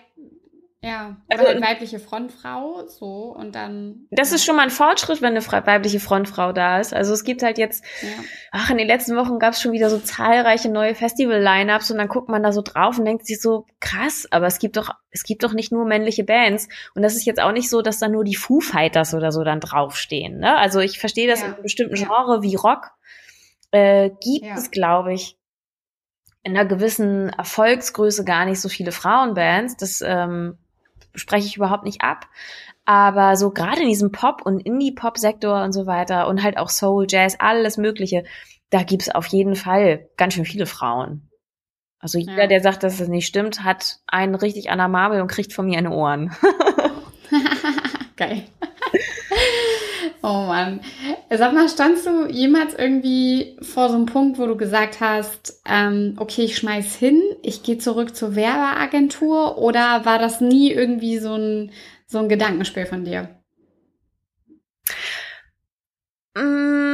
ja, 0.85 1.16
Also- 1.29 1.45
oder 1.45 1.53
halt 1.55 1.62
weibliche 1.62 2.01
Frontfrau, 2.01 2.87
so 2.88 3.35
und 3.38 3.55
dann. 3.55 4.07
Das 4.11 4.31
ja, 4.31 4.37
ist 4.37 4.45
schon 4.45 4.57
mal 4.57 4.62
ein 4.64 4.71
Fortschritt, 4.71 5.23
wenn 5.23 5.37
eine 5.37 5.66
weibliche 5.66 6.01
Frontfrau 6.01 6.53
da 6.53 6.81
ist. 6.81 6.92
Also 6.92 7.12
es 7.12 7.23
gibt 7.23 7.42
halt 7.45 7.57
jetzt, 7.57 7.85
Ja, 8.03 8.09
ach, 8.51 8.71
in 8.71 8.79
den 8.79 8.88
letzten 8.88 9.16
Wochen 9.16 9.38
gab 9.38 9.53
es 9.53 9.61
schon 9.62 9.71
wieder 9.73 9.90
so 9.90 9.99
zahlreiche 9.99 10.68
neue 10.68 10.95
Festival-Lineups 10.97 11.90
und 11.92 11.99
dann 11.99 12.09
guckt 12.09 12.29
man 12.29 12.42
da 12.42 12.51
so 12.53 12.62
drauf 12.62 12.99
und 12.99 13.05
denkt 13.05 13.27
sich 13.27 13.40
so, 13.40 13.64
krass, 13.81 14.27
aber 14.33 14.47
es 14.47 14.59
gibt 14.59 14.77
doch, 14.77 14.90
es 15.11 15.23
gibt 15.23 15.45
doch 15.45 15.53
nicht 15.53 15.71
nur 15.71 15.85
männliche 15.85 16.25
Bands. 16.25 16.68
Und 16.95 17.03
das 17.03 17.14
ist 17.14 17.25
jetzt 17.27 17.40
auch 17.40 17.53
nicht 17.53 17.71
so, 17.71 17.81
dass 17.81 17.99
da 18.01 18.09
nur 18.09 18.25
die 18.25 18.35
Foo 18.35 18.61
Fighters 18.61 19.14
oder 19.14 19.31
so 19.31 19.45
dann 19.45 19.61
draufstehen. 19.61 20.38
Ne? 20.38 20.57
Also 20.57 20.81
ich 20.81 20.99
verstehe 20.99 21.29
das 21.29 21.40
Ja. 21.40 21.47
in 21.47 21.53
einem 21.55 21.62
bestimmten. 21.62 21.95
Genre 21.95 22.42
wie 22.42 22.57
Rock. 22.57 22.90
Äh, 23.71 24.11
gibt 24.21 24.45
es, 24.55 24.71
glaube 24.71 25.14
ich, 25.14 25.38
in 26.42 26.57
einer 26.57 26.66
gewissen 26.66 27.29
Erfolgsgröße 27.31 28.25
gar 28.25 28.45
nicht 28.45 28.61
so 28.61 28.68
viele 28.68 28.90
Frauenbands. 28.92 29.77
Das 29.77 30.03
ähm, 30.05 30.59
spreche 31.14 31.46
ich 31.46 31.57
überhaupt 31.57 31.85
nicht 31.85 32.03
ab. 32.03 32.27
Aber 32.85 33.37
so 33.37 33.51
gerade 33.51 33.83
in 33.83 33.88
diesem 33.88 34.11
Pop- 34.11 34.44
und 34.44 34.61
Indie-Pop-Sektor 34.61 35.62
und 35.62 35.72
so 35.72 35.87
weiter 35.87 36.27
und 36.27 36.42
halt 36.42 36.59
auch 36.59 36.68
Soul, 36.68 37.07
Jazz, 37.09 37.37
alles 37.38 37.77
Mögliche, 37.77 38.25
da 38.70 38.83
gibt's 38.83 39.09
auf 39.09 39.27
jeden 39.27 39.55
Fall 39.55 40.09
ganz 40.16 40.35
schön 40.35 40.44
viele 40.44 40.66
Frauen. 40.66 41.29
Also 42.01 42.18
jeder, 42.18 42.33
Ja. 42.42 42.46
der 42.48 42.61
sagt, 42.61 42.83
dass 42.83 42.98
das 42.98 43.07
nicht 43.07 43.27
stimmt, 43.29 43.62
hat 43.62 44.01
einen 44.09 44.35
richtig 44.35 44.70
an 44.70 44.79
der 44.79 44.88
Marmel 44.88 45.20
und 45.20 45.29
kriegt 45.29 45.53
von 45.53 45.66
mir 45.66 45.79
eine 45.79 45.92
Ohren. 45.92 46.35
Geil. 48.16 48.42
Oh 50.25 50.47
Mann. 50.47 50.81
Sag 51.31 51.53
mal, 51.53 51.69
standst 51.69 52.07
du 52.07 52.27
jemals 52.29 52.75
irgendwie 52.75 53.57
vor 53.61 53.89
so 53.89 53.97
einem 53.97 54.07
Punkt, 54.07 54.39
wo 54.39 54.47
du 54.47 54.57
gesagt 54.57 55.01
hast, 55.01 55.61
ähm, 55.67 56.15
okay, 56.19 56.43
ich 56.43 56.57
schmeiß 56.57 56.95
hin, 56.95 57.21
ich 57.43 57.65
gehe 57.65 57.79
zurück 57.79 58.15
zur 58.15 58.37
Werbeagentur 58.37 59.59
oder 59.59 60.05
war 60.05 60.19
das 60.21 60.41
nie 60.41 60.71
irgendwie 60.71 61.19
so 61.19 61.35
ein, 61.35 61.73
so 62.07 62.19
ein 62.19 62.29
Gedankenspiel 62.29 62.87
von 62.87 63.05
dir? 63.05 63.31
Mm, 66.37 66.91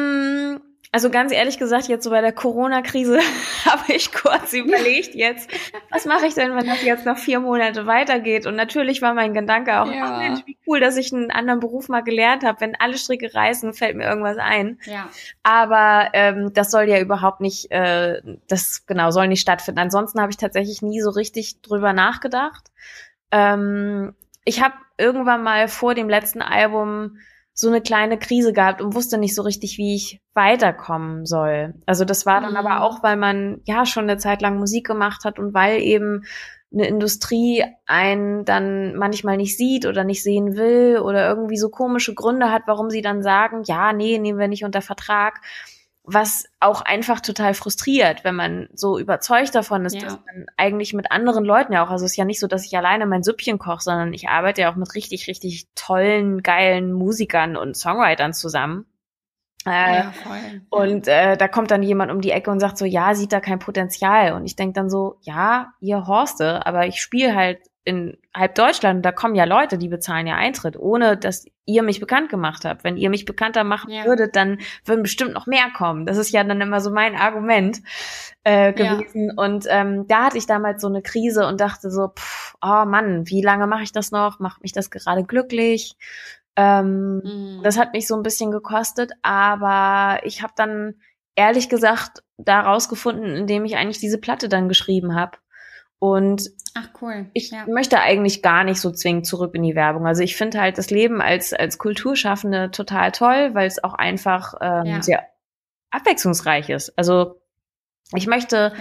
Also 0.91 1.11
ganz 1.11 1.33
ehrlich 1.33 1.59
gesagt, 1.59 1.89
jetzt 1.89 2.05
so 2.05 2.11
bei 2.11 2.21
der 2.23 2.33
Corona-Krise 2.33 3.19
habe 3.67 3.93
ich 3.93 4.13
kurz 4.13 4.53
überlegt 4.55 5.15
jetzt, 5.15 5.51
was 5.91 6.07
mache 6.07 6.27
ich 6.27 6.35
denn, 6.35 6.57
wenn 6.57 6.67
das 6.67 6.83
jetzt 6.83 7.05
noch 7.05 7.19
vier 7.19 7.41
Monate 7.41 7.87
weitergeht? 7.87 8.47
Und 8.47 8.57
natürlich 8.57 9.03
war 9.03 9.13
mein 9.13 9.35
Gedanke 9.35 9.81
auch, 9.81 9.93
Ja. 9.93 10.05
ach 10.05 10.19
Mensch, 10.19 10.41
wie 10.47 10.57
cool, 10.67 10.81
dass 10.81 10.97
ich 10.97 11.13
einen 11.13 11.31
anderen 11.31 11.61
Beruf 11.61 11.89
mal 11.89 12.03
gelernt 12.03 12.43
habe. 12.45 12.61
Wenn 12.61 12.75
alle 12.79 12.97
Stricke 12.97 13.35
reißen, 13.35 13.75
fällt 13.75 13.97
mir 13.97 14.09
irgendwas 14.09 14.39
ein. 14.39 14.79
Ja. 14.85 15.09
Aber 15.43 16.09
ähm, 16.15 16.53
das 16.55 16.71
soll 16.71 16.85
ja 16.89 16.99
überhaupt 17.01 17.41
nicht, 17.41 17.71
äh, 17.71 18.23
das 18.49 18.87
genau 18.87 19.11
soll 19.11 19.29
nicht 19.29 19.43
stattfinden. 19.43 19.81
Ansonsten 19.81 20.21
habe 20.21 20.31
ich 20.31 20.37
tatsächlich 20.39 20.81
nie 20.81 21.01
so 21.03 21.11
richtig 21.11 21.61
drüber 21.61 21.93
nachgedacht. 21.93 22.69
Ähm, 23.31 24.15
ich 24.45 24.63
habe 24.63 24.75
irgendwann 24.97 25.43
mal 25.43 25.69
vor 25.69 25.95
dem 25.95 26.09
letzten 26.09 26.41
Album 26.41 27.19
so 27.61 27.67
eine 27.67 27.81
kleine 27.81 28.21
Krise 28.21 28.53
gehabt 28.53 28.81
und 28.81 28.95
wusste 28.95 29.19
nicht 29.19 29.35
so 29.35 29.43
richtig, 29.43 29.79
wie 29.79 29.97
ich 29.97 30.21
weiterkommen 30.33 31.27
soll. 31.27 31.75
Also 31.87 32.05
das 32.05 32.25
war 32.25 32.41
dann 32.41 32.53
Mhm. 32.53 32.57
aber 32.57 32.83
auch, 32.83 33.03
weil 33.03 33.17
man 33.17 33.63
ja 33.65 33.85
schon 33.85 34.05
eine 34.05 34.17
Zeit 34.17 34.43
lang 34.43 34.61
Musik 34.61 34.87
gemacht 34.87 35.25
hat 35.25 35.41
und 35.41 35.55
weil 35.55 35.81
eben 35.81 36.23
eine 36.73 36.87
Industrie 36.87 37.65
einen 37.85 38.45
dann 38.45 38.95
manchmal 38.95 39.37
nicht 39.39 39.57
sieht 39.57 39.87
oder 39.87 40.05
nicht 40.05 40.23
sehen 40.23 40.55
will 40.55 41.01
oder 41.03 41.29
irgendwie 41.29 41.57
so 41.57 41.69
komische 41.69 42.15
Gründe 42.15 42.53
hat, 42.53 42.63
warum 42.67 42.91
sie 42.91 43.03
dann 43.03 43.25
sagen, 43.25 43.63
ja, 43.65 43.93
nee, 43.93 44.19
nehmen 44.19 44.39
wir 44.39 44.47
nicht 44.49 44.65
unter 44.65 44.81
Vertrag. 44.83 45.41
Was 46.11 46.47
auch 46.59 46.81
einfach 46.81 47.21
total 47.21 47.53
frustriert, 47.53 48.25
wenn 48.25 48.35
man 48.35 48.69
so 48.73 48.99
überzeugt 48.99 49.55
davon 49.55 49.85
ist, 49.85 49.95
Ja. 49.95 50.01
dass 50.01 50.15
man 50.15 50.47
eigentlich 50.57 50.95
mit 50.95 51.13
anderen 51.13 51.45
Leuten 51.45 51.75
ja 51.75 51.85
auch, 51.85 51.91
also 51.91 52.07
es 52.07 52.13
ist 52.13 52.17
ja 52.17 52.25
nicht 52.25 52.41
so, 52.41 52.47
dass 52.47 52.65
ich 52.65 52.77
alleine 52.79 53.05
mein 53.05 53.23
Süppchen 53.23 53.59
koche, 53.59 53.83
sondern 53.83 54.15
ich 54.15 54.29
arbeite 54.29 54.63
ja 54.63 54.73
auch 54.73 54.77
mit 54.77 54.95
richtig, 54.95 55.27
richtig 55.29 55.69
tollen, 55.75 56.43
geilen 56.43 56.93
Musikern 56.93 57.57
und 57.57 57.77
Songwritern 57.77 58.33
zusammen. 58.33 58.87
Äh, 59.67 59.97
ja, 59.97 60.13
voll. 60.13 60.63
und 60.71 61.09
äh, 61.09 61.37
da 61.37 61.47
kommt 61.49 61.71
dann 61.71 61.83
jemand 61.83 62.11
um 62.11 62.21
die 62.23 62.31
Ecke 62.31 62.51
und 62.51 62.61
sagt 62.61 62.79
so, 62.79 62.85
ja, 62.87 63.15
sieht 63.15 63.33
da 63.33 63.41
kein 63.41 63.59
Potenzial. 63.59 64.33
Und 64.33 64.47
ich 64.47 64.57
denk 64.57 64.75
dann 64.75 64.89
so, 64.89 65.19
ja, 65.21 65.73
ihr 65.81 66.07
Horste, 66.07 66.65
aber 66.65 66.87
ich 66.87 67.03
spiele 67.03 67.35
halt 67.35 67.59
in 67.89 68.19
halb 68.37 68.55
Deutschland, 68.55 69.05
da 69.05 69.13
kommen 69.13 69.35
ja 69.35 69.45
Leute, 69.45 69.79
die 69.79 69.89
bezahlen 69.89 70.27
ja 70.27 70.37
Eintritt, 70.37 70.77
ohne 70.79 71.17
dass 71.17 71.47
ihr 71.65 71.83
mich 71.83 72.01
bekannt 72.01 72.29
gemacht 72.29 72.65
habt. 72.67 72.85
Wenn 72.85 72.97
ihr 72.99 73.09
mich 73.09 73.25
bekannter 73.25 73.65
machen 73.65 73.91
Ja. 73.91 74.05
würdet, 74.05 74.37
dann 74.37 74.59
würden 74.85 75.03
bestimmt 75.03 75.33
noch 75.33 75.47
mehr 75.47 75.71
kommen. 75.77 76.05
Das 76.07 76.19
ist 76.19 76.31
ja 76.31 76.45
dann 76.45 76.61
immer 76.61 76.81
so 76.81 76.91
mein 76.91 77.17
Argument 77.17 77.79
äh, 78.45 78.73
Ja. 78.79 78.95
gewesen. 78.97 79.33
Und 79.37 79.65
ähm, 79.69 80.07
da 80.07 80.27
hatte 80.27 80.39
ich 80.39 80.47
damals 80.47 80.83
so 80.83 80.89
eine 80.89 81.01
Krise 81.03 81.47
und 81.47 81.61
dachte 81.61 81.91
so, 81.91 82.09
pff, 82.09 82.55
oh 82.63 82.85
Mann, 82.85 83.27
wie 83.27 83.43
lange 83.43 83.67
mache 83.67 83.83
ich 83.83 83.93
das 83.93 84.11
noch? 84.13 84.39
Macht 84.39 84.63
mich 84.63 84.73
das 84.73 84.91
gerade 84.91 85.25
glücklich? 85.25 85.97
Ähm, 86.57 87.23
Mhm. 87.25 87.63
das 87.63 87.79
hat 87.79 87.93
mich 87.95 88.07
so 88.07 88.17
ein 88.17 88.23
bisschen 88.23 88.51
gekostet, 88.51 89.13
aber 89.23 90.21
ich 90.25 90.43
habe 90.43 90.53
dann 90.57 90.95
ehrlich 91.37 91.69
gesagt 91.69 92.23
da 92.37 92.61
rausgefunden, 92.61 93.35
indem 93.35 93.65
ich 93.65 93.77
eigentlich 93.77 94.01
diese 94.01 94.19
Platte 94.19 94.49
dann 94.49 94.69
geschrieben 94.69 95.15
habe. 95.15 95.39
Und 96.01 96.51
Ach, 96.75 96.89
cool. 97.03 97.27
ich 97.33 97.51
ja. 97.51 97.67
möchte 97.67 98.01
eigentlich 98.01 98.43
gar 98.43 98.63
nicht 98.65 98.81
so 98.81 98.93
zwingend 98.93 99.27
zurück 99.27 99.55
in 99.55 99.63
die 99.63 99.75
Werbung. 99.75 100.07
Also 100.07 100.23
ich 100.23 100.37
finde 100.37 100.61
halt 100.61 100.79
das 100.79 100.91
Leben 100.91 101.21
als, 101.21 101.53
als 101.53 101.79
Kulturschaffende 101.79 102.71
total 102.71 103.11
toll, 103.13 103.51
weil 103.55 103.67
es 103.67 103.83
auch 103.83 103.95
einfach 103.95 104.55
ähm, 104.61 104.87
Ja. 104.87 105.03
sehr 105.03 105.23
abwechslungsreich 105.91 106.69
ist. 106.71 106.97
Also 106.97 107.41
ich 108.15 108.27
möchte 108.27 108.73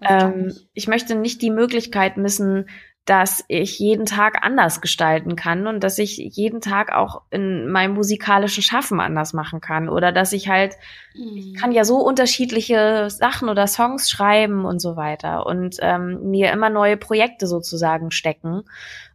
ja. 0.00 0.26
ähm, 0.28 0.48
ich. 0.48 0.68
ich 0.74 0.88
möchte 0.88 1.14
nicht 1.16 1.42
die 1.42 1.50
Möglichkeit 1.50 2.16
missen, 2.16 2.68
dass 3.06 3.44
ich 3.48 3.78
jeden 3.78 4.06
Tag 4.06 4.44
anders 4.44 4.80
gestalten 4.80 5.34
kann 5.34 5.66
und 5.66 5.82
dass 5.82 5.98
ich 5.98 6.18
jeden 6.18 6.60
Tag 6.60 6.92
auch 6.92 7.22
in 7.30 7.68
meinem 7.68 7.94
musikalischen 7.94 8.62
Schaffen 8.62 9.00
anders 9.00 9.32
machen 9.32 9.60
kann 9.60 9.88
oder 9.88 10.12
dass 10.12 10.32
ich 10.32 10.48
halt, 10.48 10.76
mhm. 11.14 11.36
ich 11.36 11.54
kann 11.54 11.72
ja 11.72 11.84
so 11.84 11.96
unterschiedliche 11.96 13.08
Sachen 13.10 13.48
oder 13.48 13.66
Songs 13.66 14.10
schreiben 14.10 14.64
und 14.64 14.80
so 14.80 14.96
weiter 14.96 15.46
und 15.46 15.76
ähm, 15.80 16.30
mir 16.30 16.52
immer 16.52 16.70
neue 16.70 16.96
Projekte 16.96 17.46
sozusagen 17.46 18.10
stecken 18.10 18.62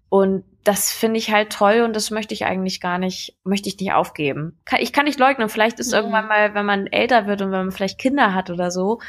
und 0.10 0.44
das 0.64 0.92
finde 0.92 1.20
ich 1.20 1.32
halt 1.32 1.52
toll 1.52 1.82
und 1.82 1.96
das 1.96 2.10
möchte 2.10 2.34
ich 2.34 2.46
eigentlich 2.46 2.82
gar 2.82 2.98
nicht, 2.98 3.38
möchte 3.44 3.70
ich 3.70 3.80
nicht 3.80 3.94
aufgeben. 3.94 4.58
Ich 4.80 4.94
kann 4.94 5.06
nicht 5.06 5.20
leugnen, 5.20 5.48
vielleicht 5.48 5.80
ist 5.80 5.90
mhm. 5.90 5.98
irgendwann 5.98 6.28
mal, 6.28 6.54
wenn 6.56 6.66
man 6.66 6.88
älter 6.88 7.28
wird 7.28 7.42
und 7.42 7.52
wenn 7.52 7.66
man 7.66 7.72
vielleicht 7.72 8.00
Kinder 8.00 8.34
hat 8.34 8.50
oder 8.50 8.72
so, 8.72 9.00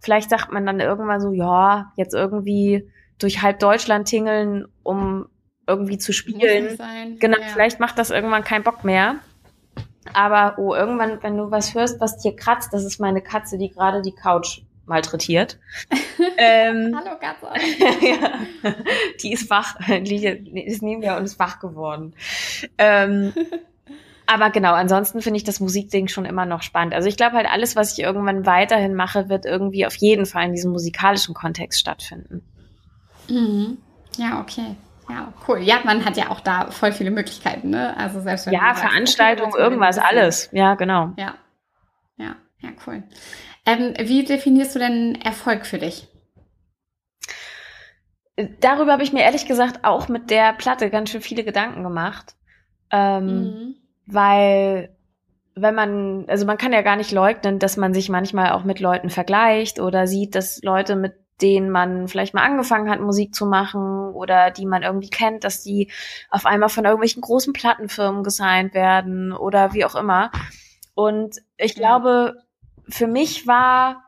vielleicht 0.00 0.30
sagt 0.30 0.50
man 0.50 0.64
dann 0.64 0.80
irgendwann 0.80 1.20
so, 1.20 1.32
ja, 1.32 1.92
jetzt 1.96 2.14
irgendwie 2.14 2.88
durch 3.18 3.42
halb 3.42 3.58
Deutschland 3.60 4.08
tingeln, 4.08 4.66
um 4.82 5.28
irgendwie 5.66 5.98
zu 5.98 6.12
spielen. 6.12 6.78
Genau, 7.18 7.38
ja. 7.38 7.46
vielleicht 7.52 7.80
macht 7.80 7.98
das 7.98 8.10
irgendwann 8.10 8.44
keinen 8.44 8.64
Bock 8.64 8.84
mehr. 8.84 9.16
Aber 10.12 10.58
oh, 10.58 10.74
irgendwann, 10.74 11.22
wenn 11.22 11.36
du 11.36 11.50
was 11.50 11.74
hörst, 11.74 12.00
was 12.00 12.18
dir 12.18 12.36
kratzt, 12.36 12.72
das 12.72 12.84
ist 12.84 13.00
meine 13.00 13.22
Katze, 13.22 13.56
die 13.56 13.70
gerade 13.70 14.02
die 14.02 14.14
Couch 14.14 14.60
malträtiert. 14.86 15.58
ähm, 16.36 16.94
Hallo 16.94 17.16
Katze. 17.18 17.48
ja, 18.06 18.72
die 19.22 19.32
ist 19.32 19.48
wach, 19.48 19.76
die 19.88 20.64
ist 20.66 20.82
neben 20.82 21.00
mir 21.00 21.16
und 21.16 21.24
ist 21.24 21.38
wach 21.38 21.58
geworden. 21.58 22.14
Ähm, 22.76 23.32
aber 24.26 24.50
genau, 24.50 24.74
ansonsten 24.74 25.22
finde 25.22 25.38
ich 25.38 25.44
das 25.44 25.60
Musikding 25.60 26.08
schon 26.08 26.26
immer 26.26 26.44
noch 26.44 26.62
spannend. 26.62 26.92
Also 26.92 27.08
ich 27.08 27.16
glaube 27.16 27.36
halt, 27.36 27.48
alles, 27.50 27.76
was 27.76 27.96
ich 27.96 28.04
irgendwann 28.04 28.44
weiterhin 28.44 28.94
mache, 28.94 29.30
wird 29.30 29.46
irgendwie 29.46 29.86
auf 29.86 29.96
jeden 29.96 30.26
Fall 30.26 30.44
in 30.44 30.52
diesem 30.52 30.72
musikalischen 30.72 31.34
Kontext 31.34 31.80
stattfinden. 31.80 32.42
Mhm. 33.28 33.78
Ja, 34.16 34.40
okay. 34.40 34.76
Ja, 35.08 35.32
cool. 35.46 35.60
Ja, 35.60 35.80
man 35.84 36.04
hat 36.04 36.16
ja 36.16 36.30
auch 36.30 36.40
da 36.40 36.70
voll 36.70 36.92
viele 36.92 37.10
Möglichkeiten, 37.10 37.70
ne? 37.70 37.96
Also 37.96 38.20
selbst 38.20 38.46
wenn 38.46 38.54
Ja, 38.54 38.74
Veranstaltung, 38.74 39.48
okay, 39.48 39.60
irgendwas, 39.60 39.98
alles. 39.98 40.48
Ja, 40.52 40.74
genau. 40.74 41.12
Ja. 41.16 41.34
Ja, 42.16 42.36
ja, 42.60 42.70
cool. 42.86 43.02
Ähm, 43.66 43.94
wie 43.98 44.24
definierst 44.24 44.74
du 44.74 44.78
denn 44.78 45.14
Erfolg 45.20 45.66
für 45.66 45.78
dich? 45.78 46.08
Darüber 48.60 48.92
habe 48.92 49.02
ich 49.02 49.12
mir 49.12 49.22
ehrlich 49.22 49.46
gesagt 49.46 49.84
auch 49.84 50.08
mit 50.08 50.30
der 50.30 50.52
Platte 50.54 50.90
ganz 50.90 51.10
schön 51.10 51.20
viele 51.20 51.44
Gedanken 51.44 51.82
gemacht. 51.82 52.34
Ähm, 52.90 53.26
mhm. 53.26 53.74
Weil 54.06 54.96
wenn 55.54 55.74
man, 55.74 56.24
also 56.28 56.46
man 56.46 56.58
kann 56.58 56.72
ja 56.72 56.82
gar 56.82 56.96
nicht 56.96 57.12
leugnen, 57.12 57.58
dass 57.58 57.76
man 57.76 57.94
sich 57.94 58.08
manchmal 58.08 58.52
auch 58.52 58.64
mit 58.64 58.80
Leuten 58.80 59.08
vergleicht 59.08 59.78
oder 59.78 60.06
sieht, 60.06 60.34
dass 60.34 60.60
Leute, 60.62 60.96
mit 60.96 61.14
denen 61.42 61.70
man 61.70 62.08
vielleicht 62.08 62.34
mal 62.34 62.44
angefangen 62.44 62.88
hat, 62.88 63.00
Musik 63.00 63.34
zu 63.34 63.46
machen 63.46 64.12
oder 64.14 64.50
die 64.50 64.66
man 64.66 64.82
irgendwie 64.82 65.10
kennt, 65.10 65.44
dass 65.44 65.62
die 65.62 65.90
auf 66.30 66.46
einmal 66.46 66.68
von 66.68 66.84
irgendwelchen 66.84 67.22
großen 67.22 67.52
Plattenfirmen 67.52 68.22
gesigned 68.22 68.74
werden 68.74 69.32
oder 69.32 69.72
wie 69.72 69.84
auch 69.84 69.94
immer. 69.94 70.30
Und 70.94 71.40
ich 71.56 71.74
glaube, 71.74 72.34
für 72.88 73.06
mich 73.06 73.46
war 73.46 74.04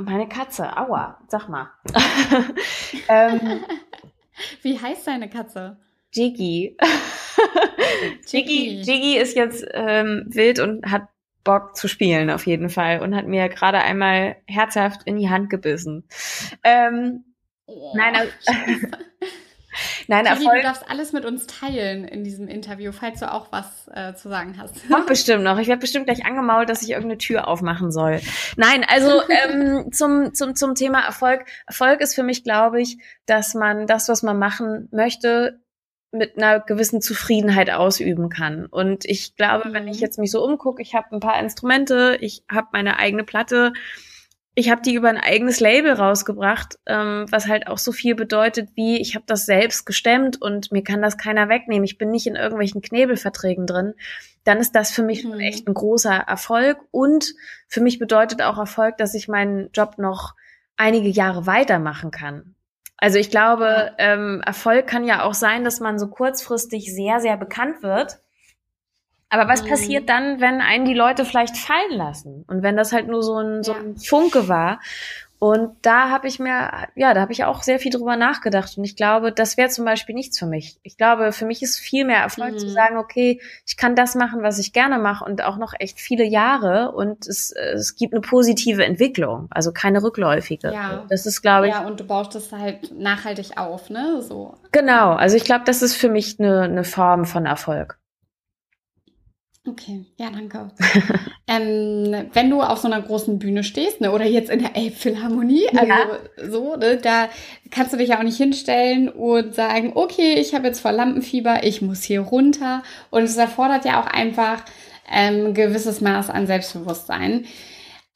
meine 0.00 0.28
Katze, 0.28 0.76
aua, 0.76 1.18
sag 1.28 1.48
mal. 1.48 1.70
ähm, 3.08 3.64
Wie 4.62 4.80
heißt 4.80 5.06
deine 5.06 5.30
Katze? 5.30 5.78
Jiggy. 6.12 6.76
Jiggy. 8.26 8.82
Jiggy 8.82 9.16
ist 9.18 9.36
jetzt 9.36 9.66
ähm, 9.72 10.24
wild 10.28 10.60
und 10.60 10.90
hat 10.90 11.08
Bock 11.46 11.76
zu 11.76 11.88
spielen 11.88 12.28
auf 12.28 12.46
jeden 12.46 12.68
Fall 12.68 13.00
und 13.00 13.16
hat 13.16 13.26
mir 13.26 13.48
gerade 13.48 13.78
einmal 13.78 14.36
herzhaft 14.46 15.00
in 15.04 15.16
die 15.16 15.30
Hand 15.30 15.48
gebissen. 15.48 16.06
Ähm, 16.62 17.24
oh, 17.64 17.94
nein, 17.96 18.14
also, 18.14 18.32
Nein, 20.08 20.24
Kiri, 20.24 20.36
Erfolg. 20.36 20.56
du 20.56 20.62
darfst 20.62 20.90
alles 20.90 21.12
mit 21.12 21.24
uns 21.24 21.46
teilen 21.46 22.04
in 22.04 22.24
diesem 22.24 22.48
Interview, 22.48 22.92
falls 22.92 23.20
du 23.20 23.30
auch 23.30 23.52
was 23.52 23.88
äh, 23.92 24.14
zu 24.14 24.28
sagen 24.28 24.56
hast. 24.58 24.88
Kommt 24.88 25.06
bestimmt 25.06 25.44
noch. 25.44 25.58
Ich 25.58 25.68
werde 25.68 25.80
bestimmt 25.80 26.06
gleich 26.06 26.24
angemault, 26.24 26.68
dass 26.68 26.82
ich 26.82 26.90
irgendeine 26.90 27.18
Tür 27.18 27.48
aufmachen 27.48 27.90
soll. 27.90 28.20
Nein, 28.56 28.84
also 28.88 29.22
ähm, 29.48 29.92
zum, 29.92 30.34
zum, 30.34 30.54
zum 30.54 30.74
Thema 30.74 31.00
Erfolg. 31.00 31.44
Erfolg 31.66 32.00
ist 32.00 32.14
für 32.14 32.22
mich, 32.22 32.44
glaube 32.44 32.80
ich, 32.80 32.98
dass 33.26 33.54
man 33.54 33.86
das, 33.86 34.08
was 34.08 34.22
man 34.22 34.38
machen 34.38 34.88
möchte, 34.92 35.60
mit 36.16 36.36
einer 36.36 36.60
gewissen 36.60 37.00
Zufriedenheit 37.00 37.70
ausüben 37.70 38.28
kann. 38.28 38.66
Und 38.66 39.04
ich 39.04 39.36
glaube, 39.36 39.72
wenn 39.72 39.88
ich 39.88 39.98
mhm. 39.98 40.02
jetzt 40.02 40.18
mich 40.18 40.30
so 40.30 40.44
umgucke, 40.44 40.82
ich 40.82 40.94
habe 40.94 41.08
ein 41.12 41.20
paar 41.20 41.38
Instrumente, 41.40 42.18
ich 42.20 42.42
habe 42.50 42.68
meine 42.72 42.98
eigene 42.98 43.24
Platte, 43.24 43.72
ich 44.58 44.70
habe 44.70 44.80
die 44.80 44.94
über 44.94 45.10
ein 45.10 45.18
eigenes 45.18 45.60
Label 45.60 45.92
rausgebracht, 45.92 46.78
ähm, 46.86 47.26
was 47.30 47.46
halt 47.46 47.66
auch 47.66 47.76
so 47.76 47.92
viel 47.92 48.14
bedeutet 48.14 48.70
wie, 48.74 48.98
ich 48.98 49.14
habe 49.14 49.26
das 49.26 49.44
selbst 49.44 49.84
gestemmt 49.84 50.40
und 50.40 50.72
mir 50.72 50.82
kann 50.82 51.02
das 51.02 51.18
keiner 51.18 51.50
wegnehmen. 51.50 51.84
Ich 51.84 51.98
bin 51.98 52.10
nicht 52.10 52.26
in 52.26 52.36
irgendwelchen 52.36 52.80
Knebelverträgen 52.80 53.66
drin. 53.66 53.92
Dann 54.44 54.56
ist 54.56 54.74
das 54.74 54.90
für 54.90 55.02
mich 55.02 55.24
mhm. 55.24 55.38
echt 55.40 55.68
ein 55.68 55.74
großer 55.74 56.14
Erfolg. 56.14 56.78
Und 56.90 57.34
für 57.68 57.82
mich 57.82 57.98
bedeutet 57.98 58.40
auch 58.40 58.56
Erfolg, 58.56 58.96
dass 58.96 59.12
ich 59.12 59.28
meinen 59.28 59.68
Job 59.72 59.98
noch 59.98 60.34
einige 60.78 61.10
Jahre 61.10 61.46
weitermachen 61.46 62.10
kann. 62.10 62.55
Also 62.98 63.18
ich 63.18 63.30
glaube, 63.30 63.92
ähm, 63.98 64.42
Erfolg 64.44 64.86
kann 64.86 65.04
ja 65.04 65.22
auch 65.22 65.34
sein, 65.34 65.64
dass 65.64 65.80
man 65.80 65.98
so 65.98 66.08
kurzfristig 66.08 66.94
sehr, 66.94 67.20
sehr 67.20 67.36
bekannt 67.36 67.82
wird 67.82 68.20
aber 69.28 69.48
was 69.48 69.64
mhm. 69.64 69.68
passiert 69.68 70.08
dann, 70.08 70.40
wenn 70.40 70.60
einen 70.60 70.84
die 70.84 70.94
Leute 70.94 71.24
vielleicht 71.24 71.56
fallen 71.56 71.92
lassen? 71.92 72.44
Und 72.46 72.62
wenn 72.62 72.76
das 72.76 72.92
halt 72.92 73.08
nur 73.08 73.22
so 73.22 73.38
ein, 73.38 73.62
so 73.62 73.72
ein 73.72 73.96
Funke 73.96 74.48
war? 74.48 74.80
Und 75.38 75.76
da 75.82 76.08
habe 76.08 76.28
ich 76.28 76.38
mir, 76.38 76.70
ja, 76.94 77.12
da 77.12 77.20
habe 77.20 77.32
ich 77.32 77.44
auch 77.44 77.62
sehr 77.62 77.78
viel 77.78 77.90
drüber 77.90 78.16
nachgedacht. 78.16 78.78
Und 78.78 78.84
ich 78.84 78.96
glaube, 78.96 79.32
das 79.32 79.58
wäre 79.58 79.68
zum 79.68 79.84
Beispiel 79.84 80.14
nichts 80.14 80.38
für 80.38 80.46
mich. 80.46 80.78
Ich 80.82 80.96
glaube, 80.96 81.32
für 81.32 81.44
mich 81.44 81.62
ist 81.62 81.78
viel 81.78 82.06
mehr 82.06 82.20
Erfolg 82.20 82.54
mhm. 82.54 82.58
zu 82.58 82.68
sagen, 82.70 82.96
okay, 82.96 83.40
ich 83.66 83.76
kann 83.76 83.94
das 83.94 84.14
machen, 84.14 84.42
was 84.42 84.58
ich 84.58 84.72
gerne 84.72 84.98
mache 84.98 85.24
und 85.24 85.44
auch 85.44 85.58
noch 85.58 85.74
echt 85.78 86.00
viele 86.00 86.24
Jahre 86.24 86.92
und 86.92 87.26
es, 87.26 87.52
es 87.52 87.96
gibt 87.96 88.14
eine 88.14 88.22
positive 88.22 88.84
Entwicklung, 88.84 89.48
also 89.50 89.72
keine 89.72 90.02
rückläufige. 90.02 90.72
Ja. 90.72 91.04
Das 91.10 91.26
ist, 91.26 91.42
glaube 91.42 91.68
ich. 91.68 91.74
Ja, 91.74 91.86
und 91.86 92.00
du 92.00 92.04
baust 92.04 92.34
das 92.34 92.52
halt 92.52 92.98
nachhaltig 92.98 93.58
auf, 93.58 93.90
ne? 93.90 94.22
So. 94.22 94.54
Genau. 94.72 95.12
Also 95.12 95.36
ich 95.36 95.44
glaube, 95.44 95.64
das 95.66 95.82
ist 95.82 95.96
für 95.96 96.08
mich 96.08 96.40
eine, 96.40 96.62
eine 96.62 96.84
Form 96.84 97.26
von 97.26 97.44
Erfolg. 97.44 97.98
Okay, 99.68 100.04
ja, 100.16 100.30
danke. 100.30 100.70
ähm, 101.48 102.28
wenn 102.32 102.50
du 102.50 102.62
auf 102.62 102.78
so 102.78 102.86
einer 102.86 103.02
großen 103.02 103.38
Bühne 103.40 103.64
stehst, 103.64 104.00
ne, 104.00 104.12
oder 104.12 104.24
jetzt 104.24 104.48
in 104.48 104.60
der 104.60 104.76
Elbphilharmonie, 104.76 105.68
also 105.70 105.86
ja. 105.86 106.50
so, 106.50 106.76
ne, 106.76 106.98
da 106.98 107.28
kannst 107.72 107.92
du 107.92 107.96
dich 107.96 108.10
ja 108.10 108.18
auch 108.18 108.22
nicht 108.22 108.36
hinstellen 108.36 109.08
und 109.08 109.54
sagen, 109.54 109.92
okay, 109.96 110.34
ich 110.34 110.54
habe 110.54 110.68
jetzt 110.68 110.80
vor 110.80 110.92
Lampenfieber, 110.92 111.64
ich 111.64 111.82
muss 111.82 112.04
hier 112.04 112.20
runter. 112.20 112.84
Und 113.10 113.24
es 113.24 113.36
erfordert 113.36 113.84
ja 113.84 114.00
auch 114.00 114.06
einfach 114.06 114.64
ähm, 115.10 115.52
gewisses 115.52 116.00
Maß 116.00 116.30
an 116.30 116.46
Selbstbewusstsein. 116.46 117.46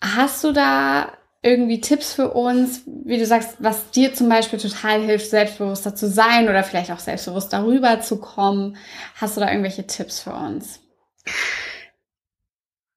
Hast 0.01 0.45
du 0.45 0.53
da 0.53 1.13
irgendwie 1.43 1.81
Tipps 1.81 2.13
für 2.13 2.31
uns, 2.33 2.83
wie 2.87 3.19
du 3.19 3.27
sagst, 3.27 3.57
was 3.59 3.91
dir 3.91 4.15
zum 4.15 4.29
Beispiel 4.29 4.59
total 4.59 5.03
hilft, 5.03 5.31
selbstbewusster 5.31 5.97
zu 5.97 6.09
sein 6.09 6.49
oder 6.49 6.63
vielleicht 6.63 6.93
auch 6.93 6.99
selbstbewusst 6.99 7.53
darüber 7.53 8.01
zu 8.01 8.21
kommen? 8.21 8.77
Hast 9.17 9.37
du 9.37 9.41
da 9.41 9.49
irgendwelche 9.49 9.87
Tipps 9.87 10.21
für 10.21 10.33
uns? 10.33 10.81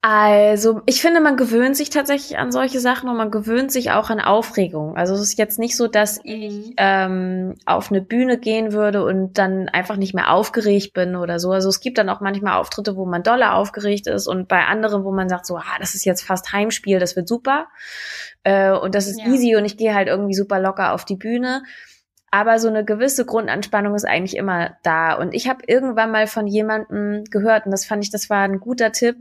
Also, 0.06 0.82
ich 0.84 1.00
finde, 1.00 1.22
man 1.22 1.38
gewöhnt 1.38 1.78
sich 1.78 1.88
tatsächlich 1.88 2.36
an 2.36 2.52
solche 2.52 2.78
Sachen 2.78 3.08
und 3.08 3.16
man 3.16 3.30
gewöhnt 3.30 3.72
sich 3.72 3.90
auch 3.92 4.10
an 4.10 4.20
Aufregung. 4.20 4.98
Also 4.98 5.14
es 5.14 5.22
ist 5.22 5.38
jetzt 5.38 5.58
nicht 5.58 5.78
so, 5.78 5.88
dass 5.88 6.20
ich 6.24 6.66
mhm. 6.66 6.74
ähm, 6.76 7.54
auf 7.64 7.90
eine 7.90 8.02
Bühne 8.02 8.36
gehen 8.36 8.74
würde 8.74 9.02
und 9.02 9.38
dann 9.38 9.70
einfach 9.70 9.96
nicht 9.96 10.12
mehr 10.12 10.30
aufgeregt 10.30 10.92
bin 10.92 11.16
oder 11.16 11.38
so. 11.38 11.52
Also 11.52 11.70
es 11.70 11.80
gibt 11.80 11.96
dann 11.96 12.10
auch 12.10 12.20
manchmal 12.20 12.60
Auftritte, 12.60 12.96
wo 12.96 13.06
man 13.06 13.22
doller 13.22 13.54
aufgeregt 13.54 14.06
ist 14.06 14.26
und 14.26 14.46
bei 14.46 14.66
anderen, 14.66 15.04
wo 15.04 15.10
man 15.10 15.30
sagt, 15.30 15.46
so, 15.46 15.56
ah, 15.56 15.78
das 15.80 15.94
ist 15.94 16.04
jetzt 16.04 16.22
fast 16.22 16.52
Heimspiel, 16.52 16.98
das 16.98 17.16
wird 17.16 17.26
super. 17.26 17.68
Äh, 18.42 18.72
und 18.72 18.94
das 18.94 19.06
ist 19.06 19.20
ja. 19.20 19.26
easy 19.28 19.56
und 19.56 19.64
ich 19.64 19.78
gehe 19.78 19.94
halt 19.94 20.08
irgendwie 20.08 20.34
super 20.34 20.60
locker 20.60 20.92
auf 20.92 21.06
die 21.06 21.16
Bühne. 21.16 21.62
Aber 22.30 22.58
so 22.58 22.68
eine 22.68 22.84
gewisse 22.84 23.24
Grundanspannung 23.24 23.94
ist 23.94 24.04
eigentlich 24.04 24.36
immer 24.36 24.76
da. 24.82 25.14
Und 25.14 25.32
ich 25.32 25.48
habe 25.48 25.62
irgendwann 25.66 26.10
mal 26.10 26.26
von 26.26 26.46
jemandem 26.46 27.24
gehört, 27.30 27.64
und 27.64 27.70
das 27.70 27.86
fand 27.86 28.04
ich, 28.04 28.10
das 28.10 28.28
war 28.28 28.42
ein 28.42 28.60
guter 28.60 28.92
Tipp. 28.92 29.16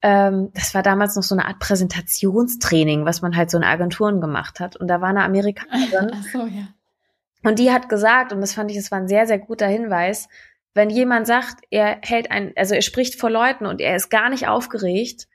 Ähm, 0.00 0.50
das 0.54 0.74
war 0.74 0.82
damals 0.82 1.16
noch 1.16 1.22
so 1.22 1.34
eine 1.34 1.46
Art 1.46 1.58
Präsentationstraining, 1.58 3.04
was 3.04 3.20
man 3.20 3.36
halt 3.36 3.50
so 3.50 3.58
in 3.58 3.64
Agenturen 3.64 4.20
gemacht 4.20 4.60
hat. 4.60 4.76
Und 4.76 4.88
da 4.88 5.00
war 5.00 5.08
eine 5.08 5.24
Amerikanerin. 5.24 6.10
Ach 6.14 6.24
so, 6.32 6.46
ja. 6.46 6.68
Und 7.44 7.58
die 7.58 7.70
hat 7.70 7.88
gesagt, 7.88 8.32
und 8.32 8.40
das 8.40 8.52
fand 8.52 8.70
ich, 8.70 8.76
das 8.76 8.90
war 8.90 8.98
ein 8.98 9.08
sehr, 9.08 9.26
sehr 9.26 9.38
guter 9.38 9.66
Hinweis, 9.66 10.28
wenn 10.74 10.90
jemand 10.90 11.26
sagt, 11.26 11.64
er 11.70 11.98
hält 12.02 12.30
ein, 12.30 12.52
also 12.56 12.74
er 12.74 12.82
spricht 12.82 13.18
vor 13.18 13.30
Leuten 13.30 13.66
und 13.66 13.80
er 13.80 13.96
ist 13.96 14.10
gar 14.10 14.30
nicht 14.30 14.46
aufgeregt, 14.46 15.26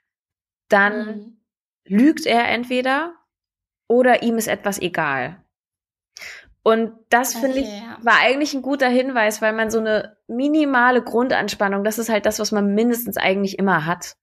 dann 0.69 1.05
mhm. 1.05 1.37
lügt 1.85 2.25
er 2.25 2.47
entweder 2.47 3.13
oder 3.87 4.23
ihm 4.23 4.37
ist 4.37 4.47
etwas 4.47 4.81
egal. 4.81 5.43
Und 6.63 6.93
das 7.09 7.35
okay, 7.35 7.45
finde 7.45 7.59
ich 7.59 7.67
ja. 7.67 7.97
war 8.01 8.19
eigentlich 8.21 8.53
ein 8.53 8.61
guter 8.61 8.87
Hinweis, 8.87 9.41
weil 9.41 9.51
man 9.51 9.69
so 9.69 9.79
eine 9.79 10.15
minimale 10.27 11.03
Grundanspannung, 11.03 11.83
das 11.83 11.99
ist 11.99 12.09
halt 12.09 12.25
das, 12.25 12.39
was 12.39 12.53
man 12.53 12.73
mindestens 12.73 13.17
eigentlich 13.17 13.59
immer 13.59 13.85
hat, 13.85 14.15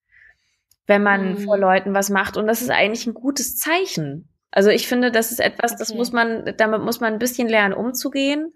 wenn 0.87 1.03
man 1.03 1.33
mhm. 1.33 1.39
vor 1.39 1.59
Leuten 1.59 1.95
was 1.95 2.11
macht. 2.11 2.37
Und 2.37 2.47
das 2.47 2.63
ist 2.63 2.71
eigentlich 2.71 3.07
ein 3.07 3.15
gutes 3.15 3.57
Zeichen. 3.57 4.29
Also 4.51 4.71
ich 4.71 4.89
finde, 4.89 5.13
das 5.13 5.31
ist 5.31 5.41
etwas, 5.41 5.77
das 5.77 5.91
Okay. 5.91 5.99
muss 5.99 6.13
man, 6.13 6.55
damit 6.57 6.83
muss 6.83 7.01
man 7.01 7.13
ein 7.13 7.19
bisschen 7.19 7.49
lernen, 7.49 7.75
umzugehen. 7.75 8.53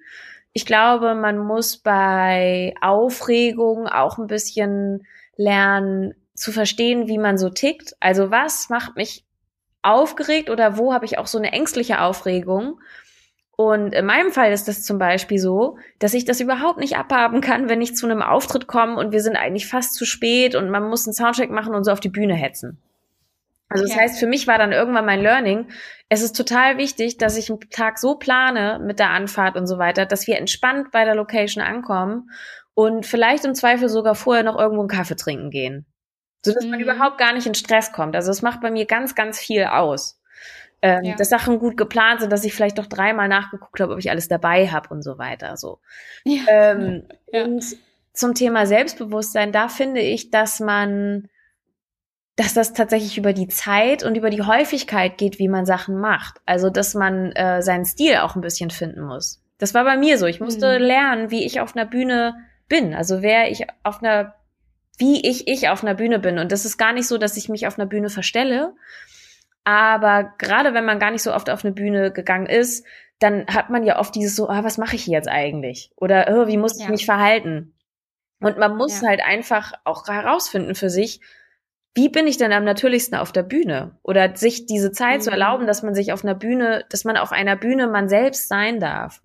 Ich 0.52 0.66
glaube, 0.66 1.14
man 1.14 1.38
muss 1.38 1.78
bei 1.78 2.74
Aufregung 2.80 3.86
auch 3.86 4.18
ein 4.18 4.26
bisschen 4.26 5.06
lernen 5.36 6.14
zu 6.34 6.52
verstehen, 6.52 7.06
wie 7.06 7.18
man 7.18 7.38
so 7.38 7.48
tickt. 7.48 7.94
Also 8.00 8.30
was 8.30 8.68
macht 8.68 8.96
mich 8.96 9.24
aufgeregt 9.82 10.50
oder 10.50 10.76
wo 10.78 10.92
habe 10.92 11.04
ich 11.04 11.18
auch 11.18 11.26
so 11.26 11.38
eine 11.38 11.52
ängstliche 11.52 12.00
Aufregung? 12.00 12.80
Und 13.56 13.94
in 13.94 14.04
meinem 14.06 14.32
Fall 14.32 14.52
ist 14.52 14.66
das 14.66 14.82
zum 14.82 14.98
Beispiel 14.98 15.38
so, 15.38 15.78
dass 16.00 16.14
ich 16.14 16.24
das 16.24 16.40
überhaupt 16.40 16.78
nicht 16.78 16.96
abhaben 16.96 17.40
kann, 17.40 17.68
wenn 17.68 17.80
ich 17.82 17.94
zu 17.94 18.06
einem 18.06 18.20
Auftritt 18.22 18.66
komme 18.66 18.96
und 18.96 19.12
wir 19.12 19.20
sind 19.20 19.36
eigentlich 19.36 19.68
fast 19.68 19.94
zu 19.94 20.04
spät 20.04 20.54
und 20.56 20.70
man 20.70 20.88
muss 20.88 21.06
einen 21.06 21.14
Soundcheck 21.14 21.50
machen 21.50 21.74
und 21.74 21.84
so 21.84 21.92
auf 21.92 22.00
die 22.00 22.08
Bühne 22.08 22.34
hetzen. 22.34 22.80
Also 23.68 23.84
das 23.84 23.94
Ja. 23.94 24.02
heißt, 24.02 24.18
für 24.18 24.26
mich 24.26 24.46
war 24.46 24.58
dann 24.58 24.72
irgendwann 24.72 25.06
mein 25.06 25.20
Learning, 25.20 25.68
es 26.08 26.22
ist 26.22 26.36
total 26.36 26.78
wichtig, 26.78 27.16
dass 27.16 27.36
ich 27.36 27.48
einen 27.50 27.60
Tag 27.70 27.98
so 27.98 28.16
plane 28.16 28.80
mit 28.82 28.98
der 28.98 29.10
Anfahrt 29.10 29.56
und 29.56 29.66
so 29.66 29.78
weiter, 29.78 30.04
dass 30.04 30.26
wir 30.26 30.36
entspannt 30.36 30.90
bei 30.90 31.04
der 31.04 31.14
Location 31.14 31.62
ankommen 31.62 32.30
und 32.74 33.06
vielleicht 33.06 33.44
im 33.44 33.54
Zweifel 33.54 33.88
sogar 33.88 34.14
vorher 34.16 34.42
noch 34.42 34.58
irgendwo 34.58 34.82
einen 34.82 34.88
Kaffee 34.88 35.16
trinken 35.16 35.50
gehen. 35.50 35.86
So 36.44 36.52
dass 36.52 36.64
man 36.64 36.78
Mhm. 36.78 36.84
überhaupt 36.84 37.18
gar 37.18 37.32
nicht 37.32 37.46
in 37.46 37.54
Stress 37.54 37.92
kommt. 37.92 38.14
Also 38.16 38.30
es 38.30 38.42
macht 38.42 38.60
bei 38.60 38.70
mir 38.70 38.84
ganz, 38.84 39.14
ganz 39.14 39.38
viel 39.38 39.64
aus. 39.64 40.20
Ähm, 40.84 41.04
Ja. 41.04 41.14
Dass 41.16 41.28
Sachen 41.30 41.58
gut 41.58 41.76
geplant 41.76 42.20
sind, 42.20 42.30
dass 42.30 42.44
ich 42.44 42.52
vielleicht 42.54 42.78
doch 42.78 42.86
dreimal 42.86 43.26
nachgeguckt 43.28 43.80
habe, 43.80 43.92
ob 43.94 43.98
ich 43.98 44.10
alles 44.10 44.28
dabei 44.28 44.68
habe 44.68 44.90
und 44.90 45.02
so 45.02 45.16
weiter. 45.18 45.56
So. 45.56 45.78
Ja. 46.24 46.42
Ähm, 46.48 47.08
Ja. 47.32 47.44
Und 47.44 47.64
zum 48.12 48.34
Thema 48.34 48.66
Selbstbewusstsein, 48.66 49.50
da 49.50 49.68
finde 49.68 50.00
ich, 50.00 50.30
dass 50.30 50.60
man, 50.60 51.28
dass 52.36 52.52
das 52.54 52.72
tatsächlich 52.72 53.16
über 53.18 53.32
die 53.32 53.48
Zeit 53.48 54.04
und 54.04 54.16
über 54.16 54.30
die 54.30 54.42
Häufigkeit 54.42 55.18
geht, 55.18 55.38
wie 55.38 55.48
man 55.48 55.66
Sachen 55.66 55.98
macht. 55.98 56.40
Also, 56.46 56.68
dass 56.70 56.94
man 56.94 57.32
äh, 57.32 57.62
seinen 57.62 57.84
Stil 57.84 58.16
auch 58.18 58.34
ein 58.36 58.40
bisschen 58.42 58.70
finden 58.70 59.02
muss. 59.02 59.40
Das 59.58 59.72
war 59.72 59.84
bei 59.84 59.96
mir 59.96 60.18
so. 60.18 60.26
Ich 60.26 60.40
musste 60.40 60.78
Mhm. 60.78 60.84
lernen, 60.84 61.30
wie 61.30 61.44
ich 61.44 61.60
auf 61.60 61.74
einer 61.76 61.86
Bühne 61.86 62.34
bin. 62.68 62.94
Also, 62.94 63.22
wer 63.22 63.50
ich 63.50 63.66
auf 63.84 64.02
einer, 64.02 64.34
wie 64.98 65.26
ich 65.28 65.48
ich 65.48 65.68
auf 65.68 65.82
einer 65.82 65.94
Bühne 65.94 66.18
bin. 66.18 66.38
Und 66.38 66.52
das 66.52 66.64
ist 66.64 66.76
gar 66.76 66.92
nicht 66.92 67.06
so, 67.08 67.18
dass 67.18 67.36
ich 67.36 67.48
mich 67.48 67.66
auf 67.66 67.78
einer 67.78 67.86
Bühne 67.86 68.10
verstelle. 68.10 68.74
Aber 69.64 70.34
gerade 70.38 70.74
wenn 70.74 70.84
man 70.84 70.98
gar 70.98 71.10
nicht 71.10 71.22
so 71.22 71.32
oft 71.34 71.48
auf 71.50 71.64
eine 71.64 71.72
Bühne 71.72 72.12
gegangen 72.12 72.46
ist, 72.46 72.86
dann 73.18 73.46
hat 73.46 73.70
man 73.70 73.84
ja 73.84 73.98
oft 73.98 74.14
dieses 74.14 74.36
so, 74.36 74.48
ah, 74.48 74.62
was 74.64 74.76
mache 74.78 74.96
ich 74.96 75.04
hier 75.04 75.14
jetzt 75.14 75.28
eigentlich? 75.28 75.90
Oder 75.96 76.26
oh, 76.30 76.46
wie 76.46 76.58
muss 76.58 76.76
ich 76.78 76.84
Ja. 76.84 76.90
mich 76.90 77.06
verhalten? 77.06 77.74
Und 78.40 78.58
man 78.58 78.76
muss 78.76 79.00
Ja. 79.00 79.08
halt 79.08 79.22
einfach 79.24 79.72
auch 79.84 80.06
herausfinden 80.08 80.74
für 80.74 80.90
sich, 80.90 81.20
wie 81.94 82.08
bin 82.08 82.26
ich 82.26 82.36
denn 82.36 82.52
am 82.52 82.64
natürlichsten 82.64 83.16
auf 83.16 83.32
der 83.32 83.44
Bühne? 83.44 83.98
Oder 84.02 84.34
sich 84.36 84.66
diese 84.66 84.90
Zeit 84.92 85.22
zu 85.22 85.30
Mhm. 85.30 85.34
erlauben, 85.34 85.66
dass 85.66 85.82
man 85.82 85.94
sich 85.94 86.12
auf 86.12 86.24
einer 86.24 86.34
Bühne, 86.34 86.84
dass 86.90 87.04
man 87.04 87.16
auf 87.16 87.32
einer 87.32 87.56
Bühne 87.56 87.86
man 87.86 88.08
selbst 88.08 88.48
sein 88.48 88.80
darf. 88.80 89.22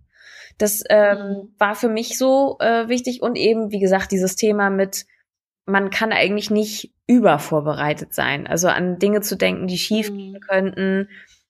Das 0.60 0.84
ähm, 0.90 1.18
Mhm. 1.18 1.56
war 1.58 1.76
für 1.76 1.90
mich 1.90 2.18
so 2.18 2.58
äh, 2.60 2.88
wichtig 2.88 3.22
und 3.22 3.36
eben, 3.38 3.72
wie 3.72 3.80
gesagt, 3.80 4.12
dieses 4.12 4.36
Thema 4.36 4.70
mit, 4.70 5.06
man 5.70 5.90
kann 5.90 6.12
eigentlich 6.12 6.50
nicht 6.52 6.92
übervorbereitet 7.08 8.14
sein. 8.14 8.48
Also 8.48 8.68
an 8.68 9.00
Dinge 9.00 9.22
zu 9.22 9.36
denken, 9.36 9.68
die 9.68 9.78
schief 9.78 10.08
gehen 10.08 10.34
Mhm. 10.34 10.40
könnten, 10.42 11.10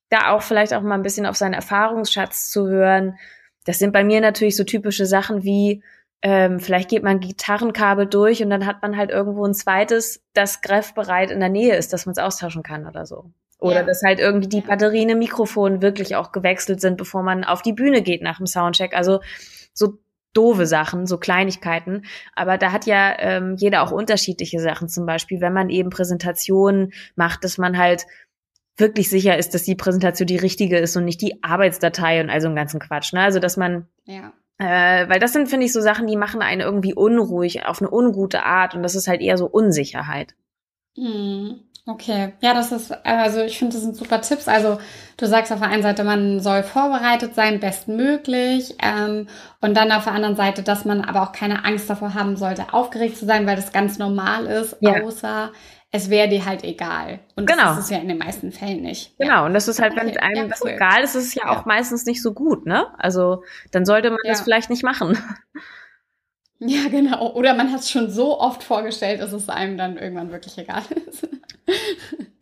da 0.09 0.31
auch 0.31 0.41
vielleicht 0.41 0.73
auch 0.73 0.81
mal 0.81 0.95
ein 0.95 1.01
bisschen 1.03 1.25
auf 1.25 1.35
seinen 1.37 1.53
Erfahrungsschatz 1.53 2.49
zu 2.51 2.67
hören. 2.67 3.17
Das 3.65 3.79
sind 3.79 3.91
bei 3.93 4.03
mir 4.03 4.21
natürlich 4.21 4.55
so 4.55 4.63
typische 4.63 5.05
Sachen 5.05 5.43
wie, 5.43 5.83
ähm, 6.21 6.59
vielleicht 6.59 6.89
geht 6.89 7.03
man 7.03 7.19
Gitarrenkabel 7.19 8.05
durch 8.07 8.41
und 8.43 8.49
dann 8.49 8.65
hat 8.65 8.81
man 8.81 8.97
halt 8.97 9.09
irgendwo 9.11 9.45
ein 9.45 9.53
zweites, 9.53 10.21
das 10.33 10.61
griffbereit 10.61 11.31
in 11.31 11.39
der 11.39 11.49
Nähe 11.49 11.75
ist, 11.75 11.93
dass 11.93 12.05
man 12.05 12.11
es 12.13 12.17
austauschen 12.19 12.63
kann 12.63 12.87
oder 12.87 13.05
so. 13.05 13.31
Oder 13.59 13.81
Ja. 13.81 13.83
dass 13.83 14.01
halt 14.03 14.19
irgendwie 14.19 14.47
die. 14.49 14.61
Batterien 14.61 15.09
im 15.09 15.19
Mikrofon 15.19 15.81
wirklich 15.81 16.15
auch 16.15 16.31
gewechselt 16.31 16.81
sind, 16.81 16.97
bevor 16.97 17.23
man 17.23 17.43
auf 17.43 17.61
die 17.61 17.73
Bühne 17.73 18.01
geht 18.01 18.21
nach 18.21 18.37
dem 18.37 18.47
Soundcheck. 18.47 18.95
Also 18.95 19.19
so 19.73 19.97
doofe 20.39 20.65
Sachen, 20.65 21.05
so 21.05 21.17
Kleinigkeiten. 21.17 22.03
Aber 22.35 22.57
da 22.57 22.71
hat 22.71 22.85
ja 22.85 23.13
ähm, 23.19 23.55
jeder 23.57 23.83
auch 23.83 23.91
unterschiedliche 23.91 24.59
Sachen. 24.59 24.87
Zum 24.89 25.05
Beispiel, 25.05 25.41
wenn 25.41 25.53
man 25.53 25.69
eben 25.69 25.89
Präsentationen 25.89 26.93
macht, 27.15 27.43
dass 27.43 27.57
man 27.57 27.77
halt 27.77 28.05
wirklich 28.77 29.09
sicher 29.09 29.37
ist, 29.37 29.53
dass 29.53 29.63
die 29.63 29.75
Präsentation 29.75 30.25
die 30.27 30.37
richtige 30.37 30.77
ist 30.77 30.95
und 30.95 31.03
nicht 31.05 31.21
die 31.21 31.43
Arbeitsdatei 31.43 32.21
und 32.21 32.29
all 32.29 32.39
so 32.41 32.47
einen 32.47 32.55
ganzen 32.55 32.79
Quatsch. 32.79 33.11
Ne? 33.13 33.21
Also 33.21 33.39
dass 33.39 33.57
man 33.57 33.87
Ja. 34.05 34.31
äh, 34.57 35.09
weil 35.09 35.19
das 35.19 35.33
sind, 35.33 35.49
finde 35.49 35.65
ich, 35.65 35.73
so 35.73 35.81
Sachen, 35.81 36.07
die 36.07 36.15
machen 36.15 36.41
einen 36.41 36.61
irgendwie 36.61 36.93
unruhig 36.93 37.65
auf 37.65 37.81
eine 37.81 37.91
ungute 37.91 38.43
Art 38.45 38.75
und 38.75 38.83
das 38.83 38.95
ist 38.95 39.07
halt 39.07 39.21
eher 39.21 39.37
so 39.37 39.47
Unsicherheit. 39.47 40.33
Mhm. 40.97 41.68
Okay, 41.91 42.33
ja, 42.41 42.53
das 42.53 42.71
ist, 42.71 42.91
also 43.03 43.41
ich 43.41 43.57
finde, 43.57 43.73
das 43.73 43.81
sind 43.83 43.95
super 43.95 44.21
Tipps. 44.21 44.47
Also 44.47 44.77
du 45.17 45.25
sagst 45.25 45.51
auf 45.51 45.57
der 45.59 45.69
einen 45.69 45.81
Seite, 45.81 46.03
man 46.03 46.39
soll 46.39 46.61
vorbereitet 46.61 47.33
sein, 47.33 47.59
bestmöglich. 47.59 48.75
Ähm, 48.79 49.27
und 49.59 49.75
dann 49.75 49.91
auf 49.91 50.03
der 50.03 50.13
anderen 50.13 50.35
Seite, 50.35 50.61
dass 50.61 50.85
man 50.85 51.01
aber 51.03 51.23
auch 51.23 51.31
keine 51.31 51.65
Angst 51.65 51.89
davor 51.89 52.13
haben 52.13 52.37
sollte, 52.37 52.73
aufgeregt 52.73 53.17
zu 53.17 53.25
sein, 53.25 53.47
weil 53.47 53.55
das 53.55 53.71
ganz 53.71 53.97
normal 53.97 54.45
ist, 54.45 54.77
Ja. 54.81 55.01
außer 55.01 55.51
es 55.91 56.11
wäre 56.11 56.27
dir 56.29 56.45
halt 56.45 56.63
egal. 56.63 57.21
Und 57.35 57.47
Genau. 57.47 57.63
das 57.63 57.79
ist 57.79 57.83
es 57.85 57.89
ja 57.89 57.97
in 57.97 58.07
den 58.07 58.19
meisten 58.19 58.51
Fällen 58.51 58.83
nicht. 58.83 59.17
Genau, 59.17 59.47
und 59.47 59.55
das 59.55 59.67
ist 59.67 59.81
halt, 59.81 59.95
wenn 59.95 60.09
Okay, 60.09 60.19
einem 60.19 60.35
ja, 60.43 60.47
das 60.47 60.61
cool. 60.63 60.69
egal 60.69 61.01
ist, 61.01 61.15
ist 61.15 61.25
es 61.29 61.33
ja, 61.33 61.45
Ja. 61.45 61.49
auch 61.59 61.65
meistens 61.65 62.05
nicht 62.05 62.21
so 62.21 62.33
gut, 62.35 62.67
ne? 62.67 62.85
Also 62.99 63.41
dann 63.71 63.83
sollte 63.85 64.11
man 64.11 64.19
das 64.27 64.37
Ja. 64.39 64.43
vielleicht 64.43 64.69
nicht 64.69 64.83
machen. 64.83 65.17
Ja, 66.67 66.89
genau. 66.89 67.31
Oder 67.35 67.53
man 67.53 67.71
hat 67.71 67.79
es 67.79 67.89
schon 67.89 68.09
so 68.11 68.37
oft 68.39 68.63
vorgestellt, 68.63 69.21
dass 69.21 69.31
es 69.31 69.47
einem 69.47 69.77
dann 69.77 69.97
irgendwann 69.97 70.31
wirklich 70.31 70.57
egal 70.57 70.83
ist. 71.07 71.27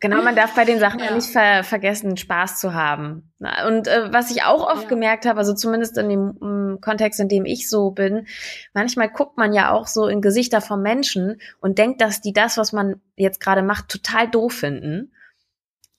Genau, 0.00 0.22
man 0.22 0.34
darf 0.36 0.54
bei 0.54 0.64
den 0.64 0.78
Sachen 0.80 1.00
Ja. 1.00 1.14
nicht 1.14 1.28
ver 1.30 1.62
vergessen, 1.64 2.16
Spaß 2.16 2.58
zu 2.60 2.72
haben. 2.74 3.32
Und 3.66 3.86
äh, 3.88 4.12
was 4.12 4.30
ich 4.30 4.42
auch 4.44 4.66
oft 4.68 4.84
Ja. 4.84 4.88
gemerkt 4.88 5.26
habe, 5.26 5.38
also 5.38 5.54
zumindest 5.54 5.98
in 5.98 6.08
dem 6.08 6.34
mm, 6.40 6.80
Kontext, 6.80 7.20
in 7.20 7.28
dem 7.28 7.44
ich 7.44 7.68
so 7.68 7.90
bin, 7.90 8.26
manchmal 8.74 9.08
guckt 9.08 9.36
man 9.38 9.52
ja 9.52 9.70
auch 9.72 9.86
so 9.86 10.06
in 10.06 10.20
Gesichter 10.22 10.60
von 10.60 10.82
Menschen 10.82 11.40
und 11.60 11.78
denkt, 11.78 12.00
dass 12.00 12.20
die 12.20 12.32
das, 12.32 12.56
was 12.56 12.72
man 12.72 13.00
jetzt 13.16 13.40
gerade 13.40 13.62
macht, 13.62 13.88
total 13.88 14.28
doof 14.28 14.52
finden. 14.52 15.12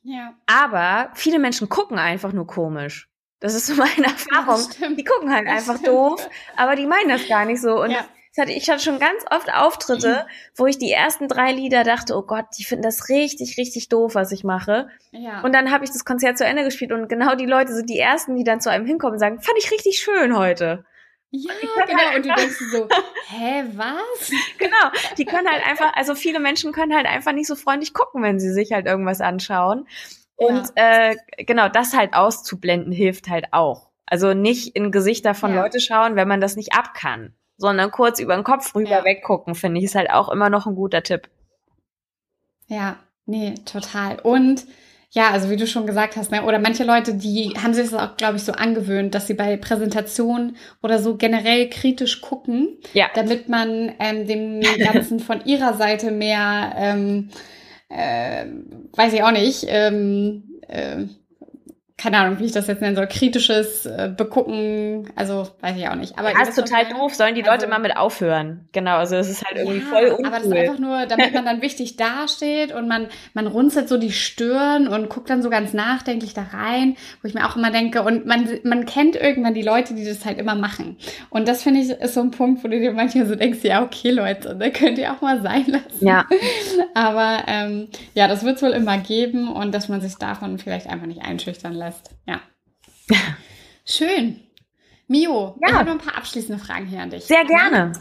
Ja. 0.02 0.34
Aber 0.48 1.10
viele 1.14 1.40
Menschen 1.40 1.68
gucken 1.70 2.00
einfach 2.00 2.32
nur 2.34 2.48
komisch. 2.48 3.09
Das 3.40 3.54
ist 3.56 3.68
so 3.68 3.76
meine 3.76 4.06
Erfahrung. 4.06 4.60
stimmt. 4.72 5.00
Die 5.00 5.04
gucken 5.04 5.34
halt 5.34 5.48
Das 5.48 5.54
einfach 5.60 5.76
stimmt. 5.76 5.88
doof, 5.88 6.30
aber 6.58 6.76
die 6.76 6.86
meinen 6.86 7.10
das 7.10 7.28
gar 7.28 7.46
nicht 7.46 7.62
so. 7.62 7.82
Und 7.82 7.92
Ja. 7.92 8.06
hatte, 8.38 8.52
ich 8.52 8.70
hatte 8.70 8.82
schon 8.84 9.00
ganz 9.00 9.24
oft 9.32 9.54
Auftritte, 9.54 10.26
wo 10.56 10.66
ich 10.66 10.78
die 10.78 10.92
ersten 10.92 11.28
drei 11.28 11.52
Lieder 11.52 11.84
dachte, 11.84 12.16
oh 12.16 12.22
Gott, 12.22 12.46
die 12.58 12.64
finden 12.64 12.84
das 12.84 13.10
richtig, 13.10 13.58
richtig 13.58 13.90
doof, 13.90 14.16
was 14.16 14.32
ich 14.32 14.44
mache. 14.46 14.88
Ja. 15.12 15.42
Und 15.42 15.54
dann 15.54 15.72
habe 15.72 15.84
ich 15.84 15.92
das 15.92 16.06
Konzert 16.06 16.38
zu 16.38 16.46
Ende 16.46 16.64
gespielt 16.64 16.92
und 16.92 17.08
genau 17.10 17.36
die 17.36 17.46
Leute 17.46 17.74
sind 17.74 17.90
die 17.90 18.00
ersten, 18.00 18.36
die 18.36 18.44
dann 18.46 18.62
zu 18.62 18.70
einem 18.72 18.86
hinkommen 18.86 19.14
und 19.14 19.20
sagen, 19.20 19.42
fand 19.42 19.58
ich 19.58 19.72
richtig 19.72 20.00
schön 20.00 20.38
heute. 20.38 20.86
ja, 21.32 21.52
genau. 21.86 22.00
halt 22.00 22.16
Und 22.18 22.26
du 22.28 22.34
denkst 22.36 22.58
so, 22.72 22.88
hä, 23.28 23.64
was? 23.76 24.32
Genau. 24.58 24.92
Die 25.18 25.26
können 25.26 25.48
halt 25.50 25.66
einfach, 25.68 25.94
also 25.96 26.16
viele 26.16 26.40
Menschen 26.40 26.72
können 26.72 26.96
halt 26.96 27.06
einfach 27.08 27.32
nicht 27.34 27.48
so 27.48 27.56
freundlich 27.56 27.94
gucken, 27.94 28.22
wenn 28.24 28.40
sie 28.40 28.52
sich 28.54 28.72
halt 28.72 28.86
irgendwas 28.86 29.22
anschauen. 29.22 29.88
Und 30.40 30.72
äh, 30.76 31.16
genau, 31.46 31.68
das 31.70 31.94
halt 31.96 32.14
auszublenden 32.14 32.92
hilft 32.94 33.30
halt 33.30 33.48
auch. 33.52 33.90
Also 34.06 34.34
nicht 34.34 34.76
in 34.76 34.92
Gesichter 34.92 35.34
von 35.36 35.54
Ja. 35.54 35.62
Leute 35.62 35.80
schauen, 35.80 36.16
wenn 36.16 36.28
man 36.28 36.42
das 36.42 36.56
nicht 36.56 36.74
ab 36.74 36.94
kann, 36.94 37.34
sondern 37.58 37.92
kurz 37.92 38.20
über 38.20 38.36
den 38.36 38.44
Kopf 38.44 38.74
rüber 38.74 38.90
Ja. 38.90 39.04
weggucken, 39.04 39.54
finde 39.54 39.80
ich, 39.80 39.86
ist 39.86 39.96
halt 39.96 40.10
auch 40.10 40.30
immer 40.30 40.50
noch 40.50 40.66
ein 40.66 40.76
guter 40.76 41.04
Tipp. 41.04 41.30
Ja, 42.68 42.98
nee, 43.26 43.56
total. 43.66 44.20
Und 44.20 44.66
ja, 45.12 45.32
also 45.32 45.50
wie 45.50 45.56
du 45.58 45.66
schon 45.66 45.88
gesagt 45.88 46.16
hast, 46.18 46.32
ne, 46.32 46.44
oder 46.44 46.60
manche 46.60 46.84
Leute, 46.84 47.16
die 47.16 47.56
haben 47.62 47.74
sich 47.74 47.90
das 47.90 48.00
auch, 48.00 48.16
glaube 48.16 48.38
ich, 48.38 48.44
so 48.44 48.52
angewöhnt, 48.52 49.16
dass 49.16 49.26
sie 49.26 49.34
bei 49.34 49.58
Präsentationen 49.58 50.56
oder 50.84 51.00
so 51.00 51.18
generell 51.18 51.68
kritisch 51.70 52.22
gucken, 52.22 52.78
Ja. 52.94 53.08
damit 53.16 53.50
man 53.50 53.92
ähm, 54.00 54.28
dem 54.28 54.62
Ganzen 54.84 55.20
von 55.20 55.44
ihrer 55.46 55.74
Seite 55.74 56.12
mehr, 56.12 56.74
ähm, 56.78 57.30
äh, 57.90 58.46
weiß 58.96 59.14
ich 59.14 59.24
auch 59.24 59.32
nicht, 59.32 59.66
ähm, 59.68 60.62
äh, 60.68 61.06
keine 62.02 62.18
Ahnung, 62.18 62.40
wie 62.40 62.46
ich 62.46 62.54
das 62.54 62.68
jetzt 62.68 62.82
nennen 62.82 62.96
soll, 62.96 63.08
kritisches 63.08 63.86
äh, 63.86 64.10
Begucken, 64.16 65.10
also 65.16 65.50
weiß 65.60 65.76
ich 65.78 65.88
auch 65.90 65.96
nicht. 65.96 66.18
Aber 66.18 66.32
Ja, 66.32 66.42
ist 66.44 66.56
total 66.56 66.84
meine? 66.86 66.96
doof, 66.96 67.14
sollen 67.14 67.36
die 67.36 67.44
Also- 67.44 67.52
Leute 67.52 67.68
mal 67.68 67.80
mit 67.80 67.98
aufhören. 67.98 68.68
Genau, 68.72 68.96
also 68.98 69.18
es 69.18 69.30
ist 69.30 69.44
halt 69.46 69.58
irgendwie 69.58 69.80
Ja, 69.80 69.86
voll 69.86 70.06
uncool. 70.12 70.26
aber 70.28 70.38
das 70.38 70.46
ist 70.48 70.54
einfach 70.54 70.80
nur, 70.80 71.06
damit 71.08 71.34
man 71.34 71.44
dann 71.46 71.62
wichtig 71.62 71.98
dasteht 71.98 72.74
und 72.74 72.88
man, 72.88 73.08
man 73.34 73.48
runzelt 73.48 73.90
so 73.90 73.98
die 73.98 74.12
Stirn 74.14 74.88
und 74.88 75.10
guckt 75.10 75.30
dann 75.30 75.42
so 75.44 75.50
ganz 75.50 75.74
nachdenklich 75.74 76.34
da 76.34 76.44
rein, 76.54 76.96
wo 77.22 77.28
ich 77.28 77.34
mir 77.34 77.46
auch 77.46 77.58
immer 77.58 77.70
denke, 77.72 78.02
und 78.04 78.26
man, 78.26 78.48
man 78.64 78.86
kennt 78.86 79.18
irgendwann 79.18 79.54
die 79.54 79.62
Leute, 79.62 79.94
die 79.94 80.06
das 80.06 80.24
halt 80.26 80.40
immer 80.40 80.56
machen. 80.56 80.96
Und 81.30 81.48
das 81.50 81.64
finde 81.64 81.82
ich 81.82 81.90
ist 81.90 82.14
so 82.14 82.22
ein 82.22 82.32
Punkt, 82.32 82.64
wo 82.64 82.70
du 82.70 82.80
dir 82.80 82.94
manchmal 82.94 83.26
so 83.26 83.36
denkst, 83.36 83.60
ja, 83.64 83.84
okay, 83.84 84.12
Leute, 84.12 84.56
da 84.56 84.70
könnt 84.70 84.98
ihr 85.00 85.12
auch 85.12 85.20
mal 85.22 85.42
sein 85.42 85.66
lassen. 85.68 86.08
ja, 86.08 86.26
Aber 86.94 87.44
ähm, 87.48 87.88
ja, 88.14 88.28
das 88.28 88.44
wird 88.44 88.56
es 88.58 88.62
wohl 88.64 88.70
immer 88.70 88.98
geben 88.98 89.50
und 89.52 89.74
dass 89.74 89.90
man 89.90 90.02
sich 90.02 90.16
davon 90.16 90.58
vielleicht 90.60 90.88
einfach 90.88 91.06
nicht 91.08 91.22
einschüchtern 91.24 91.74
lässt. 91.74 91.89
Ja. 92.26 92.42
Schön. 93.86 94.42
Mio, 95.08 95.58
ich 95.62 95.70
Ja. 95.70 95.78
habe 95.80 95.86
noch 95.86 96.00
ein 96.00 96.06
paar 96.08 96.18
abschließende 96.18 96.64
Fragen 96.64 96.86
hier 96.86 97.02
an 97.02 97.10
dich. 97.10 97.26
sehr 97.26 97.46
gerne. 97.46 97.94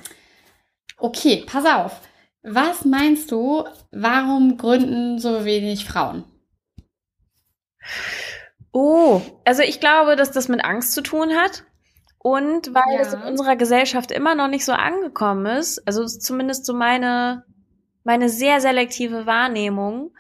Okay, 0.99 1.45
pass 1.47 1.65
auf. 1.65 2.01
Was 2.43 2.85
meinst 2.85 3.31
du, 3.31 3.65
warum 3.91 4.57
gründen 4.59 5.19
so 5.19 5.45
wenig 5.45 5.85
Frauen? 5.85 6.25
Oh, 8.73 9.21
also 9.45 9.63
ich 9.63 9.81
glaube, 9.81 10.17
dass 10.17 10.31
das 10.31 10.49
mit 10.49 10.65
Angst 10.65 10.93
zu 10.93 11.03
tun 11.03 11.33
hat. 11.33 11.65
Und 12.19 12.75
weil 12.75 12.95
ja. 12.97 13.01
es 13.01 13.13
in 13.15 13.23
unserer 13.23 13.57
Gesellschaft 13.57 14.11
immer 14.11 14.35
noch 14.35 14.49
nicht 14.49 14.65
so 14.65 14.73
angekommen 14.73 15.47
ist, 15.47 15.87
also 15.87 16.05
zumindest 16.05 16.67
so 16.67 16.75
meine, 16.75 17.45
meine 18.03 18.29
sehr 18.29 18.61
selektive 18.61 19.25
Wahrnehmung, 19.25 20.13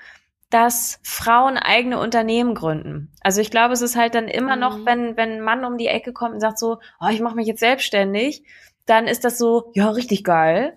dass 0.50 0.98
Frauen 1.02 1.58
eigene 1.58 1.98
Unternehmen 1.98 2.54
gründen. 2.54 3.12
Also 3.20 3.40
ich 3.40 3.50
glaube, 3.50 3.74
es 3.74 3.82
ist 3.82 3.96
halt 3.96 4.14
dann 4.14 4.28
immer 4.28 4.56
mhm. 4.56 4.60
noch, 4.60 4.86
wenn, 4.86 5.16
wenn 5.16 5.32
ein 5.32 5.40
Mann 5.40 5.64
um 5.64 5.76
die 5.76 5.88
Ecke 5.88 6.12
kommt 6.12 6.34
und 6.34 6.40
sagt 6.40 6.58
so, 6.58 6.78
oh, 7.00 7.08
ich 7.10 7.20
mache 7.20 7.36
mich 7.36 7.46
jetzt 7.46 7.60
selbstständig, 7.60 8.44
dann 8.86 9.06
ist 9.06 9.24
das 9.24 9.36
so, 9.36 9.70
ja, 9.74 9.90
richtig 9.90 10.24
geil. 10.24 10.76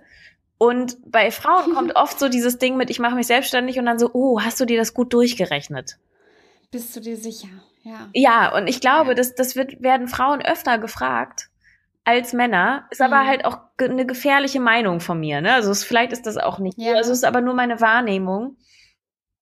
Und 0.58 0.98
bei 1.10 1.32
Frauen 1.32 1.74
kommt 1.74 1.96
oft 1.96 2.20
so 2.20 2.28
dieses 2.28 2.58
Ding 2.58 2.76
mit, 2.76 2.90
ich 2.90 3.00
mache 3.00 3.16
mich 3.16 3.28
selbstständig 3.28 3.80
und 3.80 3.86
dann 3.86 4.00
so, 4.00 4.10
oh, 4.14 4.42
hast 4.42 4.60
du 4.60 4.66
dir 4.66 4.78
das 4.78 4.94
gut 4.94 5.14
durchgerechnet? 5.14 5.98
Bist 6.70 6.96
du 6.96 7.00
dir 7.00 7.16
sicher? 7.16 7.50
Ja. 7.84 8.10
Ja, 8.14 8.56
und 8.56 8.68
ich 8.68 8.82
glaube, 8.82 9.10
ja. 9.12 9.16
das, 9.16 9.36
das 9.36 9.56
wird, 9.56 9.82
werden 9.82 10.08
Frauen 10.08 10.42
öfter 10.42 10.78
gefragt 10.78 11.50
als 12.04 12.34
Männer. 12.34 12.88
Ist 12.92 13.02
aber 13.02 13.24
mhm. 13.24 13.28
halt 13.28 13.46
auch 13.46 13.60
eine 13.80 14.06
gefährliche 14.06 14.60
Meinung 14.60 15.00
von 15.00 15.20
mir. 15.20 15.42
Ne? 15.42 15.54
Also 15.54 15.72
es, 15.72 15.84
vielleicht 15.84 16.12
ist 16.12 16.26
das 16.26 16.38
auch 16.38 16.60
nicht. 16.60 16.78
Ja. 16.78 16.96
Also 16.96 17.12
es 17.12 17.20
ist 17.20 17.26
aber 17.26 17.42
nur 17.42 17.54
meine 17.54 17.80
Wahrnehmung. 17.80 18.58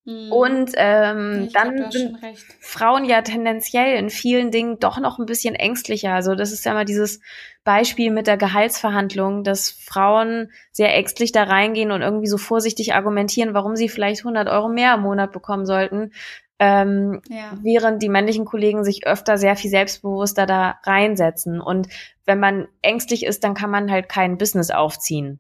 Mhm. 0.10 0.32
Und 0.32 0.72
ähm, 0.76 1.49
dann 1.53 1.91
sind 1.91 2.18
Frauen 2.60 3.05
ja 3.05 3.22
tendenziell 3.22 3.95
in 3.95 4.10
vielen 4.10 4.49
Dingen 4.49 4.80
doch 4.80 4.99
noch 4.99 5.20
ein 5.20 5.28
bisschen 5.28 5.53
ängstlicher. 5.53 6.14
Also 6.14 6.34
das 6.34 6.51
ist 6.51 6.66
ja 6.66 6.74
mal 6.74 6.86
dieses 6.86 7.22
Beispiel 7.64 8.10
mit 8.10 8.26
der 8.26 8.38
Gehaltsverhandlung, 8.38 9.43
dass 9.43 9.70
Frauen 9.70 10.51
sehr 10.72 10.95
ängstlich 10.95 11.32
da 11.32 11.43
reingehen 11.43 11.91
und 11.91 12.01
irgendwie 12.01 12.28
so 12.28 12.39
vorsichtig 12.39 12.95
argumentieren, 12.95 13.53
warum 13.53 13.76
sie 13.76 13.88
vielleicht 13.88 14.22
100 14.22 14.49
Euro 14.49 14.68
mehr 14.68 14.95
im 14.95 15.01
Monat 15.01 15.32
bekommen 15.32 15.68
sollten, 15.68 16.12
ähm, 16.57 17.22
ja. 17.30 17.53
während 17.62 18.01
die 18.01 18.10
männlichen 18.10 18.45
Kollegen 18.45 18.84
sich 18.84 19.05
öfter 19.05 19.38
sehr 19.38 19.55
viel 19.55 19.70
selbstbewusster 19.70 20.47
da 20.47 20.80
reinsetzen. 20.86 21.62
Und 21.62 21.88
wenn 22.26 22.39
man 22.39 22.68
ängstlich 22.82 23.28
ist, 23.28 23.43
dann 23.43 23.53
kann 23.53 23.70
man 23.70 23.91
halt 23.91 24.10
kein 24.10 24.39
Business 24.39 24.72
aufziehen. 24.72 25.39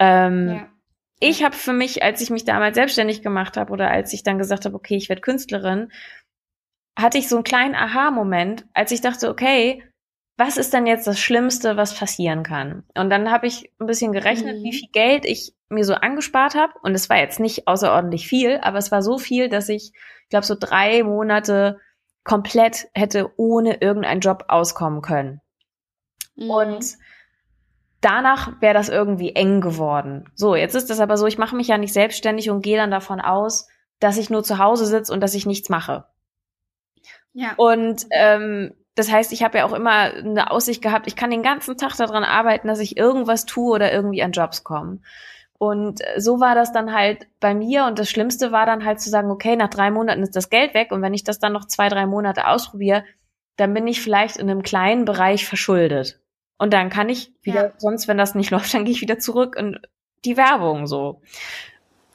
Ähm, 0.00 0.48
ja. 0.48 0.71
Ich 1.24 1.44
habe 1.44 1.54
für 1.54 1.72
mich, 1.72 2.02
als 2.02 2.20
ich 2.20 2.30
mich 2.30 2.44
damals 2.44 2.74
selbstständig 2.74 3.22
gemacht 3.22 3.56
habe 3.56 3.72
oder 3.72 3.88
als 3.88 4.12
ich 4.12 4.24
dann 4.24 4.38
gesagt 4.38 4.64
habe, 4.64 4.74
okay, 4.74 4.96
ich 4.96 5.08
werde 5.08 5.22
Künstlerin, 5.22 5.92
hatte 6.98 7.16
ich 7.16 7.28
so 7.28 7.36
einen 7.36 7.44
kleinen 7.44 7.76
Aha-Moment, 7.76 8.66
als 8.74 8.90
ich 8.90 9.02
dachte, 9.02 9.30
okay, 9.30 9.84
was 10.36 10.56
ist 10.56 10.72
denn 10.72 10.84
jetzt 10.84 11.06
das 11.06 11.20
Schlimmste, 11.20 11.76
was 11.76 11.94
passieren 11.94 12.42
kann? 12.42 12.82
Und 12.96 13.08
dann 13.08 13.30
habe 13.30 13.46
ich 13.46 13.70
ein 13.78 13.86
bisschen 13.86 14.10
gerechnet, 14.10 14.58
mhm. 14.58 14.64
wie 14.64 14.72
viel 14.72 14.88
Geld 14.90 15.24
ich 15.24 15.54
mir 15.68 15.84
so 15.84 15.94
angespart 15.94 16.56
habe. 16.56 16.72
Und 16.82 16.96
es 16.96 17.08
war 17.08 17.18
jetzt 17.18 17.38
nicht 17.38 17.68
außerordentlich 17.68 18.26
viel, 18.26 18.58
aber 18.60 18.78
es 18.78 18.90
war 18.90 19.00
so 19.00 19.16
viel, 19.16 19.48
dass 19.48 19.68
ich, 19.68 19.92
ich 19.94 20.28
glaube, 20.28 20.44
so 20.44 20.56
drei 20.58 21.04
Monate 21.04 21.78
komplett 22.24 22.88
hätte 22.94 23.30
ohne 23.36 23.80
irgendeinen 23.80 24.22
Job 24.22 24.46
auskommen 24.48 25.02
können. 25.02 25.40
Mhm. 26.34 26.50
Und 26.50 26.84
danach 28.02 28.60
wäre 28.60 28.74
das 28.74 28.90
irgendwie 28.90 29.34
eng 29.34 29.62
geworden. 29.62 30.28
So, 30.34 30.54
jetzt 30.54 30.74
ist 30.74 30.90
das 30.90 31.00
aber 31.00 31.16
so, 31.16 31.26
ich 31.26 31.38
mache 31.38 31.56
mich 31.56 31.68
ja 31.68 31.78
nicht 31.78 31.94
selbstständig 31.94 32.50
und 32.50 32.60
gehe 32.60 32.76
dann 32.76 32.90
davon 32.90 33.20
aus, 33.20 33.68
dass 34.00 34.18
ich 34.18 34.28
nur 34.28 34.42
zu 34.42 34.58
Hause 34.58 34.84
sitze 34.84 35.12
und 35.12 35.20
dass 35.20 35.34
ich 35.34 35.46
nichts 35.46 35.70
mache. 35.70 36.04
Ja. 37.32 37.54
Und 37.56 38.06
ähm, 38.10 38.74
das 38.94 39.10
heißt, 39.10 39.32
ich 39.32 39.42
habe 39.42 39.58
ja 39.58 39.64
auch 39.64 39.72
immer 39.72 40.12
eine 40.14 40.50
Aussicht 40.50 40.82
gehabt, 40.82 41.06
ich 41.06 41.16
kann 41.16 41.30
den 41.30 41.42
ganzen 41.42 41.78
Tag 41.78 41.96
daran 41.96 42.24
arbeiten, 42.24 42.68
dass 42.68 42.80
ich 42.80 42.96
irgendwas 42.96 43.46
tue 43.46 43.74
oder 43.74 43.92
irgendwie 43.92 44.22
an 44.22 44.32
Jobs 44.32 44.64
komme. 44.64 44.98
Und 45.56 46.00
so 46.18 46.40
war 46.40 46.56
das 46.56 46.72
dann 46.72 46.92
halt 46.92 47.28
bei 47.38 47.54
mir. 47.54 47.86
Und 47.86 48.00
das 48.00 48.10
Schlimmste 48.10 48.50
war 48.50 48.66
dann 48.66 48.84
halt 48.84 49.00
zu 49.00 49.08
sagen, 49.10 49.30
okay, 49.30 49.54
nach 49.54 49.70
drei 49.70 49.92
Monaten 49.92 50.22
ist 50.22 50.34
das 50.34 50.50
Geld 50.50 50.74
weg. 50.74 50.90
Und 50.90 51.02
wenn 51.02 51.14
ich 51.14 51.22
das 51.22 51.38
dann 51.38 51.52
noch 51.52 51.66
zwei, 51.66 51.88
drei 51.88 52.04
Monate 52.04 52.48
ausprobiere, 52.48 53.04
dann 53.56 53.72
bin 53.72 53.86
ich 53.86 54.02
vielleicht 54.02 54.38
in 54.38 54.50
einem 54.50 54.62
kleinen 54.62 55.04
Bereich 55.04 55.46
verschuldet. 55.46 56.18
Und 56.58 56.72
dann 56.72 56.90
kann 56.90 57.08
ich 57.08 57.32
wieder, 57.42 57.68
ja. 57.68 57.72
sonst, 57.78 58.08
wenn 58.08 58.18
das 58.18 58.34
nicht 58.34 58.50
läuft, 58.52 58.72
dann 58.74 58.84
gehe 58.84 58.92
ich 58.92 59.00
wieder 59.00 59.18
zurück 59.18 59.56
in 59.56 59.78
die 60.24 60.36
Werbung 60.36 60.86
so. 60.86 61.22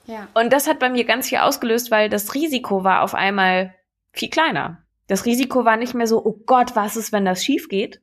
Ja. 0.06 0.28
Und 0.34 0.54
das 0.54 0.68
hat 0.68 0.80
bei 0.80 0.90
mir 0.90 1.04
ganz 1.04 1.28
viel 1.30 1.40
ausgelöst, 1.40 1.92
weil 1.92 2.10
das 2.10 2.34
Risiko 2.34 2.84
war 2.84 3.04
auf 3.04 3.14
einmal 3.14 3.76
viel 4.14 4.30
kleiner. 4.30 4.84
Das 5.08 5.26
Risiko 5.26 5.66
war 5.66 5.78
nicht 5.78 5.94
mehr 5.94 6.08
so, 6.08 6.24
oh 6.24 6.40
Gott, 6.46 6.76
was 6.76 6.96
ist, 6.96 7.12
wenn 7.12 7.26
das 7.26 7.44
schief 7.44 7.68
geht, 7.68 8.02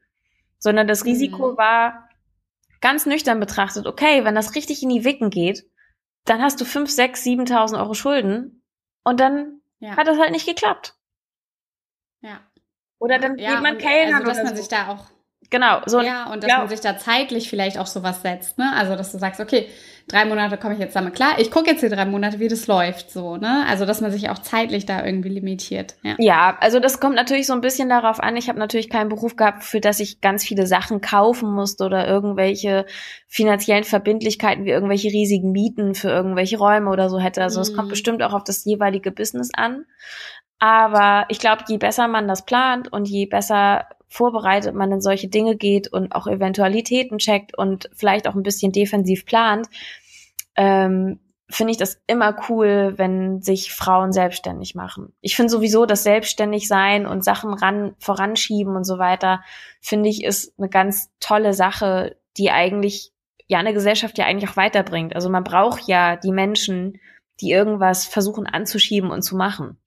sondern 0.58 0.86
das 0.86 1.04
Risiko 1.04 1.52
mhm. 1.52 1.56
war 1.56 2.08
ganz 2.80 3.06
nüchtern 3.06 3.40
betrachtet, 3.40 3.86
okay, 3.86 4.24
wenn 4.24 4.34
das 4.34 4.54
richtig 4.54 4.82
in 4.82 4.90
die 4.90 5.04
Wicken 5.04 5.30
geht, 5.30 5.64
dann 6.24 6.42
hast 6.42 6.60
du 6.60 6.64
fünf, 6.64 6.90
sechs, 6.90 7.24
siebentausend 7.24 7.80
Euro 7.80 7.94
Schulden 7.94 8.62
und 9.04 9.20
dann 9.20 9.60
ja. 9.78 9.96
hat 9.96 10.06
das 10.06 10.18
halt 10.18 10.32
nicht 10.32 10.46
geklappt. 10.46 10.94
Ja. 12.20 12.40
Oder 12.98 13.18
dann 13.18 13.38
ja, 13.38 13.52
geht 13.52 13.62
man 13.62 13.78
Kellner. 13.78 14.16
Also, 14.16 14.28
dass 14.28 14.38
man 14.38 14.48
so. 14.48 14.56
sich 14.56 14.68
da 14.68 14.88
auch 14.88 15.06
Genau, 15.50 15.80
so. 15.86 16.00
Ja, 16.00 16.32
und 16.32 16.42
dass 16.42 16.50
ja. 16.50 16.58
man 16.58 16.68
sich 16.68 16.80
da 16.80 16.96
zeitlich 16.98 17.48
vielleicht 17.48 17.78
auch 17.78 17.86
sowas 17.86 18.22
setzt, 18.22 18.58
ne? 18.58 18.72
Also, 18.76 18.96
dass 18.96 19.12
du 19.12 19.18
sagst, 19.18 19.40
okay, 19.40 19.68
drei 20.08 20.24
Monate 20.24 20.56
komme 20.58 20.74
ich 20.74 20.80
jetzt 20.80 20.96
damit 20.96 21.14
klar. 21.14 21.38
Ich 21.38 21.50
gucke 21.50 21.70
jetzt 21.70 21.82
die 21.82 21.88
drei 21.88 22.04
Monate, 22.04 22.40
wie 22.40 22.48
das 22.48 22.66
läuft, 22.66 23.10
so, 23.10 23.36
ne? 23.36 23.64
Also, 23.68 23.86
dass 23.86 24.00
man 24.00 24.10
sich 24.10 24.30
auch 24.30 24.38
zeitlich 24.38 24.86
da 24.86 25.04
irgendwie 25.04 25.28
limitiert. 25.28 25.94
Ja, 26.02 26.14
ja 26.18 26.56
also 26.60 26.80
das 26.80 27.00
kommt 27.00 27.14
natürlich 27.14 27.46
so 27.46 27.52
ein 27.52 27.60
bisschen 27.60 27.88
darauf 27.88 28.20
an. 28.20 28.36
Ich 28.36 28.48
habe 28.48 28.58
natürlich 28.58 28.90
keinen 28.90 29.08
Beruf 29.08 29.36
gehabt, 29.36 29.64
für 29.64 29.80
das 29.80 30.00
ich 30.00 30.20
ganz 30.20 30.44
viele 30.44 30.66
Sachen 30.66 31.00
kaufen 31.00 31.52
musste 31.52 31.84
oder 31.84 32.06
irgendwelche 32.06 32.86
finanziellen 33.28 33.84
Verbindlichkeiten 33.84 34.64
wie 34.64 34.70
irgendwelche 34.70 35.08
riesigen 35.08 35.52
Mieten 35.52 35.94
für 35.94 36.08
irgendwelche 36.08 36.58
Räume 36.58 36.90
oder 36.90 37.08
so 37.08 37.18
hätte. 37.18 37.42
Also, 37.42 37.60
es 37.60 37.72
mhm. 37.72 37.76
kommt 37.76 37.88
bestimmt 37.90 38.22
auch 38.22 38.32
auf 38.32 38.44
das 38.44 38.64
jeweilige 38.64 39.10
Business 39.10 39.50
an. 39.54 39.86
Aber 40.58 41.26
ich 41.28 41.38
glaube, 41.38 41.64
je 41.68 41.78
besser 41.78 42.08
man 42.08 42.28
das 42.28 42.44
plant 42.44 42.92
und 42.92 43.08
je 43.08 43.26
besser 43.26 43.86
vorbereitet 44.08 44.74
man 44.74 44.92
in 44.92 45.00
solche 45.00 45.28
Dinge 45.28 45.56
geht 45.56 45.92
und 45.92 46.14
auch 46.14 46.26
Eventualitäten 46.26 47.18
checkt 47.18 47.58
und 47.58 47.90
vielleicht 47.94 48.28
auch 48.28 48.34
ein 48.34 48.44
bisschen 48.44 48.70
defensiv 48.70 49.26
plant, 49.26 49.66
ähm, 50.56 51.18
finde 51.50 51.72
ich 51.72 51.76
das 51.76 52.00
immer 52.06 52.36
cool, 52.48 52.94
wenn 52.96 53.42
sich 53.42 53.72
Frauen 53.72 54.12
selbstständig 54.12 54.74
machen. 54.74 55.12
Ich 55.20 55.36
finde 55.36 55.50
sowieso, 55.50 55.84
dass 55.84 56.02
selbstständig 56.02 56.68
sein 56.68 57.06
und 57.06 57.24
Sachen 57.24 57.52
ran, 57.52 57.94
voranschieben 57.98 58.76
und 58.76 58.84
so 58.84 58.98
weiter, 58.98 59.42
finde 59.80 60.08
ich, 60.08 60.24
ist 60.24 60.58
eine 60.58 60.68
ganz 60.68 61.10
tolle 61.20 61.52
Sache, 61.52 62.16
die 62.36 62.50
eigentlich 62.50 63.12
ja 63.46 63.58
eine 63.58 63.74
Gesellschaft 63.74 64.16
ja 64.16 64.24
eigentlich 64.24 64.50
auch 64.50 64.56
weiterbringt. 64.56 65.14
Also 65.14 65.28
man 65.28 65.44
braucht 65.44 65.86
ja 65.86 66.16
die 66.16 66.32
Menschen, 66.32 66.98
die 67.40 67.50
irgendwas 67.50 68.06
versuchen 68.06 68.46
anzuschieben 68.46 69.10
und 69.10 69.22
zu 69.22 69.36
machen. 69.36 69.78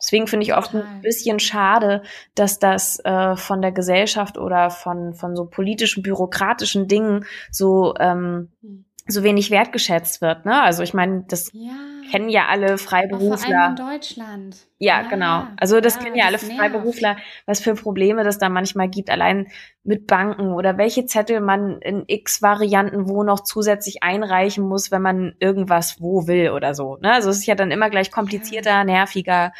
Deswegen 0.00 0.26
finde 0.26 0.44
ich 0.44 0.54
oft 0.54 0.72
Total. 0.72 0.86
ein 0.86 1.00
bisschen 1.00 1.38
schade, 1.38 2.02
dass 2.34 2.58
das 2.58 2.98
äh, 3.04 3.36
von 3.36 3.62
der 3.62 3.72
Gesellschaft 3.72 4.38
oder 4.38 4.70
von, 4.70 5.14
von 5.14 5.36
so 5.36 5.46
politischen, 5.46 6.02
bürokratischen 6.02 6.88
Dingen 6.88 7.24
so, 7.50 7.94
ähm, 7.98 8.50
hm. 8.60 8.84
so 9.06 9.22
wenig 9.22 9.50
wertgeschätzt 9.50 10.20
wird. 10.20 10.44
Ne? 10.44 10.62
Also 10.62 10.82
ich 10.82 10.94
meine, 10.94 11.24
das 11.28 11.50
ja. 11.52 11.72
Kennen 12.10 12.28
ja 12.28 12.46
alle 12.46 12.78
Freiberufler. 12.78 13.38
Vor 13.38 13.56
allem 13.56 13.70
in 13.70 13.76
Deutschland. 13.76 14.56
Ja, 14.78 15.02
ja 15.02 15.08
genau. 15.08 15.46
Also 15.58 15.80
das 15.80 15.96
ja, 15.96 16.02
kennen 16.02 16.16
ja 16.16 16.26
alle. 16.26 16.38
Freiberufler, 16.38 17.16
was 17.46 17.60
für 17.60 17.74
Probleme 17.74 18.24
das 18.24 18.38
da 18.38 18.48
manchmal 18.48 18.88
gibt, 18.88 19.10
allein 19.10 19.48
mit 19.82 20.06
Banken 20.06 20.52
oder 20.52 20.78
welche 20.78 21.06
Zettel 21.06 21.40
man 21.40 21.80
in 21.80 22.04
x 22.06 22.42
Varianten 22.42 23.08
wo 23.08 23.22
noch 23.22 23.40
zusätzlich 23.40 24.02
einreichen 24.02 24.64
muss, 24.64 24.90
wenn 24.90 25.02
man 25.02 25.34
irgendwas 25.40 26.00
wo 26.00 26.26
will 26.26 26.50
oder 26.50 26.74
so. 26.74 26.96
Ne? 26.96 27.12
Also 27.12 27.30
es 27.30 27.38
ist 27.38 27.46
ja 27.46 27.54
dann 27.54 27.70
immer 27.70 27.90
gleich 27.90 28.10
komplizierter, 28.10 28.84
nerviger. 28.84 29.52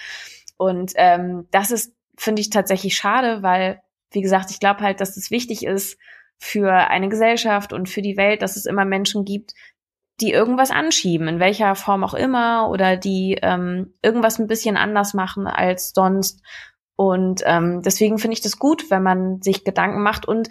Und 0.57 0.93
ähm, 0.97 1.49
das 1.51 1.71
ist, 1.71 1.95
finde 2.17 2.41
ich, 2.41 2.51
tatsächlich 2.51 2.97
schade, 2.97 3.43
weil, 3.43 3.81
wie 4.13 4.23
gesagt, 4.23 4.51
ich 4.51 4.61
glaube 4.61 4.81
halt, 4.81 5.01
dass 5.01 5.17
es 5.17 5.31
wichtig 5.31 5.65
ist 5.65 5.99
für 6.39 6.73
eine 6.73 7.09
Gesellschaft 7.09 7.73
und 7.73 7.89
für 7.89 8.03
die 8.03 8.17
Welt, 8.17 8.43
dass 8.43 8.57
es 8.57 8.67
immer 8.67 8.85
Menschen 8.85 9.25
gibt, 9.25 9.55
die 10.21 10.33
irgendwas 10.33 10.71
anschieben, 10.71 11.29
in 11.29 11.41
welcher 11.41 11.75
Form 11.75 12.05
auch 12.05 12.15
immer, 12.15 12.71
oder 12.71 12.97
die 12.97 13.39
ähm, 13.43 13.95
irgendwas 14.03 14.39
ein 14.39 14.47
bisschen 14.47 14.77
anders 14.77 15.15
machen 15.15 15.47
als 15.47 15.93
sonst. 15.95 16.43
Und 16.97 17.43
ähm, 17.45 17.83
deswegen 17.83 18.19
finde 18.19 18.35
ich 18.35 18.41
das 18.41 18.59
gut, 18.59 18.91
wenn 18.91 19.03
man 19.03 19.43
sich 19.43 19.65
Gedanken 19.65 20.03
macht. 20.03 20.27
Und 20.27 20.49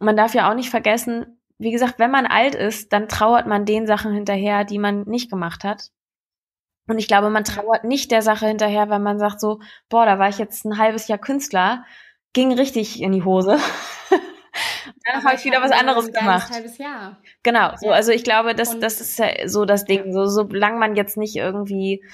man 0.00 0.16
darf 0.16 0.34
ja 0.34 0.50
auch 0.50 0.54
nicht 0.54 0.70
vergessen, 0.70 1.38
wie 1.58 1.70
gesagt, 1.70 1.98
wenn 1.98 2.10
man 2.10 2.26
alt 2.26 2.54
ist, 2.54 2.92
dann 2.92 3.08
trauert 3.08 3.46
man 3.46 3.64
den 3.64 3.86
Sachen 3.86 4.12
hinterher, 4.12 4.64
die 4.64 4.78
man 4.78 5.02
nicht 5.02 5.30
gemacht 5.30 5.64
hat. 5.64 5.90
Und 6.88 6.98
ich 6.98 7.08
glaube, 7.08 7.30
man 7.30 7.44
trauert 7.44 7.84
nicht 7.84 8.10
der 8.10 8.22
Sache 8.22 8.46
hinterher, 8.46 8.88
weil 8.90 9.00
man 9.00 9.18
sagt 9.18 9.40
so, 9.40 9.60
boah, 9.88 10.06
da 10.06 10.18
war 10.18 10.28
ich 10.28 10.38
jetzt 10.38 10.64
ein 10.64 10.78
halbes 10.78 11.08
Jahr 11.08 11.18
Künstler, 11.18 11.84
ging 12.32 12.52
richtig 12.52 13.00
in 13.00 13.12
die 13.12 13.24
Hose. 13.24 13.58
dann 15.04 15.24
habe 15.24 15.36
ich 15.36 15.44
wieder 15.44 15.62
was 15.62 15.72
anderes 15.72 16.12
gemacht. 16.12 16.48
Ein 16.50 16.56
halbes 16.56 16.78
Jahr. 16.78 17.18
Genau, 17.42 17.72
so, 17.76 17.90
also 17.90 18.12
ich 18.12 18.24
glaube, 18.24 18.54
das, 18.54 18.78
das 18.78 19.00
ist 19.00 19.18
ja 19.18 19.48
so 19.48 19.64
das 19.64 19.84
Ding. 19.84 20.12
So, 20.12 20.26
solange 20.26 20.78
man 20.78 20.96
jetzt 20.96 21.16
nicht 21.16 21.36
irgendwie 21.36 22.04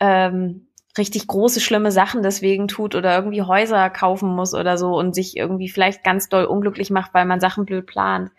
ähm, 0.00 0.68
richtig 0.98 1.26
große, 1.26 1.60
schlimme 1.60 1.92
Sachen 1.92 2.22
deswegen 2.22 2.68
tut 2.68 2.94
oder 2.94 3.14
irgendwie 3.14 3.42
Häuser 3.42 3.90
kaufen 3.90 4.34
muss 4.34 4.54
oder 4.54 4.76
so 4.76 4.96
und 4.96 5.14
sich 5.14 5.36
irgendwie 5.36 5.68
vielleicht 5.68 6.02
ganz 6.04 6.28
doll 6.28 6.44
unglücklich 6.44 6.90
macht, 6.90 7.14
weil 7.14 7.26
man 7.26 7.40
Sachen 7.40 7.64
blöd 7.64 7.86
plant, 7.86 8.30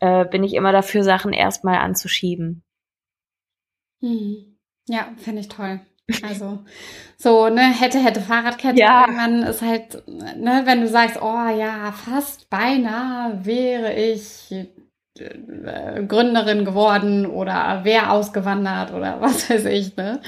äh, 0.00 0.24
bin 0.24 0.42
ich 0.42 0.54
immer 0.54 0.72
dafür, 0.72 1.04
Sachen 1.04 1.32
erstmal 1.32 1.78
anzuschieben. 1.78 2.62
Hm. 4.02 4.56
Ja, 4.88 5.08
finde 5.18 5.40
ich 5.40 5.48
toll. 5.48 5.80
Also 6.26 6.60
so, 7.16 7.48
ne, 7.48 7.60
hätte, 7.60 7.98
hätte 7.98 8.20
Fahrradkette. 8.20 8.78
Ja. 8.78 9.02
Irgendwann 9.02 9.42
ist 9.42 9.62
halt, 9.62 10.02
ne, 10.06 10.62
wenn 10.64 10.80
du 10.80 10.88
sagst, 10.88 11.20
oh 11.20 11.48
ja, 11.48 11.92
fast 11.92 12.48
beinahe 12.48 13.44
wäre 13.44 13.92
ich 13.94 14.50
äh, 15.18 16.02
Gründerin 16.06 16.64
geworden 16.64 17.26
oder 17.26 17.80
wer 17.82 18.12
ausgewandert 18.12 18.94
oder 18.94 19.16
was 19.20 19.50
weiß 19.50 19.66
ich, 19.66 19.96
ne? 19.96 20.20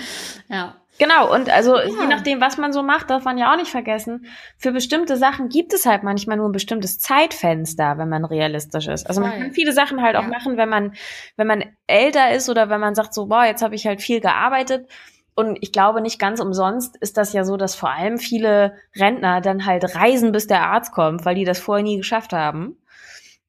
Ja. 0.49 0.77
Genau, 0.99 1.33
und 1.33 1.49
also 1.49 1.79
ja. 1.79 1.87
je 1.87 2.07
nachdem, 2.07 2.41
was 2.41 2.59
man 2.59 2.73
so 2.73 2.83
macht, 2.83 3.09
darf 3.09 3.25
man 3.25 3.39
ja 3.39 3.51
auch 3.51 3.57
nicht 3.57 3.71
vergessen, 3.71 4.27
für 4.59 4.73
bestimmte 4.73 5.17
Sachen 5.17 5.49
gibt 5.49 5.73
es 5.73 5.87
halt 5.87 6.03
manchmal 6.03 6.37
nur 6.37 6.49
ein 6.49 6.53
bestimmtes 6.53 6.99
Zeitfenster, 6.99 7.97
wenn 7.97 8.11
man 8.11 8.25
realistisch 8.25 8.87
ist. 8.87 9.07
Also 9.09 9.23
man 9.23 9.33
kann 9.33 9.53
viele 9.53 9.73
Sachen 9.73 10.03
halt 10.03 10.15
ja. 10.15 10.21
auch 10.21 10.27
machen, 10.27 10.59
wenn 10.59 10.69
man, 10.69 10.93
wenn 11.37 11.47
man 11.47 11.65
älter 11.87 12.33
ist 12.33 12.51
oder 12.51 12.69
wenn 12.69 12.81
man 12.81 12.95
sagt 12.95 13.15
so, 13.15 13.27
boah, 13.27 13.47
jetzt 13.47 13.63
habe 13.63 13.75
ich 13.75 13.87
halt 13.87 14.03
viel 14.03 14.21
gearbeitet. 14.21 14.87
Und 15.35 15.59
ich 15.63 15.73
glaube, 15.73 16.03
nicht 16.03 16.19
ganz 16.19 16.41
umsonst 16.41 16.97
ist 16.99 17.17
das 17.17 17.33
ja 17.33 17.45
so, 17.45 17.57
dass 17.57 17.75
vor 17.75 17.91
allem 17.91 18.19
viele 18.19 18.75
Rentner 18.95 19.41
dann 19.41 19.65
halt 19.65 19.95
reisen, 19.95 20.33
bis 20.33 20.47
der 20.47 20.67
Arzt 20.67 20.93
kommt, 20.93 21.25
weil 21.25 21.35
die 21.35 21.45
das 21.45 21.59
vorher 21.59 21.83
nie 21.83 21.97
geschafft 21.97 22.33
haben. 22.33 22.77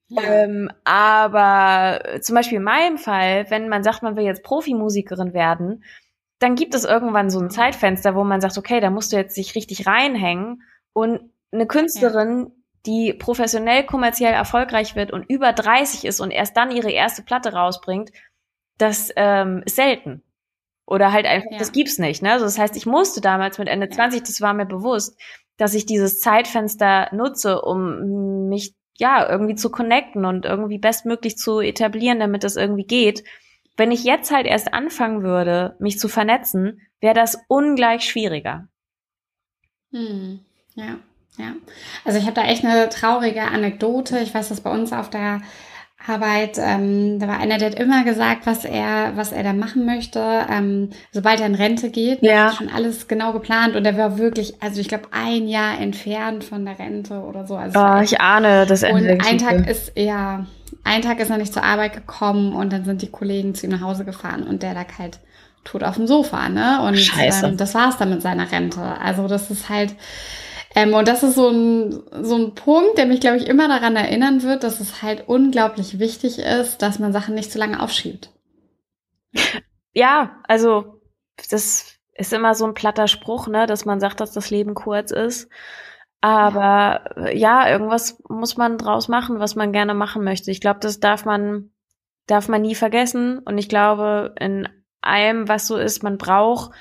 Ja. 0.07 0.21
Ähm, 0.21 0.69
aber 0.83 2.21
zum 2.21 2.35
Beispiel 2.35 2.57
in 2.57 2.63
meinem 2.63 2.97
Fall, 2.97 3.49
wenn 3.49 3.67
man 3.67 3.83
sagt, 3.83 4.03
man 4.03 4.15
will 4.15 4.23
jetzt 4.23 4.43
Profimusikerin 4.43 5.33
werden, 5.33 5.83
dann 6.39 6.55
gibt 6.55 6.75
es 6.75 6.83
irgendwann 6.83 7.29
so 7.29 7.39
ein 7.39 7.49
Zeitfenster, 7.49 8.15
wo 8.15 8.23
man 8.23 8.41
sagt, 8.41 8.57
okay, 8.57 8.79
da 8.79 8.89
musst 8.89 9.11
du 9.11 9.17
jetzt 9.17 9.35
sich 9.35 9.55
richtig 9.55 9.87
reinhängen. 9.87 10.61
Und 10.93 11.31
eine 11.51 11.67
Künstlerin, 11.67 12.47
ja. 12.47 12.51
die 12.85 13.13
professionell 13.13 13.85
kommerziell 13.85 14.33
erfolgreich 14.33 14.95
wird 14.95 15.11
und 15.11 15.23
über 15.29 15.53
30 15.53 16.05
ist 16.05 16.19
und 16.19 16.31
erst 16.31 16.55
dann 16.55 16.71
ihre 16.71 16.91
erste 16.91 17.23
Platte 17.23 17.53
rausbringt, 17.53 18.11
das 18.77 19.11
ähm, 19.15 19.63
ist 19.65 19.75
selten. 19.75 20.21
Oder 20.85 21.13
halt 21.13 21.25
einfach, 21.25 21.51
ja. 21.51 21.57
das 21.57 21.71
gibt's 21.71 21.97
nicht. 21.97 22.21
Ne? 22.21 22.31
Also 22.31 22.45
das 22.45 22.57
heißt, 22.57 22.75
ich 22.75 22.85
musste 22.85 23.21
damals 23.21 23.57
mit 23.57 23.67
Ende 23.67 23.87
ja. 23.87 23.91
20, 23.91 24.23
das 24.23 24.41
war 24.41 24.53
mir 24.53 24.65
bewusst, 24.65 25.17
dass 25.57 25.73
ich 25.73 25.85
dieses 25.85 26.19
Zeitfenster 26.19 27.09
nutze, 27.13 27.61
um 27.61 28.49
mich 28.49 28.73
ja 28.97 29.27
irgendwie 29.29 29.55
zu 29.55 29.69
connecten 29.71 30.25
und 30.25 30.45
irgendwie 30.45 30.77
bestmöglich 30.77 31.37
zu 31.37 31.59
etablieren, 31.59 32.19
damit 32.19 32.43
das 32.43 32.55
irgendwie 32.55 32.85
geht. 32.85 33.23
Wenn 33.75 33.91
ich 33.91 34.03
jetzt 34.03 34.31
halt 34.31 34.45
erst 34.45 34.73
anfangen 34.73 35.23
würde, 35.23 35.75
mich 35.79 35.99
zu 35.99 36.07
vernetzen, 36.07 36.81
wäre 36.99 37.15
das 37.15 37.39
ungleich 37.47 38.03
schwieriger. 38.03 38.67
Hm, 39.91 40.41
ja, 40.75 40.99
ja. 41.37 41.53
Also 42.05 42.19
ich 42.19 42.25
habe 42.25 42.35
da 42.35 42.43
echt 42.43 42.63
eine 42.63 42.89
traurige 42.89 43.43
Anekdote. 43.43 44.19
Ich 44.19 44.33
weiß, 44.33 44.49
dass 44.49 44.61
bei 44.61 44.71
uns 44.71 44.93
auf 44.93 45.09
der 45.09 45.41
Arbeit, 46.05 46.57
ähm, 46.57 47.19
da 47.19 47.27
war 47.27 47.39
einer, 47.39 47.57
der 47.57 47.71
hat 47.71 47.79
immer 47.79 48.03
gesagt, 48.03 48.45
was 48.45 48.65
er, 48.65 49.13
was 49.15 49.31
er 49.31 49.43
da 49.43 49.53
machen 49.53 49.85
möchte, 49.85 50.21
ähm, 50.49 50.89
sobald 51.11 51.39
er 51.39 51.47
in 51.47 51.55
Rente 51.55 51.89
geht. 51.89 52.21
Ja. 52.21 52.47
Hat 52.47 52.55
schon 52.55 52.69
alles 52.69 53.07
genau 53.07 53.33
geplant 53.33 53.75
und 53.75 53.85
er 53.85 53.97
war 53.97 54.17
wirklich, 54.17 54.61
also 54.61 54.81
ich 54.81 54.87
glaube, 54.87 55.07
ein 55.11 55.47
Jahr 55.47 55.79
entfernt 55.79 56.43
von 56.43 56.65
der 56.65 56.77
Rente 56.77 57.21
oder 57.21 57.47
so. 57.47 57.55
Also 57.55 57.79
oh, 57.79 58.01
ich 58.01 58.19
ahne 58.19 58.65
das 58.65 58.83
Ende. 58.83 59.13
Und 59.13 59.25
ein 59.25 59.37
Tag 59.37 59.67
ist, 59.67 59.93
ja, 59.95 60.45
ein 60.83 61.01
Tag 61.01 61.19
ist 61.19 61.29
er 61.29 61.37
nicht 61.37 61.53
zur 61.53 61.63
Arbeit 61.63 61.93
gekommen 61.93 62.53
und 62.53 62.73
dann 62.73 62.83
sind 62.83 63.01
die 63.01 63.11
Kollegen 63.11 63.55
zu 63.55 63.65
ihm 63.65 63.71
nach 63.71 63.81
Hause 63.81 64.03
gefahren 64.03 64.43
und 64.43 64.63
der 64.63 64.73
lag 64.73 64.87
halt 64.99 65.19
tot 65.63 65.83
auf 65.83 65.95
dem 65.95 66.07
Sofa, 66.07 66.49
ne? 66.49 66.81
Und 66.85 66.97
Scheiße. 66.97 67.47
Ähm, 67.47 67.57
das 67.57 67.73
war's 67.73 67.97
dann 67.97 68.09
mit 68.09 68.21
seiner 68.21 68.51
Rente. 68.51 68.81
Also 68.81 69.27
das 69.27 69.49
ist 69.49 69.69
halt, 69.69 69.95
ähm, 70.75 70.93
und 70.93 71.07
das 71.07 71.23
ist 71.23 71.35
so 71.35 71.49
ein, 71.49 72.03
so 72.23 72.35
ein 72.35 72.55
Punkt, 72.55 72.97
der 72.97 73.05
mich, 73.05 73.19
glaube 73.19 73.37
ich, 73.37 73.47
immer 73.47 73.67
daran 73.67 73.95
erinnern 73.95 74.43
wird, 74.43 74.63
dass 74.63 74.79
es 74.79 75.01
halt 75.01 75.27
unglaublich 75.27 75.99
wichtig 75.99 76.39
ist, 76.39 76.81
dass 76.81 76.99
man 76.99 77.13
Sachen 77.13 77.35
nicht 77.35 77.51
zu 77.51 77.59
lange 77.59 77.81
aufschiebt. 77.81 78.31
Ja, 79.95 80.41
also 80.47 81.01
das 81.51 81.99
ist 82.15 82.33
immer 82.33 82.55
so 82.55 82.65
ein 82.65 82.73
platter 82.73 83.07
Spruch, 83.07 83.47
ne, 83.47 83.67
dass 83.67 83.85
man 83.85 83.99
sagt, 83.99 84.21
dass 84.21 84.31
das 84.31 84.49
Leben 84.49 84.73
kurz 84.73 85.11
ist. 85.11 85.49
Aber 86.21 87.31
ja. 87.33 87.69
irgendwas 87.69 88.21
muss 88.29 88.55
man 88.55 88.77
draus 88.77 89.07
machen, 89.09 89.39
was 89.39 89.55
man 89.55 89.73
gerne 89.73 89.93
machen 89.93 90.23
möchte. 90.23 90.51
Ich 90.51 90.61
glaube, 90.61 90.79
das 90.79 90.99
darf 90.99 91.25
man, 91.25 91.71
darf 92.27 92.47
man 92.47 92.61
nie 92.61 92.75
vergessen. 92.75 93.39
Und 93.39 93.57
ich 93.57 93.67
glaube, 93.67 94.33
in 94.39 94.69
allem, 95.01 95.49
was 95.49 95.67
so 95.67 95.75
ist, 95.75 96.01
man 96.01 96.17
braucht 96.17 96.71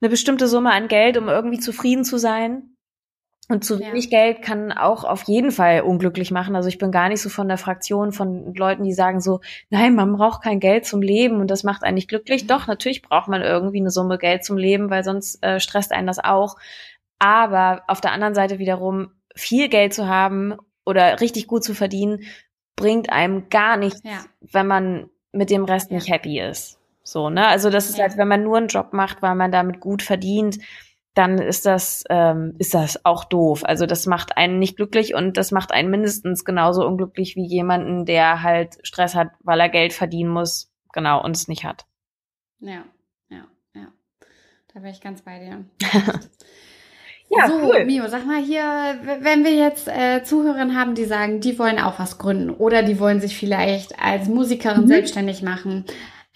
eine 0.00 0.10
bestimmte 0.10 0.46
Summe 0.46 0.70
an 0.70 0.86
Geld, 0.86 1.18
um 1.18 1.28
irgendwie 1.28 1.58
zufrieden 1.58 2.04
zu 2.04 2.18
sein. 2.18 2.69
Und 3.50 3.64
zu 3.64 3.80
wenig 3.80 4.10
ja. 4.10 4.10
Geld 4.10 4.42
kann 4.42 4.70
auch 4.70 5.02
auf 5.02 5.24
jeden 5.24 5.50
Fall 5.50 5.80
unglücklich 5.80 6.30
machen. 6.30 6.54
Also 6.54 6.68
ich 6.68 6.78
bin 6.78 6.92
gar 6.92 7.08
nicht 7.08 7.20
so 7.20 7.28
von 7.28 7.48
der 7.48 7.58
Fraktion 7.58 8.12
von 8.12 8.54
Leuten, 8.54 8.84
die 8.84 8.92
sagen 8.92 9.20
so, 9.20 9.40
nein, 9.70 9.94
man 9.96 10.16
braucht 10.16 10.42
kein 10.42 10.60
Geld 10.60 10.86
zum 10.86 11.02
Leben 11.02 11.40
und 11.40 11.50
das 11.50 11.64
macht 11.64 11.82
einen 11.82 11.96
nicht 11.96 12.08
glücklich. 12.08 12.44
Mhm. 12.44 12.46
Doch, 12.46 12.66
natürlich 12.68 13.02
braucht 13.02 13.28
man 13.28 13.42
irgendwie 13.42 13.80
eine 13.80 13.90
Summe 13.90 14.18
Geld 14.18 14.44
zum 14.44 14.56
Leben, 14.56 14.88
weil 14.88 15.02
sonst 15.02 15.42
äh, 15.42 15.58
stresst 15.58 15.90
einen 15.92 16.06
das 16.06 16.20
auch. 16.20 16.56
Aber 17.18 17.82
auf 17.88 18.00
der 18.00 18.12
anderen 18.12 18.34
Seite 18.34 18.58
wiederum, 18.58 19.10
viel 19.34 19.68
Geld 19.68 19.94
zu 19.94 20.08
haben 20.08 20.56
oder 20.86 21.20
richtig 21.20 21.46
gut 21.46 21.64
zu 21.64 21.74
verdienen, 21.74 22.20
bringt 22.76 23.10
einem 23.10 23.48
gar 23.48 23.76
nichts, 23.76 24.00
ja. 24.04 24.24
wenn 24.40 24.66
man 24.66 25.10
mit 25.32 25.50
dem 25.50 25.64
Rest 25.64 25.90
ja. 25.90 25.96
nicht 25.96 26.08
happy 26.08 26.40
ist. 26.40 26.78
So, 27.02 27.30
ne? 27.30 27.46
Also 27.48 27.70
das 27.70 27.90
ist 27.90 27.98
halt, 27.98 28.16
wenn 28.16 28.28
man 28.28 28.44
nur 28.44 28.58
einen 28.58 28.68
Job 28.68 28.92
macht, 28.92 29.22
weil 29.22 29.34
man 29.34 29.50
damit 29.50 29.80
gut 29.80 30.02
verdient, 30.02 30.58
dann 31.14 31.38
ist 31.38 31.66
das, 31.66 32.04
ähm, 32.08 32.54
ist 32.58 32.74
das 32.74 33.04
auch 33.04 33.24
doof. 33.24 33.64
Also 33.64 33.86
das 33.86 34.06
macht 34.06 34.36
einen 34.36 34.58
nicht 34.58 34.76
glücklich 34.76 35.14
und 35.14 35.36
das 35.36 35.50
macht 35.50 35.72
einen 35.72 35.90
mindestens 35.90 36.44
genauso 36.44 36.86
unglücklich 36.86 37.36
wie 37.36 37.46
jemanden, 37.46 38.04
der 38.04 38.42
halt 38.42 38.78
Stress 38.82 39.14
hat, 39.14 39.28
weil 39.40 39.60
er 39.60 39.68
Geld 39.68 39.92
verdienen 39.92 40.30
muss, 40.30 40.72
genau, 40.92 41.22
und 41.22 41.36
es 41.36 41.48
nicht 41.48 41.64
hat. 41.64 41.86
Ja, 42.60 42.84
ja, 43.28 43.44
ja. 43.74 43.88
Da 44.72 44.82
wäre 44.82 44.92
ich 44.92 45.00
ganz 45.00 45.22
bei 45.22 45.38
dir. 45.38 45.64
Ja, 47.32 47.46
so, 47.46 47.54
cool. 47.62 47.84
Mio, 47.84 48.08
sag 48.08 48.26
mal 48.26 48.42
hier, 48.42 48.98
wenn 49.20 49.44
wir 49.44 49.54
jetzt 49.54 49.86
äh, 49.86 50.24
Zuhörerinnen 50.24 50.76
haben, 50.76 50.96
die 50.96 51.04
sagen, 51.04 51.40
die 51.40 51.60
wollen 51.60 51.78
auch 51.78 52.00
was 52.00 52.18
gründen 52.18 52.50
oder 52.50 52.82
die 52.82 52.98
wollen 52.98 53.20
sich 53.20 53.38
vielleicht 53.38 54.02
als 54.02 54.28
Musikerin 54.28 54.82
mhm. 54.82 54.88
selbstständig 54.88 55.40
machen. 55.40 55.84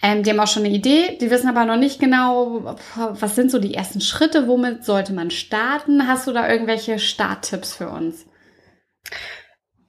Ähm, 0.01 0.23
die 0.23 0.29
haben 0.29 0.39
auch 0.39 0.47
schon 0.47 0.65
eine 0.65 0.73
Idee, 0.73 1.17
die 1.19 1.31
wissen 1.31 1.49
aber 1.49 1.65
noch 1.65 1.77
nicht 1.77 1.99
genau, 1.99 2.75
was 2.95 3.35
sind 3.35 3.49
so 3.49 3.59
die 3.59 3.73
ersten 3.73 4.01
Schritte, 4.01 4.47
womit 4.47 4.83
sollte 4.83 5.13
man 5.13 5.31
starten? 5.31 6.07
Hast 6.07 6.27
du 6.27 6.33
da 6.33 6.49
irgendwelche 6.49 6.99
Starttipps 6.99 7.73
für 7.73 7.89
uns? 7.89 8.25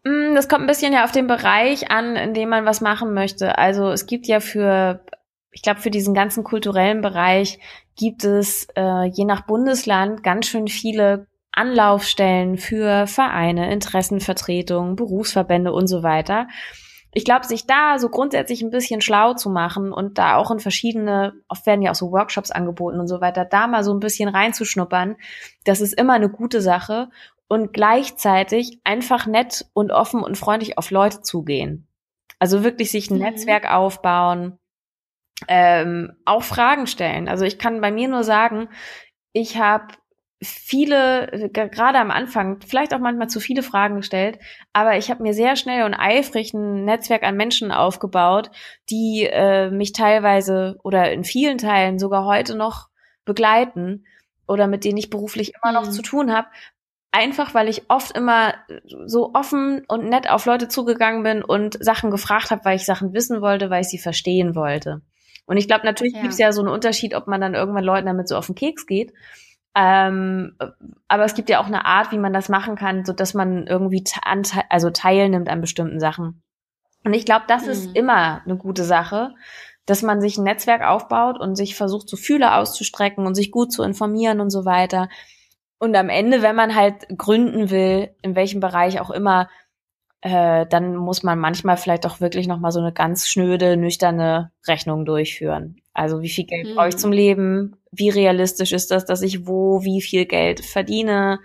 Mm, 0.05 0.35
das 0.35 0.49
kommt 0.49 0.63
ein 0.63 0.69
bisschen 0.69 0.93
ja 0.93 1.05
auf 1.05 1.13
den 1.13 1.27
Bereich 1.27 1.91
an, 1.91 2.17
in 2.17 2.35
dem 2.35 2.49
man 2.49 2.65
was 2.65 2.81
machen 2.81 3.15
möchte. 3.15 3.59
Also 3.59 3.91
es 3.91 4.07
gibt 4.07 4.27
ja 4.27 4.41
für, 4.41 5.05
ich 5.51 5.63
glaube, 5.63 5.81
für 5.81 5.91
diesen 5.91 6.15
ganzen 6.15 6.45
kulturellen 6.45 7.01
Bereich 7.01 7.59
gibt 7.97 8.25
es 8.25 8.69
äh, 8.77 9.07
je 9.07 9.25
nach 9.25 9.47
Bundesland 9.47 10.23
ganz 10.23 10.47
schön 10.47 10.69
viele 10.69 11.27
Anlaufstellen 11.51 12.59
für 12.59 13.07
Vereine, 13.07 13.73
Interessenvertretungen, 13.73 14.95
Berufsverbände 14.95 15.73
und 15.73 15.89
so 15.89 16.03
weiter. 16.03 16.47
Ich 17.17 17.25
glaube, 17.25 17.47
sich 17.47 17.67
da 17.67 17.99
so 17.99 18.11
grundsätzlich 18.11 18.61
ein 18.61 18.69
bisschen 18.69 19.01
schlau 19.01 19.33
zu 19.33 19.49
machen 19.49 19.91
und 19.91 20.19
da 20.19 20.37
auch 20.37 20.51
in 20.51 20.61
verschiedene, 20.61 21.33
oft 21.49 21.65
werden 21.65 21.81
ja 21.81 21.93
auch 21.93 21.95
so 21.95 22.13
Workshops 22.13 22.51
angeboten 22.51 23.01
und 23.01 23.09
so 23.09 23.23
weiter, 23.23 23.47
da 23.47 23.69
mal 23.69 23.83
so 23.83 23.95
ein 23.95 24.01
bisschen 24.01 24.29
reinzuschnuppern, 24.29 25.17
das 25.65 25.81
ist 25.81 25.99
immer 25.99 26.13
eine 26.13 26.29
gute 26.29 26.61
Sache 26.61 27.09
und 27.49 27.73
gleichzeitig 27.73 28.81
einfach 28.85 29.27
nett 29.27 29.65
und 29.73 29.93
offen 29.93 30.23
und 30.23 30.37
freundlich 30.37 30.77
auf 30.77 30.91
Leute 30.91 31.23
zugehen. 31.23 31.89
Also 32.39 32.63
wirklich 32.63 32.91
sich 32.91 33.11
ein 33.11 33.17
mhm. 33.17 33.23
Netzwerk 33.23 33.73
aufbauen, 33.73 34.59
ähm, 35.49 36.19
auch 36.27 36.43
Fragen 36.43 36.87
stellen. 36.87 37.31
Also 37.31 37.47
ich 37.47 37.59
kann 37.59 37.81
bei 37.81 37.91
mir 37.91 38.09
nur 38.09 38.25
sagen, 38.25 38.69
ich 39.33 39.57
habe 39.57 39.95
viele, 40.43 41.51
gerade 41.51 41.99
am 41.99 42.11
Anfang, 42.11 42.61
vielleicht 42.67 42.93
auch 42.93 42.99
manchmal 42.99 43.29
zu 43.29 43.41
viele 43.41 43.63
Fragen 43.63 43.97
gestellt, 43.97 44.39
aber 44.73 44.97
ich 44.99 45.11
habe 45.11 45.23
mir 45.23 45.33
sehr 45.33 45.57
schnell 45.57 45.85
und 45.85 45.95
eifrig 45.95 46.53
ein 46.53 46.85
Netzwerk 46.85 47.23
an 47.23 47.37
Menschen 47.37 47.73
aufgebaut, 47.73 48.51
die 48.91 49.29
äh, 49.31 49.71
mich 49.71 49.93
teilweise 49.93 50.79
oder 50.83 51.11
in 51.11 51.25
vielen 51.25 51.59
Teilen 51.59 51.99
sogar 51.99 52.27
heute 52.27 52.55
noch 52.55 52.89
begleiten 53.25 54.05
oder 54.47 54.67
mit 54.67 54.85
denen 54.85 54.99
ich 54.99 55.11
beruflich 55.11 55.53
immer 55.63 55.73
noch 55.73 55.87
mhm. 55.87 55.93
zu 55.93 56.03
tun 56.03 56.33
habe. 56.33 56.49
Einfach 57.13 57.55
weil 57.55 57.69
ich 57.69 57.89
oft 57.89 58.15
immer 58.15 58.55
so 59.07 59.33
offen 59.33 59.85
und 59.89 60.05
nett 60.05 60.29
auf 60.29 60.45
Leute 60.45 60.69
zugegangen 60.69 61.23
bin 61.23 61.43
und 61.43 61.83
Sachen 61.83 62.11
gefragt 62.11 62.51
habe, 62.51 62.65
weil 62.67 62.77
ich 62.77 62.85
Sachen 62.85 63.15
wissen 63.15 63.41
wollte, 63.41 63.71
weil 63.71 63.81
ich 63.81 63.89
sie 63.89 63.99
verstehen 63.99 64.55
wollte. 64.55 65.01
Und 65.47 65.57
ich 65.57 65.67
glaube, 65.67 65.87
natürlich 65.87 66.13
ja. 66.13 66.21
gibt 66.21 66.35
es 66.35 66.39
ja 66.39 66.53
so 66.53 66.61
einen 66.61 66.69
Unterschied, 66.69 67.15
ob 67.15 67.27
man 67.27 67.41
dann 67.41 67.55
irgendwann 67.55 67.85
Leuten 67.85 68.07
damit 68.07 68.29
so 68.29 68.37
auf 68.37 68.47
den 68.47 68.55
Keks 68.55 68.87
geht. 68.87 69.15
Ähm, 69.79 70.57
aber 71.07 71.25
es 71.27 71.35
gibt 71.35 71.51
ja 71.51 71.61
auch 71.61 71.67
eine 71.67 71.85
Art, 71.85 72.11
wie 72.11 72.19
man 72.19 72.33
das 72.33 72.49
machen 72.49 72.77
kann, 72.77 73.05
so 73.05 73.13
dass 73.13 73.35
man 73.35 73.67
irgendwie 73.67 74.03
also 74.71 74.89
teilnimmt 74.89 75.51
an 75.51 75.61
bestimmten 75.61 76.01
Sachen. 76.01 76.43
Und 77.05 77.13
ich 77.13 77.27
glaube, 77.27 77.45
das 77.47 77.67
mhm. 77.67 77.71
ist 77.71 77.95
immer 77.95 78.41
eine 78.45 78.57
gute 78.57 78.85
Sache, 78.85 79.35
dass 79.85 80.01
man 80.01 80.23
sich 80.23 80.39
ein 80.39 80.45
Netzwerk 80.45 80.83
aufbaut 80.83 81.39
und 81.39 81.57
sich 81.57 81.77
versucht, 81.77 82.09
so 82.09 82.17
Fühler 82.17 82.57
auszustrecken 82.57 83.27
und 83.27 83.35
sich 83.35 83.51
gut 83.51 83.71
zu 83.71 83.83
informieren 83.83 84.41
und 84.41 84.49
so 84.51 84.65
weiter. 84.65 85.11
Und 85.79 85.95
am 85.95 86.09
Ende, 86.09 86.41
wenn 86.41 86.57
man 86.57 86.75
halt 86.75 87.07
gründen 87.17 87.69
will, 87.69 88.15
in 88.23 88.35
welchem 88.35 88.61
Bereich 88.61 88.99
auch 88.99 89.11
immer, 89.11 89.51
äh, 90.23 90.67
dann 90.67 90.97
muss 90.97 91.23
man 91.23 91.39
manchmal 91.39 91.77
vielleicht 91.77 92.07
auch 92.07 92.21
wirklich 92.21 92.47
nochmal 92.47 92.73
so 92.73 92.81
eine 92.81 92.93
ganz 92.93 93.29
schnöde, 93.29 93.77
nüchterne 93.77 94.53
Rechnung 94.67 95.05
durchführen. 95.05 95.77
Also 95.93 96.23
wie 96.23 96.29
viel 96.29 96.45
Geld 96.45 96.75
brauche 96.75 96.89
ich 96.89 96.95
hm. 96.95 97.01
zum 97.01 97.13
Leben? 97.13 97.77
Wie 97.91 98.11
realistisch 98.11 98.73
ist 98.73 98.91
das, 98.91 99.05
dass 99.05 99.23
ich 99.23 99.47
wo 99.47 99.83
wie 99.83 100.01
viel 100.01 100.27
Geld 100.27 100.65
verdiene? 100.65 101.41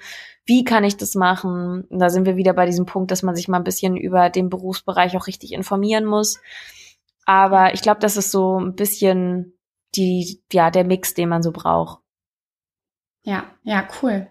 Wie 0.45 0.63
kann 0.63 0.83
ich 0.83 0.97
das 0.97 1.15
machen? 1.15 1.85
Und 1.89 1.99
da 1.99 2.09
sind 2.09 2.25
wir 2.25 2.35
wieder 2.35 2.53
bei 2.53 2.65
diesem 2.65 2.85
Punkt, 2.85 3.11
dass 3.11 3.23
man 3.23 3.35
sich 3.35 3.47
mal 3.47 3.57
ein 3.57 3.63
bisschen 3.63 3.95
über 3.95 4.29
den 4.29 4.49
Berufsbereich 4.49 5.15
auch 5.15 5.27
richtig 5.27 5.53
informieren 5.53 6.05
muss. 6.05 6.39
Aber 7.25 7.73
ich 7.73 7.81
glaube, 7.81 7.99
das 7.99 8.17
ist 8.17 8.31
so 8.31 8.59
ein 8.59 8.75
bisschen 8.75 9.57
die, 9.95 10.41
ja, 10.51 10.71
der 10.71 10.83
Mix, 10.83 11.13
den 11.13 11.29
man 11.29 11.43
so 11.43 11.51
braucht. 11.51 11.99
Ja, 13.23 13.45
ja, 13.63 13.87
cool. 14.01 14.27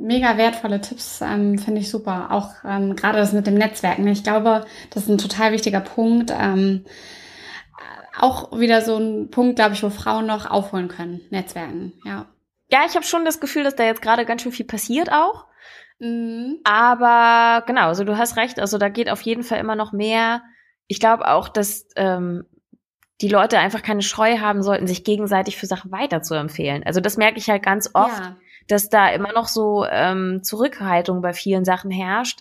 Mega 0.00 0.36
wertvolle 0.36 0.80
Tipps, 0.80 1.20
ähm, 1.20 1.58
finde 1.58 1.80
ich 1.80 1.90
super. 1.90 2.30
Auch 2.30 2.50
ähm, 2.64 2.96
gerade 2.96 3.18
das 3.18 3.32
mit 3.32 3.46
dem 3.46 3.54
Netzwerken. 3.54 4.06
Ich 4.08 4.22
glaube, 4.22 4.66
das 4.90 5.04
ist 5.04 5.08
ein 5.08 5.18
total 5.18 5.52
wichtiger 5.52 5.80
Punkt. 5.80 6.32
Ähm, 6.36 6.84
auch 8.18 8.58
wieder 8.58 8.80
so 8.82 8.96
ein 8.96 9.30
Punkt, 9.30 9.56
glaube 9.56 9.74
ich, 9.74 9.82
wo 9.82 9.90
Frauen 9.90 10.26
noch 10.26 10.50
aufholen 10.50 10.88
können. 10.88 11.20
Netzwerken, 11.30 11.92
ja. 12.04 12.26
Ja, 12.70 12.80
ich 12.86 12.94
habe 12.94 13.04
schon 13.04 13.24
das 13.24 13.40
Gefühl, 13.40 13.64
dass 13.64 13.76
da 13.76 13.84
jetzt 13.84 14.02
gerade 14.02 14.24
ganz 14.24 14.42
schön 14.42 14.52
viel 14.52 14.66
passiert 14.66 15.12
auch. 15.12 15.46
Mhm. 15.98 16.60
Aber 16.64 17.64
genau, 17.66 17.88
also 17.88 18.04
du 18.04 18.16
hast 18.16 18.36
recht. 18.36 18.58
Also 18.58 18.78
da 18.78 18.88
geht 18.88 19.10
auf 19.10 19.20
jeden 19.22 19.42
Fall 19.42 19.58
immer 19.58 19.76
noch 19.76 19.92
mehr. 19.92 20.42
Ich 20.86 21.00
glaube 21.00 21.28
auch, 21.28 21.48
dass 21.48 21.86
ähm, 21.96 22.44
die 23.20 23.28
Leute 23.28 23.58
einfach 23.58 23.82
keine 23.82 24.02
Scheu 24.02 24.38
haben 24.38 24.62
sollten, 24.62 24.86
sich 24.86 25.04
gegenseitig 25.04 25.56
für 25.56 25.66
Sachen 25.66 25.92
weiterzuempfehlen. 25.92 26.82
Also 26.84 27.00
das 27.00 27.16
merke 27.16 27.38
ich 27.38 27.48
halt 27.48 27.62
ganz 27.62 27.90
oft, 27.94 28.20
ja. 28.20 28.36
Dass 28.66 28.88
da 28.88 29.08
immer 29.08 29.32
noch 29.32 29.48
so 29.48 29.84
ähm, 29.88 30.42
Zurückhaltung 30.42 31.20
bei 31.22 31.32
vielen 31.32 31.64
Sachen 31.64 31.90
herrscht. 31.90 32.40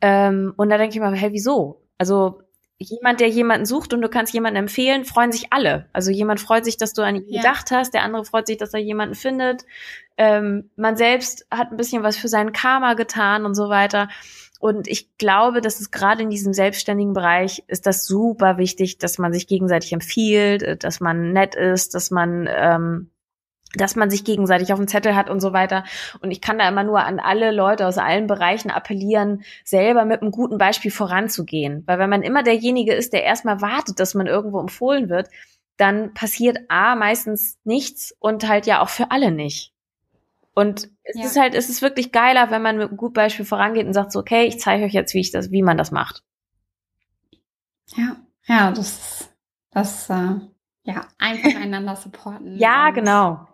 Ähm, 0.00 0.52
und 0.56 0.70
da 0.70 0.78
denke 0.78 0.94
ich 0.94 1.00
mal, 1.00 1.14
hey, 1.14 1.32
wieso? 1.32 1.82
Also 1.98 2.40
jemand, 2.78 3.20
der 3.20 3.28
jemanden 3.28 3.66
sucht 3.66 3.92
und 3.94 4.02
du 4.02 4.08
kannst 4.08 4.34
jemanden 4.34 4.58
empfehlen, 4.58 5.04
freuen 5.04 5.32
sich 5.32 5.52
alle. 5.52 5.88
Also 5.92 6.10
jemand 6.10 6.40
freut 6.40 6.64
sich, 6.64 6.76
dass 6.76 6.92
du 6.92 7.02
an 7.02 7.16
ihn 7.16 7.24
ja. 7.28 7.40
gedacht 7.40 7.70
hast, 7.70 7.94
der 7.94 8.02
andere 8.02 8.24
freut 8.24 8.46
sich, 8.46 8.56
dass 8.56 8.74
er 8.74 8.80
jemanden 8.80 9.14
findet. 9.14 9.64
Ähm, 10.16 10.70
man 10.76 10.96
selbst 10.96 11.46
hat 11.50 11.70
ein 11.70 11.76
bisschen 11.76 12.02
was 12.02 12.16
für 12.16 12.28
seinen 12.28 12.52
Karma 12.52 12.94
getan 12.94 13.46
und 13.46 13.54
so 13.54 13.68
weiter. 13.68 14.08
Und 14.60 14.88
ich 14.88 15.16
glaube, 15.18 15.60
dass 15.60 15.80
es 15.80 15.90
gerade 15.90 16.22
in 16.22 16.30
diesem 16.30 16.52
selbstständigen 16.52 17.12
Bereich 17.12 17.62
ist 17.66 17.86
das 17.86 18.06
super 18.06 18.56
wichtig, 18.56 18.98
dass 18.98 19.18
man 19.18 19.32
sich 19.32 19.46
gegenseitig 19.46 19.92
empfiehlt, 19.92 20.82
dass 20.82 21.00
man 21.00 21.32
nett 21.32 21.54
ist, 21.54 21.94
dass 21.94 22.10
man 22.10 22.48
ähm, 22.50 23.10
dass 23.76 23.96
man 23.96 24.10
sich 24.10 24.24
gegenseitig 24.24 24.72
auf 24.72 24.78
dem 24.78 24.88
Zettel 24.88 25.14
hat 25.14 25.30
und 25.30 25.40
so 25.40 25.52
weiter. 25.52 25.84
Und 26.20 26.30
ich 26.30 26.40
kann 26.40 26.58
da 26.58 26.68
immer 26.68 26.84
nur 26.84 27.00
an 27.00 27.20
alle 27.20 27.50
Leute 27.50 27.86
aus 27.86 27.98
allen 27.98 28.26
Bereichen 28.26 28.70
appellieren, 28.70 29.44
selber 29.64 30.04
mit 30.04 30.22
einem 30.22 30.30
guten 30.30 30.58
Beispiel 30.58 30.90
voranzugehen. 30.90 31.82
Weil 31.86 31.98
wenn 31.98 32.10
man 32.10 32.22
immer 32.22 32.42
derjenige 32.42 32.94
ist, 32.94 33.12
der 33.12 33.24
erstmal 33.24 33.60
wartet, 33.60 34.00
dass 34.00 34.14
man 34.14 34.26
irgendwo 34.26 34.60
empfohlen 34.60 35.08
wird, 35.08 35.28
dann 35.76 36.14
passiert 36.14 36.58
A 36.68 36.94
meistens 36.94 37.58
nichts 37.64 38.14
und 38.18 38.48
halt 38.48 38.66
ja 38.66 38.80
auch 38.80 38.88
für 38.88 39.10
alle 39.10 39.30
nicht. 39.30 39.72
Und 40.54 40.88
es 41.02 41.18
ja. 41.18 41.24
ist 41.24 41.38
halt, 41.38 41.54
es 41.54 41.68
ist 41.68 41.82
wirklich 41.82 42.12
geiler, 42.12 42.50
wenn 42.50 42.62
man 42.62 42.78
mit 42.78 42.88
einem 42.88 42.96
guten 42.96 43.14
Beispiel 43.14 43.44
vorangeht 43.44 43.86
und 43.86 43.92
sagt 43.92 44.12
so, 44.12 44.20
okay, 44.20 44.46
ich 44.46 44.60
zeige 44.60 44.84
euch 44.84 44.92
jetzt, 44.92 45.12
wie 45.14 45.20
ich 45.20 45.32
das, 45.32 45.50
wie 45.50 45.62
man 45.62 45.76
das 45.76 45.90
macht. 45.90 46.22
Ja, 47.96 48.16
ja, 48.46 48.70
das, 48.70 49.28
das, 49.72 50.08
äh, 50.10 50.36
ja, 50.84 51.06
einfach 51.18 51.60
einander 51.60 51.96
supporten. 51.96 52.56
ja, 52.56 52.90
genau. 52.90 53.48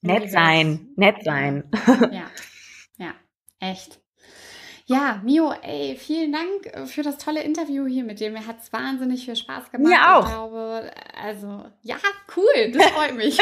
Nett 0.00 0.30
sein, 0.30 0.88
nett 0.96 1.22
sein. 1.24 1.64
Ja, 2.10 2.30
ja, 2.98 3.14
echt. 3.60 4.00
Ja, 4.90 5.20
Mio, 5.22 5.52
ey, 5.60 5.96
vielen 5.96 6.32
Dank 6.32 6.88
für 6.88 7.02
das 7.02 7.18
tolle 7.18 7.42
Interview 7.42 7.84
hier 7.84 8.04
mit 8.04 8.20
dir. 8.20 8.30
Mir 8.30 8.46
hat 8.46 8.60
es 8.62 8.72
wahnsinnig 8.72 9.26
viel 9.26 9.36
Spaß 9.36 9.70
gemacht. 9.70 9.92
Mir 9.92 10.16
auch. 10.16 10.24
Ich 10.24 10.32
glaube, 10.32 10.90
also, 11.22 11.64
ja, 11.82 11.96
cool, 12.34 12.72
das 12.72 12.86
freut 12.86 13.14
mich. 13.14 13.38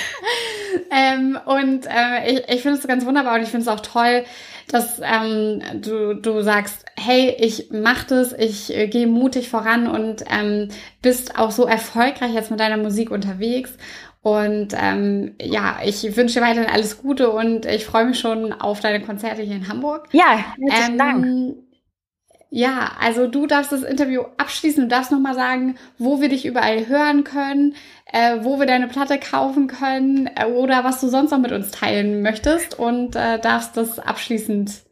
ähm, 0.90 1.38
und 1.46 1.86
äh, 1.86 2.30
ich, 2.30 2.48
ich 2.50 2.60
finde 2.60 2.76
es 2.76 2.86
ganz 2.86 3.06
wunderbar 3.06 3.36
und 3.36 3.42
ich 3.42 3.48
finde 3.48 3.62
es 3.62 3.68
auch 3.68 3.80
toll, 3.80 4.24
dass 4.68 5.00
ähm, 5.02 5.62
du, 5.80 6.12
du 6.14 6.42
sagst, 6.42 6.84
hey, 6.98 7.34
ich 7.38 7.70
mach 7.72 8.04
das, 8.04 8.34
ich 8.34 8.76
äh, 8.76 8.86
gehe 8.86 9.06
mutig 9.06 9.48
voran 9.48 9.86
und 9.86 10.24
ähm, 10.30 10.68
bist 11.00 11.38
auch 11.38 11.52
so 11.52 11.64
erfolgreich 11.64 12.34
jetzt 12.34 12.50
mit 12.50 12.60
deiner 12.60 12.76
Musik 12.76 13.10
unterwegs. 13.10 13.72
Und 14.22 14.74
ähm, 14.76 15.34
ja, 15.40 15.78
ich 15.82 16.16
wünsche 16.16 16.40
dir 16.40 16.46
weiterhin 16.46 16.70
alles 16.70 17.00
Gute 17.00 17.30
und 17.30 17.64
ich 17.64 17.86
freue 17.86 18.04
mich 18.04 18.18
schon 18.18 18.52
auf 18.52 18.80
deine 18.80 19.00
Konzerte 19.00 19.42
hier 19.42 19.56
in 19.56 19.68
Hamburg. 19.68 20.08
Ja, 20.12 20.44
herzlichen 20.58 20.92
ähm, 20.92 20.98
Dank. 20.98 21.56
Ja, 22.52 22.90
also 23.00 23.28
du 23.28 23.46
darfst 23.46 23.70
das 23.70 23.84
Interview 23.84 24.22
abschließen. 24.36 24.82
Du 24.82 24.88
darfst 24.88 25.12
nochmal 25.12 25.34
sagen, 25.34 25.76
wo 25.98 26.20
wir 26.20 26.28
dich 26.28 26.44
überall 26.44 26.88
hören 26.88 27.22
können, 27.22 27.76
äh, 28.12 28.38
wo 28.42 28.58
wir 28.58 28.66
deine 28.66 28.88
Platte 28.88 29.18
kaufen 29.18 29.68
können 29.68 30.28
äh, 30.34 30.46
oder 30.46 30.82
was 30.82 31.00
du 31.00 31.08
sonst 31.08 31.30
noch 31.30 31.38
mit 31.38 31.52
uns 31.52 31.70
teilen 31.70 32.22
möchtest 32.22 32.76
und 32.76 33.14
äh, 33.14 33.38
darfst 33.38 33.76
das 33.76 34.00
abschließend 34.00 34.82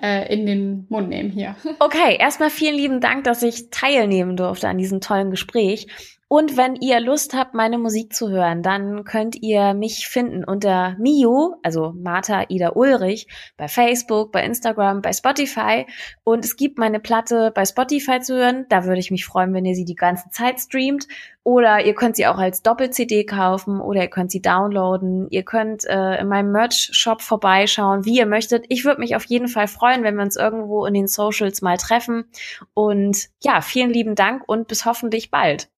äh, 0.00 0.32
in 0.32 0.46
den 0.46 0.86
Mund 0.88 1.10
nehmen 1.10 1.30
hier. 1.30 1.54
Okay, 1.78 2.16
erstmal 2.18 2.48
vielen 2.48 2.76
lieben 2.76 3.00
Dank, 3.00 3.24
dass 3.24 3.42
ich 3.42 3.68
teilnehmen 3.70 4.36
durfte 4.36 4.68
an 4.68 4.78
diesem 4.78 5.02
tollen 5.02 5.30
Gespräch. 5.30 5.88
Und 6.32 6.56
wenn 6.56 6.76
ihr 6.76 6.98
Lust 6.98 7.34
habt, 7.34 7.52
meine 7.52 7.76
Musik 7.76 8.14
zu 8.14 8.30
hören, 8.30 8.62
dann 8.62 9.04
könnt 9.04 9.36
ihr 9.42 9.74
mich 9.74 10.08
finden 10.08 10.44
unter 10.44 10.96
Mio, 10.98 11.56
also 11.62 11.92
Martha 11.94 12.46
Ida 12.48 12.70
Ulrich, 12.74 13.26
bei 13.58 13.68
Facebook, 13.68 14.32
bei 14.32 14.42
Instagram, 14.42 15.02
bei 15.02 15.12
Spotify. 15.12 15.84
Und 16.24 16.46
es 16.46 16.56
gibt 16.56 16.78
meine 16.78 17.00
Platte 17.00 17.52
bei 17.54 17.66
Spotify 17.66 18.20
zu 18.20 18.34
hören. 18.34 18.64
Da 18.70 18.86
würde 18.86 18.98
ich 18.98 19.10
mich 19.10 19.26
freuen, 19.26 19.52
wenn 19.52 19.66
ihr 19.66 19.74
sie 19.74 19.84
die 19.84 19.94
ganze 19.94 20.30
Zeit 20.30 20.58
streamt. 20.58 21.06
Oder 21.44 21.84
ihr 21.84 21.94
könnt 21.94 22.16
sie 22.16 22.26
auch 22.26 22.38
als 22.38 22.62
Doppel-CD 22.62 23.26
kaufen 23.26 23.78
oder 23.78 24.00
ihr 24.00 24.08
könnt 24.08 24.30
sie 24.30 24.40
downloaden. 24.40 25.26
Ihr 25.28 25.42
könnt 25.42 25.84
äh, 25.84 26.18
in 26.18 26.28
meinem 26.28 26.50
Merch-Shop 26.50 27.20
vorbeischauen, 27.20 28.06
wie 28.06 28.16
ihr 28.16 28.26
möchtet. 28.26 28.64
Ich 28.70 28.86
würde 28.86 29.00
mich 29.00 29.16
auf 29.16 29.26
jeden 29.26 29.48
Fall 29.48 29.68
freuen, 29.68 30.02
wenn 30.02 30.14
wir 30.14 30.22
uns 30.22 30.36
irgendwo 30.36 30.86
in 30.86 30.94
den 30.94 31.08
Socials 31.08 31.60
mal 31.60 31.76
treffen. 31.76 32.24
Und 32.72 33.28
ja, 33.42 33.60
vielen 33.60 33.90
lieben 33.90 34.14
Dank 34.14 34.44
und 34.46 34.66
bis 34.66 34.86
hoffentlich 34.86 35.30
bald. 35.30 35.68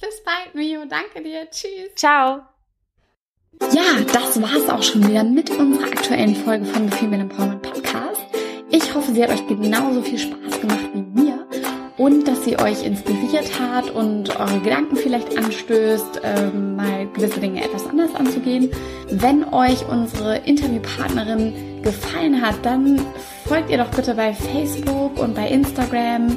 Bis 0.00 0.22
bald, 0.22 0.54
Mio. 0.54 0.84
Danke 0.88 1.22
dir. 1.22 1.50
Tschüss. 1.50 1.94
Ciao. 1.96 2.42
Ja, 3.72 4.00
das 4.12 4.40
war's 4.40 4.68
auch 4.68 4.82
schon 4.82 5.08
wieder 5.08 5.24
mit 5.24 5.50
unserer 5.50 5.88
aktuellen 5.88 6.36
Folge 6.36 6.64
von 6.66 6.88
The 6.88 6.96
Female 6.96 7.22
Empowerment 7.22 7.62
Podcast. 7.62 8.22
Ich 8.70 8.94
hoffe, 8.94 9.12
sie 9.12 9.22
hat 9.22 9.30
euch 9.30 9.46
genauso 9.48 10.02
viel 10.02 10.18
Spaß 10.18 10.60
gemacht 10.60 10.88
wie 10.94 11.20
mir 11.20 11.46
und 11.96 12.28
dass 12.28 12.44
sie 12.44 12.56
euch 12.58 12.84
inspiriert 12.84 13.58
hat 13.58 13.90
und 13.90 14.38
eure 14.38 14.60
Gedanken 14.60 14.96
vielleicht 14.96 15.36
anstößt, 15.36 16.20
ähm, 16.22 16.76
mal 16.76 17.08
gewisse 17.08 17.40
Dinge 17.40 17.64
etwas 17.64 17.86
anders 17.86 18.14
anzugehen. 18.14 18.70
Wenn 19.10 19.44
euch 19.52 19.84
unsere 19.88 20.36
Interviewpartnerin 20.38 21.82
gefallen 21.82 22.40
hat, 22.40 22.54
dann 22.62 23.00
folgt 23.46 23.70
ihr 23.70 23.78
doch 23.78 23.90
bitte 23.90 24.14
bei 24.14 24.32
Facebook 24.32 25.18
und 25.18 25.34
bei 25.34 25.48
Instagram 25.48 26.36